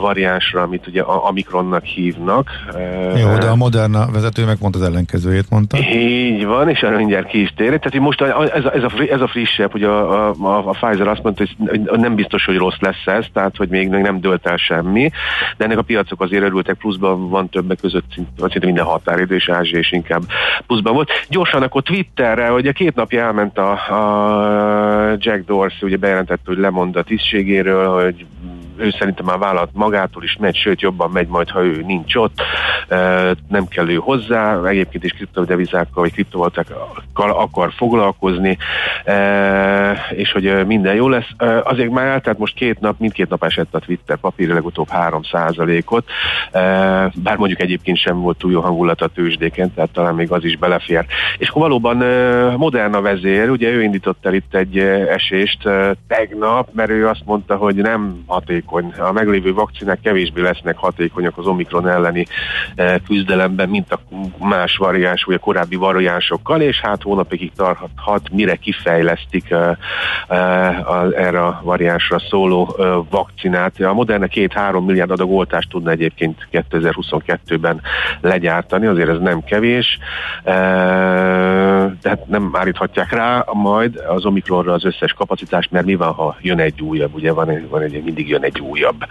variánsra, 0.00 0.62
amit 0.62 0.86
ugye 0.86 1.02
a 1.02 1.16
Omikronnak 1.16 1.84
hívnak. 1.84 2.50
Jó, 3.16 3.38
de 3.38 3.46
a 3.46 3.56
Moderna 3.56 4.06
vezető 4.12 4.44
meg 4.44 4.56
pont 4.56 4.74
az 4.74 4.82
ellenkezőjét 4.82 5.50
mondta. 5.50 5.78
Így 5.78 6.44
van, 6.44 6.68
és 6.68 6.82
arra 6.82 6.96
mindjárt 6.96 7.26
ki 7.26 7.40
is 7.40 7.52
térek. 7.56 7.82
Tehát 7.82 8.06
most 8.06 8.20
ez 8.20 8.64
a, 8.64 8.74
ez 8.74 8.82
a, 8.82 8.90
ez 9.10 9.20
a 9.20 9.28
frissebb, 9.28 9.72
hogy 9.72 9.82
a, 9.82 10.28
a, 10.28 10.34
a 10.68 10.70
Pfizer 10.70 11.08
azt 11.08 11.22
mondta, 11.22 11.44
hogy 11.66 11.98
nem 11.98 12.14
biztos, 12.14 12.44
hogy 12.44 12.56
rossz 12.56 12.78
lesz 12.80 13.06
ez, 13.06 13.26
tehát 13.32 13.56
hogy 13.56 13.68
még 13.68 13.88
nem 13.88 14.20
dölt 14.20 14.46
el 14.46 14.56
semmi, 14.56 15.10
de 15.56 15.64
ennek 15.64 15.78
a 15.78 15.82
piacok 15.82 16.20
azért 16.20 16.42
örültek, 16.42 16.74
pluszban 16.74 17.28
van 17.28 17.48
többek 17.48 17.78
között 17.80 18.04
szinte 18.36 18.66
minden 18.66 18.84
határidő, 18.84 19.34
és 19.34 19.48
Ázsia 19.48 19.78
is 19.78 19.92
inkább 19.92 20.22
pluszban 20.66 20.94
volt. 20.94 21.10
Gyorsan 21.28 21.62
akkor 21.62 21.82
Twitterre, 21.82 22.48
hogy 22.48 22.66
a 22.66 22.72
két 22.72 22.94
napja 22.94 23.22
elment 23.22 23.58
a, 23.58 23.70
a 23.72 25.16
Jack 25.18 25.44
Dorsey, 25.46 25.88
ugye 25.88 25.96
bejelentette, 25.96 26.42
hogy 26.44 26.58
lemond 26.58 26.96
a 26.96 27.02
tisztségéről, 27.02 28.02
hogy 28.02 28.26
ő 28.78 28.90
szerintem 28.90 29.24
már 29.24 29.38
vállalat 29.38 29.70
magától 29.72 30.22
is 30.22 30.36
megy, 30.40 30.56
sőt 30.56 30.80
jobban 30.80 31.10
megy 31.10 31.28
majd, 31.28 31.50
ha 31.50 31.64
ő 31.64 31.82
nincs 31.86 32.14
ott, 32.14 32.42
nem 33.48 33.68
kell 33.68 33.88
ő 33.88 33.94
hozzá, 33.94 34.64
egyébként 34.64 35.04
is 35.04 35.12
kriptodevizákkal 35.12 36.02
vagy 36.02 36.12
kriptovalutákkal 36.12 37.02
akar 37.14 37.72
foglalkozni, 37.76 38.58
és 40.10 40.32
hogy 40.32 40.66
minden 40.66 40.94
jó 40.94 41.08
lesz. 41.08 41.28
Azért 41.62 41.90
már 41.90 42.06
eltelt 42.06 42.38
most 42.38 42.54
két 42.54 42.80
nap, 42.80 42.98
mindkét 42.98 43.28
nap 43.28 43.44
esett 43.44 43.74
a 43.74 43.78
Twitter 43.78 44.16
papír, 44.16 44.48
legutóbb 44.48 44.88
3 44.88 45.20
ot 45.86 46.04
bár 47.14 47.36
mondjuk 47.36 47.60
egyébként 47.60 47.98
sem 47.98 48.20
volt 48.20 48.38
túl 48.38 48.52
jó 48.52 48.60
hangulat 48.60 49.02
a 49.02 49.08
tőzsdéken, 49.08 49.74
tehát 49.74 49.90
talán 49.90 50.14
még 50.14 50.32
az 50.32 50.44
is 50.44 50.56
belefér. 50.56 51.04
És 51.38 51.48
akkor 51.48 51.62
valóban 51.62 51.96
Moderna 52.56 53.00
vezér, 53.00 53.50
ugye 53.50 53.68
ő 53.70 53.82
indított 53.82 54.26
el 54.26 54.34
itt 54.34 54.54
egy 54.54 54.78
esést 55.08 55.68
tegnap, 56.08 56.68
mert 56.72 56.90
ő 56.90 57.08
azt 57.08 57.22
mondta, 57.24 57.56
hogy 57.56 57.74
nem 57.74 58.22
haték 58.26 58.65
hatékony. 58.66 59.06
A 59.06 59.12
meglévő 59.12 59.52
vakcinák 59.52 60.00
kevésbé 60.00 60.40
lesznek 60.40 60.76
hatékonyak 60.76 61.38
az 61.38 61.46
Omikron 61.46 61.88
elleni 61.88 62.26
eh, 62.74 62.94
küzdelemben, 63.06 63.68
mint 63.68 63.92
a 63.92 64.00
más 64.38 64.76
variáns, 64.76 65.24
vagy 65.24 65.34
a 65.34 65.38
korábbi 65.38 65.76
variánsokkal, 65.76 66.60
és 66.60 66.80
hát 66.80 67.02
hónapig 67.02 67.52
tarthat, 67.56 68.30
mire 68.32 68.56
kifejlesztik 68.56 69.50
eh, 69.50 69.70
eh, 70.28 71.26
erre 71.26 71.44
a 71.44 71.60
variánsra 71.62 72.18
szóló 72.18 72.76
vakcinát. 73.10 73.80
A 73.80 73.92
Moderna 73.92 74.26
két-három 74.26 74.84
milliárd 74.84 75.10
adag 75.10 75.30
oltást 75.30 75.70
tudna 75.70 75.90
egyébként 75.90 76.48
2022-ben 76.52 77.80
legyártani, 78.20 78.86
azért 78.86 79.08
ez 79.08 79.18
nem 79.18 79.44
kevés, 79.44 79.98
de 80.44 82.08
hát 82.08 82.26
nem 82.26 82.50
állíthatják 82.52 83.12
rá 83.12 83.44
majd 83.52 84.02
az 84.08 84.24
Omikronra 84.24 84.72
az 84.72 84.84
összes 84.84 85.12
kapacitást, 85.12 85.70
mert 85.70 85.86
mi 85.86 85.94
van, 85.94 86.12
ha 86.12 86.36
jön 86.40 86.58
egy 86.58 86.82
újabb, 86.82 87.14
ugye 87.14 87.32
van, 87.32 87.66
van 87.70 87.82
egy, 87.82 88.02
mindig 88.04 88.28
jön 88.28 88.42
egy 88.42 88.55
egy 88.56 88.62
újabb 88.62 89.06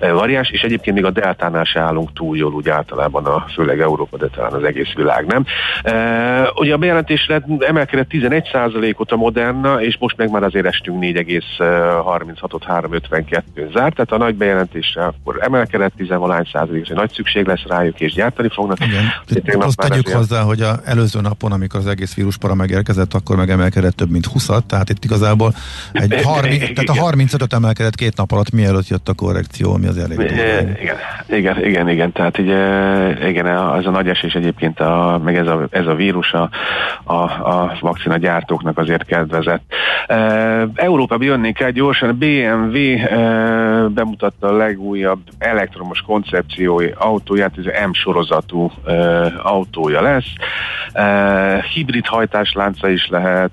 eh, 0.00 0.12
variáns, 0.12 0.50
és 0.50 0.62
egyébként 0.62 0.96
még 0.96 1.04
a 1.04 1.10
deltánál 1.10 1.64
se 1.64 1.80
állunk 1.80 2.12
túl 2.12 2.36
jól, 2.36 2.52
úgy 2.52 2.68
általában 2.68 3.24
a, 3.24 3.44
főleg 3.54 3.80
Európa, 3.80 4.16
de 4.16 4.26
talán 4.26 4.52
az 4.52 4.64
egész 4.64 4.92
világ 4.94 5.26
nem. 5.26 5.44
E, 5.82 6.50
ugye 6.54 6.72
a 6.72 6.76
bejelentésre 6.76 7.42
emelkedett 7.58 8.08
11%-ot 8.10 9.12
a 9.12 9.16
Moderna, 9.16 9.82
és 9.82 9.96
most 9.98 10.16
meg 10.16 10.30
már 10.30 10.42
azért 10.42 10.66
estünk 10.66 11.02
4,36-ot 11.02 12.60
352 12.66 13.70
zárt, 13.72 13.94
tehát 13.94 14.12
a 14.12 14.16
nagy 14.16 14.34
bejelentésre 14.34 15.04
akkor 15.04 15.36
emelkedett 15.40 15.92
10 15.96 16.08
százalék, 16.52 16.82
és 16.82 16.88
nagy 16.94 17.12
szükség 17.12 17.46
lesz 17.46 17.62
rájuk, 17.66 18.00
és 18.00 18.12
gyártani 18.12 18.48
fognak. 18.48 18.78
Igen. 18.80 19.60
Azt 19.60 19.76
tegyük 19.76 20.08
hozzá, 20.08 20.42
hogy 20.42 20.60
a 20.60 20.74
előző 20.84 21.20
napon, 21.20 21.52
amikor 21.52 21.80
az 21.80 21.86
egész 21.86 22.14
víruspara 22.14 22.54
megérkezett, 22.54 23.14
akkor 23.14 23.36
megemelkedett 23.36 23.96
több 23.96 24.10
mint 24.10 24.26
20 24.26 24.46
tehát 24.66 24.90
itt 24.90 25.04
igazából 25.04 25.54
egy 25.92 26.22
30, 26.22 26.58
tehát 26.58 26.88
a 26.88 27.00
35 27.00 27.52
emelkedett 27.52 27.94
két 27.94 28.16
nap 28.16 28.32
alatt 28.32 28.50
mielőtt 28.50 28.85
ott 28.86 28.92
jött 28.92 29.08
a 29.08 29.14
korrekció, 29.14 29.72
ami 29.72 29.86
az 29.86 29.98
elég 29.98 30.18
igen, 30.20 30.76
igen, 31.28 31.64
igen, 31.64 31.88
igen, 31.88 32.12
tehát 32.12 32.38
ugye, 32.38 33.28
igen, 33.28 33.46
az 33.46 33.86
a 33.86 33.90
nagy 33.90 34.08
esés 34.08 34.34
egyébként, 34.34 34.80
a, 34.80 35.20
meg 35.24 35.36
ez 35.36 35.46
a, 35.46 35.66
ez 35.70 35.86
a 35.86 35.94
vírus 35.94 36.32
a, 36.32 36.50
a, 37.04 37.14
a 37.22 37.76
vakcina 37.80 38.16
gyártóknak 38.16 38.78
azért 38.78 39.04
kedvezett. 39.04 39.62
E, 40.06 40.16
Európában 40.74 41.26
jönnék 41.26 41.60
el 41.60 41.70
gyorsan, 41.70 42.18
BMW 42.18 42.76
e, 42.76 43.18
bemutatta 43.88 44.46
a 44.46 44.56
legújabb 44.56 45.20
elektromos 45.38 46.00
koncepciói 46.00 46.90
autóját, 46.94 47.52
ez 47.56 47.88
M 47.88 47.92
sorozatú 47.92 48.70
autója 49.42 50.00
lesz. 50.00 50.32
Hibrid 51.74 52.06
hajtáslánca 52.06 52.88
is 52.88 53.08
lehet, 53.08 53.52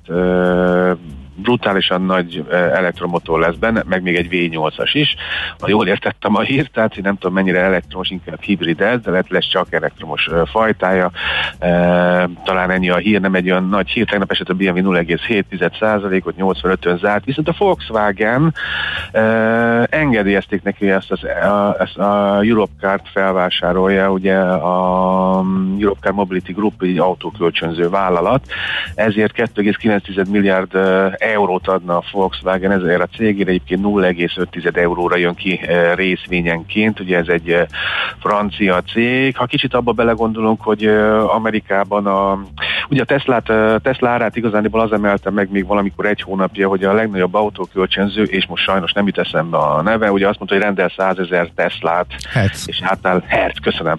brutálisan 1.36 2.02
nagy 2.02 2.46
elektromotor 2.50 3.40
lesz 3.40 3.56
benne, 3.56 3.84
meg 3.86 4.02
még 4.02 4.16
egy 4.16 4.28
V8-as 4.32 4.90
is. 4.94 5.16
Ha 5.60 5.70
jól 5.70 5.88
értettem 5.88 6.36
a 6.36 6.42
hírt, 6.42 6.72
tehát 6.72 7.02
nem 7.02 7.18
tudom 7.18 7.34
mennyire 7.34 7.60
elektromos, 7.60 8.10
inkább 8.10 8.42
hibrid 8.42 8.82
ez, 8.82 9.02
de 9.02 9.10
lehet 9.12 9.30
lesz 9.30 9.48
csak 9.48 9.74
elektromos 9.74 10.30
fajtája. 10.46 11.12
Talán 12.44 12.72
ennyi 12.72 12.90
a 12.90 12.98
hír, 12.98 13.22
nem 13.22 13.36
egy 13.36 13.50
olyan 13.50 13.70
nagy 13.70 13.90
hír. 13.90 14.06
Tegnap 14.06 14.32
eset 14.32 14.50
a 14.50 14.54
BMW 14.54 14.92
0,7%-ot 14.92 16.36
85-ön 16.38 16.98
zárt, 16.98 17.26
viszont 17.26 17.48
a 17.48 17.56
Volkswagen 17.58 18.54
engedélyezték 19.90 20.64
neki 20.64 20.90
ezt, 20.90 21.12
az, 21.12 21.20
ezt 21.80 21.98
a 21.98 22.40
Europcar-t 22.42 23.10
felvásárolja, 23.10 24.12
ugye 24.12 24.38
a 24.40 25.44
Europcar 25.80 26.12
Mobility 26.12 26.52
Group 26.52 26.82
egy 26.82 26.98
autókölcsönző 26.98 27.90
vállalat, 27.90 28.46
ezért 28.96 29.34
2,9 29.36 30.30
milliárd 30.30 30.74
eurót 31.24 31.68
adna 31.68 31.98
a 31.98 32.04
Volkswagen 32.12 32.72
ezért 32.72 33.02
a 33.02 33.08
cégére, 33.16 33.50
egyébként 33.50 33.82
0,5 33.84 34.76
euróra 34.76 35.18
jön 35.18 35.34
ki 35.34 35.60
eh, 35.62 35.96
részvényenként, 35.96 37.00
ugye 37.00 37.18
ez 37.18 37.28
egy 37.28 37.50
eh, 37.50 37.66
francia 38.20 38.82
cég. 38.82 39.38
Ha 39.38 39.46
kicsit 39.46 39.74
abba 39.74 39.92
belegondolunk, 39.92 40.62
hogy 40.62 40.86
eh, 40.86 41.36
Amerikában 41.36 42.06
a, 42.06 42.44
ugye 42.90 43.02
a 43.02 43.06
Teslát, 43.06 43.52
Tesla 43.82 44.10
árát 44.10 44.36
igazániból 44.36 44.82
az 44.82 44.92
emelte 44.92 45.30
meg 45.30 45.52
még 45.52 45.66
valamikor 45.66 46.06
egy 46.06 46.22
hónapja, 46.22 46.68
hogy 46.68 46.84
a 46.84 46.94
legnagyobb 46.94 47.34
autókölcsönző, 47.34 48.24
és 48.24 48.46
most 48.46 48.64
sajnos 48.64 48.92
nem 48.92 49.06
jut 49.06 49.18
eszembe 49.18 49.58
a 49.58 49.82
neve, 49.82 50.12
ugye 50.12 50.28
azt 50.28 50.38
mondta, 50.38 50.56
hogy 50.56 50.64
rendel 50.66 50.92
100 50.98 51.18
ezer 51.18 51.50
Teslát, 51.56 52.06
Hertz. 52.34 52.64
és 52.68 52.82
átáll, 52.84 53.24
Hertz, 53.28 53.60
köszönöm, 53.60 53.98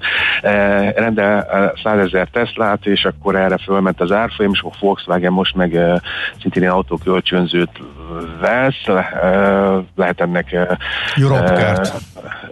rendel 0.96 1.72
100 1.82 1.98
ezer 1.98 2.28
Teslát, 2.28 2.86
és 2.86 3.04
akkor 3.04 3.36
erre 3.36 3.56
fölment 3.56 4.00
az 4.00 4.12
árfolyam, 4.12 4.52
és 4.52 4.62
a 4.62 4.70
Volkswagen 4.80 5.32
most 5.32 5.54
meg 5.54 5.78
szintén 6.40 6.68
autókölcsönző 6.68 7.13
kölcsönzőt 7.14 7.70
vesz, 8.40 8.84
lehet 9.96 10.20
ennek... 10.20 10.56
Europcar-t. 11.14 11.92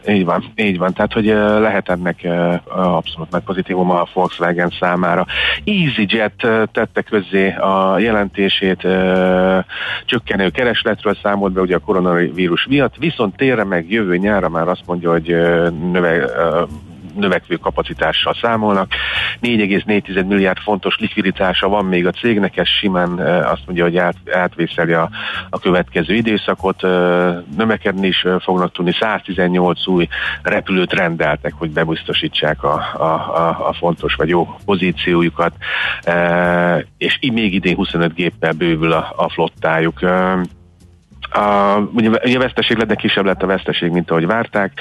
Így 0.09 0.25
van, 0.25 0.53
így 0.57 0.79
van. 0.79 0.93
Tehát, 0.93 1.13
hogy 1.13 1.25
lehet 1.61 1.89
ennek 1.89 2.27
abszolút 2.69 3.31
nagy 3.31 3.43
pozitívum 3.43 3.91
a 3.91 4.07
Volkswagen 4.13 4.73
számára. 4.81 5.27
EasyJet 5.65 6.35
tette 6.73 7.03
közzé 7.03 7.51
a 7.51 7.99
jelentését, 7.99 8.87
csökkenő 10.05 10.49
keresletről 10.49 11.17
számolt 11.23 11.53
be 11.53 11.61
ugye 11.61 11.77
a 11.77 11.79
koronavírus 11.79 12.67
miatt, 12.69 12.97
viszont 12.97 13.37
térre 13.37 13.65
meg 13.65 13.91
jövő 13.91 14.17
nyára 14.17 14.49
már 14.49 14.69
azt 14.69 14.87
mondja, 14.87 15.11
hogy 15.11 15.37
növe, 15.93 16.25
növekvő 17.15 17.57
kapacitással 17.57 18.35
számolnak. 18.41 18.93
4,4 19.43 20.27
milliárd 20.27 20.59
fontos 20.59 20.97
likviditása 20.99 21.69
van 21.69 21.85
még 21.85 22.07
a 22.07 22.11
cégnek, 22.11 22.57
ez 22.57 22.69
simán 22.69 23.19
azt 23.43 23.63
mondja, 23.67 23.85
hogy 23.85 23.97
át, 23.97 24.17
átvészeli 24.33 24.93
a, 24.93 25.11
a 25.51 25.59
következő 25.59 26.15
időszakot. 26.15 26.83
Növekedni 27.57 28.07
is 28.07 28.27
fognak 28.41 28.73
tudni. 28.73 28.93
118 28.93 29.87
új 29.87 30.09
repülőt 30.43 30.93
rendeltek, 30.93 31.53
hogy 31.53 31.71
bebiztosítsák 31.71 32.63
a, 32.63 32.75
a, 32.97 33.05
a, 33.05 33.69
a 33.69 33.73
fontos 33.73 34.15
vagy 34.15 34.29
jó 34.29 34.57
pozíciójukat, 34.65 35.55
és 36.99 37.19
még 37.33 37.55
idén 37.55 37.75
25 37.75 38.15
géppel 38.15 38.53
bővül 38.53 38.93
a, 38.93 39.13
a 39.17 39.29
flottájuk 39.29 40.01
A, 41.33 41.79
ugye, 41.95 42.09
ugye 42.09 42.37
a 42.37 42.41
veszteség 42.41 42.77
lett, 42.77 42.89
de 42.89 42.95
kisebb 42.95 43.25
lett 43.25 43.43
a 43.43 43.47
veszteség, 43.47 43.91
mint 43.91 44.11
ahogy 44.11 44.27
várták. 44.27 44.73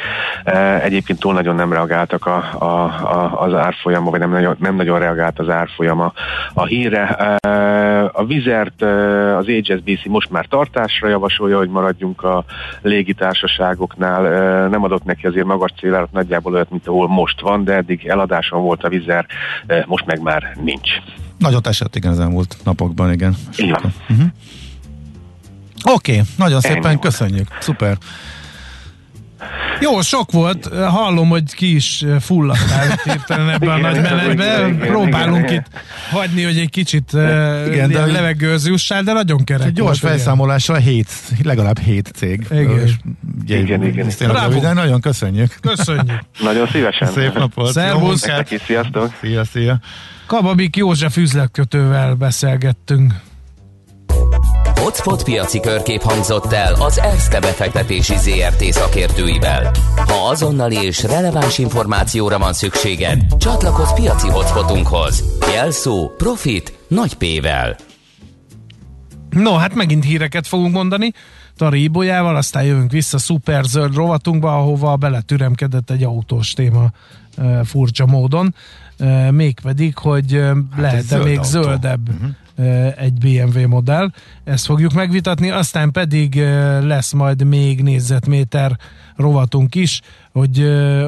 E, 0.43 0.82
egyébként 0.82 1.20
túl 1.20 1.34
nagyon 1.34 1.56
nem 1.56 1.74
reagáltak 1.74 2.26
a, 2.26 2.36
a, 2.58 2.66
a, 2.66 3.41
az 3.41 3.54
árfolyama, 3.54 4.10
vagy 4.10 4.20
nem 4.20 4.32
nagyon, 4.32 4.56
nem 4.60 4.76
nagyon 4.76 4.99
reagált 4.99 5.39
az 5.39 5.49
árfolyama 5.49 6.14
a 6.54 6.66
híre. 6.66 7.08
E, 7.08 8.04
a 8.14 8.26
Vizert, 8.26 8.82
az 9.38 9.45
HSBC 9.45 10.06
most 10.06 10.30
már 10.30 10.45
tartásra 10.45 11.08
javasolja, 11.08 11.58
hogy 11.58 11.70
maradjunk 11.70 12.24
a 12.24 12.43
légitársaságoknál. 12.82 14.28
E, 14.28 14.68
nem 14.68 14.84
adott 14.84 15.04
neki 15.04 15.28
azért 15.28 15.45
magas 15.45 15.72
célárat, 15.80 16.12
nagyjából 16.12 16.54
olyat, 16.54 16.70
mint 16.70 16.88
ahol 16.88 17.08
most 17.08 17.41
van, 17.41 17.64
de 17.64 17.74
eddig 17.74 18.08
eladáson 18.08 18.62
volt 18.62 18.84
a 18.84 18.89
Vizer, 18.89 19.26
most 19.86 20.06
meg 20.06 20.22
már 20.22 20.58
nincs. 20.64 20.89
Nagyot 21.38 21.68
esett, 21.68 21.95
igen, 21.95 22.12
az 22.12 22.20
elmúlt 22.20 22.56
napokban, 22.64 23.12
igen. 23.12 23.36
Igen. 23.56 23.93
Uh-huh. 24.10 24.26
Oké, 25.84 26.12
okay, 26.12 26.24
nagyon 26.36 26.60
Ennyi 26.64 26.74
szépen 26.74 26.82
volt. 26.82 27.00
köszönjük. 27.00 27.48
Szuper. 27.60 27.98
Jó, 29.80 30.02
sok 30.02 30.32
volt. 30.32 30.70
Hallom, 30.76 31.30
hogy 31.30 31.54
ki 31.54 31.76
is 31.76 32.06
fulladtál 32.20 33.00
hirtelen 33.04 33.50
ebben 33.50 33.70
a 33.70 33.78
nagy 33.78 34.02
menetben. 34.02 34.78
Próbálunk 34.78 35.50
igen, 35.50 35.54
itt 35.54 35.82
hagyni, 36.12 36.44
hogy 36.44 36.58
egy 36.58 36.70
kicsit 36.70 37.12
igen, 37.68 37.90
de 37.90 38.06
levegőhöz 38.06 38.68
jussál, 38.68 39.04
de 39.04 39.14
nagyon 39.14 39.44
kerek 39.44 39.68
egy 39.68 39.74
Gyors 39.74 40.00
felszámolással 40.00 40.78
hét, 40.78 41.10
legalább 41.44 41.80
hét 41.80 42.12
cég. 42.16 42.46
Igen, 42.52 42.80
és, 42.80 42.92
ugye, 43.42 43.60
igen. 43.60 43.84
igen. 43.84 44.10
Röviden, 44.20 44.74
nagyon 44.74 45.02
köszönjük. 45.02 45.58
Köszönjük. 45.62 46.20
nagyon 46.44 46.68
szívesen. 46.68 47.08
Szép 47.08 47.34
napot. 47.34 47.72
Szervusz. 47.72 48.28
Sziasztok. 48.66 49.14
Szia, 49.22 49.46
szia. 49.46 49.80
Kababik 50.26 50.76
József 50.76 51.18
üzletkötővel 51.18 52.14
beszélgettünk. 52.14 53.14
Hotspot 54.82 55.24
piaci 55.24 55.60
körkép 55.60 56.02
hangzott 56.02 56.52
el 56.52 56.74
az 56.74 57.00
ESZTE 57.00 57.40
befektetési 57.40 58.18
ZRT 58.18 58.64
szakértőivel. 58.64 59.72
Ha 59.96 60.30
azonnali 60.30 60.76
és 60.76 61.04
releváns 61.04 61.58
információra 61.58 62.38
van 62.38 62.54
szükséged, 62.54 63.38
csatlakozz 63.38 63.92
piaci 63.92 64.30
hotspotunkhoz. 64.30 65.24
Jelszó 65.54 66.10
Profit 66.18 66.74
nagy 66.88 67.14
P-vel. 67.14 67.76
No, 69.30 69.56
hát 69.56 69.76
megint 69.76 70.04
híreket 70.04 70.48
fogunk 70.48 70.74
mondani. 70.74 71.12
Tari 71.58 71.84
Ibolyával, 71.84 72.36
aztán 72.36 72.64
jövünk 72.64 72.92
vissza 72.92 73.18
szuper 73.18 73.64
zöld 73.64 73.96
rovatunkba, 73.96 74.58
ahova 74.58 74.96
beletüremkedett 74.96 75.90
egy 75.90 76.04
autós 76.04 76.54
téma 76.54 76.92
e, 77.38 77.64
furcsa 77.64 78.06
módon. 78.06 78.56
E, 78.98 79.32
mégpedig, 79.32 79.98
hogy 79.98 80.34
e, 80.34 80.46
hát 80.46 80.56
lehet-e 80.78 81.18
még 81.18 81.38
autó. 81.38 81.50
zöldebb 81.50 82.10
uh-huh 82.10 82.30
egy 82.97 83.14
BMW 83.14 83.68
modell. 83.68 84.12
Ezt 84.43 84.66
fogjuk 84.66 84.93
megvitatni, 84.93 85.49
aztán 85.49 85.91
pedig 85.91 86.36
lesz 86.82 87.12
majd 87.12 87.43
még 87.43 87.82
négyzetméter 87.82 88.78
rovatunk 89.16 89.76
is, 89.76 90.01
hogy 90.32 90.62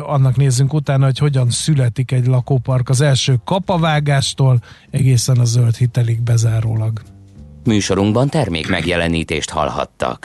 annak 0.05 0.35
nézzünk 0.35 0.73
utána, 0.73 1.05
hogy 1.05 1.17
hogyan 1.17 1.49
születik 1.49 2.11
egy 2.11 2.25
lakópark 2.25 2.89
az 2.89 3.01
első 3.01 3.39
kapavágástól 3.45 4.59
egészen 4.91 5.37
a 5.37 5.45
zöld 5.45 5.75
hitelig 5.75 6.21
bezárólag. 6.21 7.01
Műsorunkban 7.63 8.29
termék 8.29 8.69
megjelenítést 8.69 9.49
hallhattak. 9.49 10.21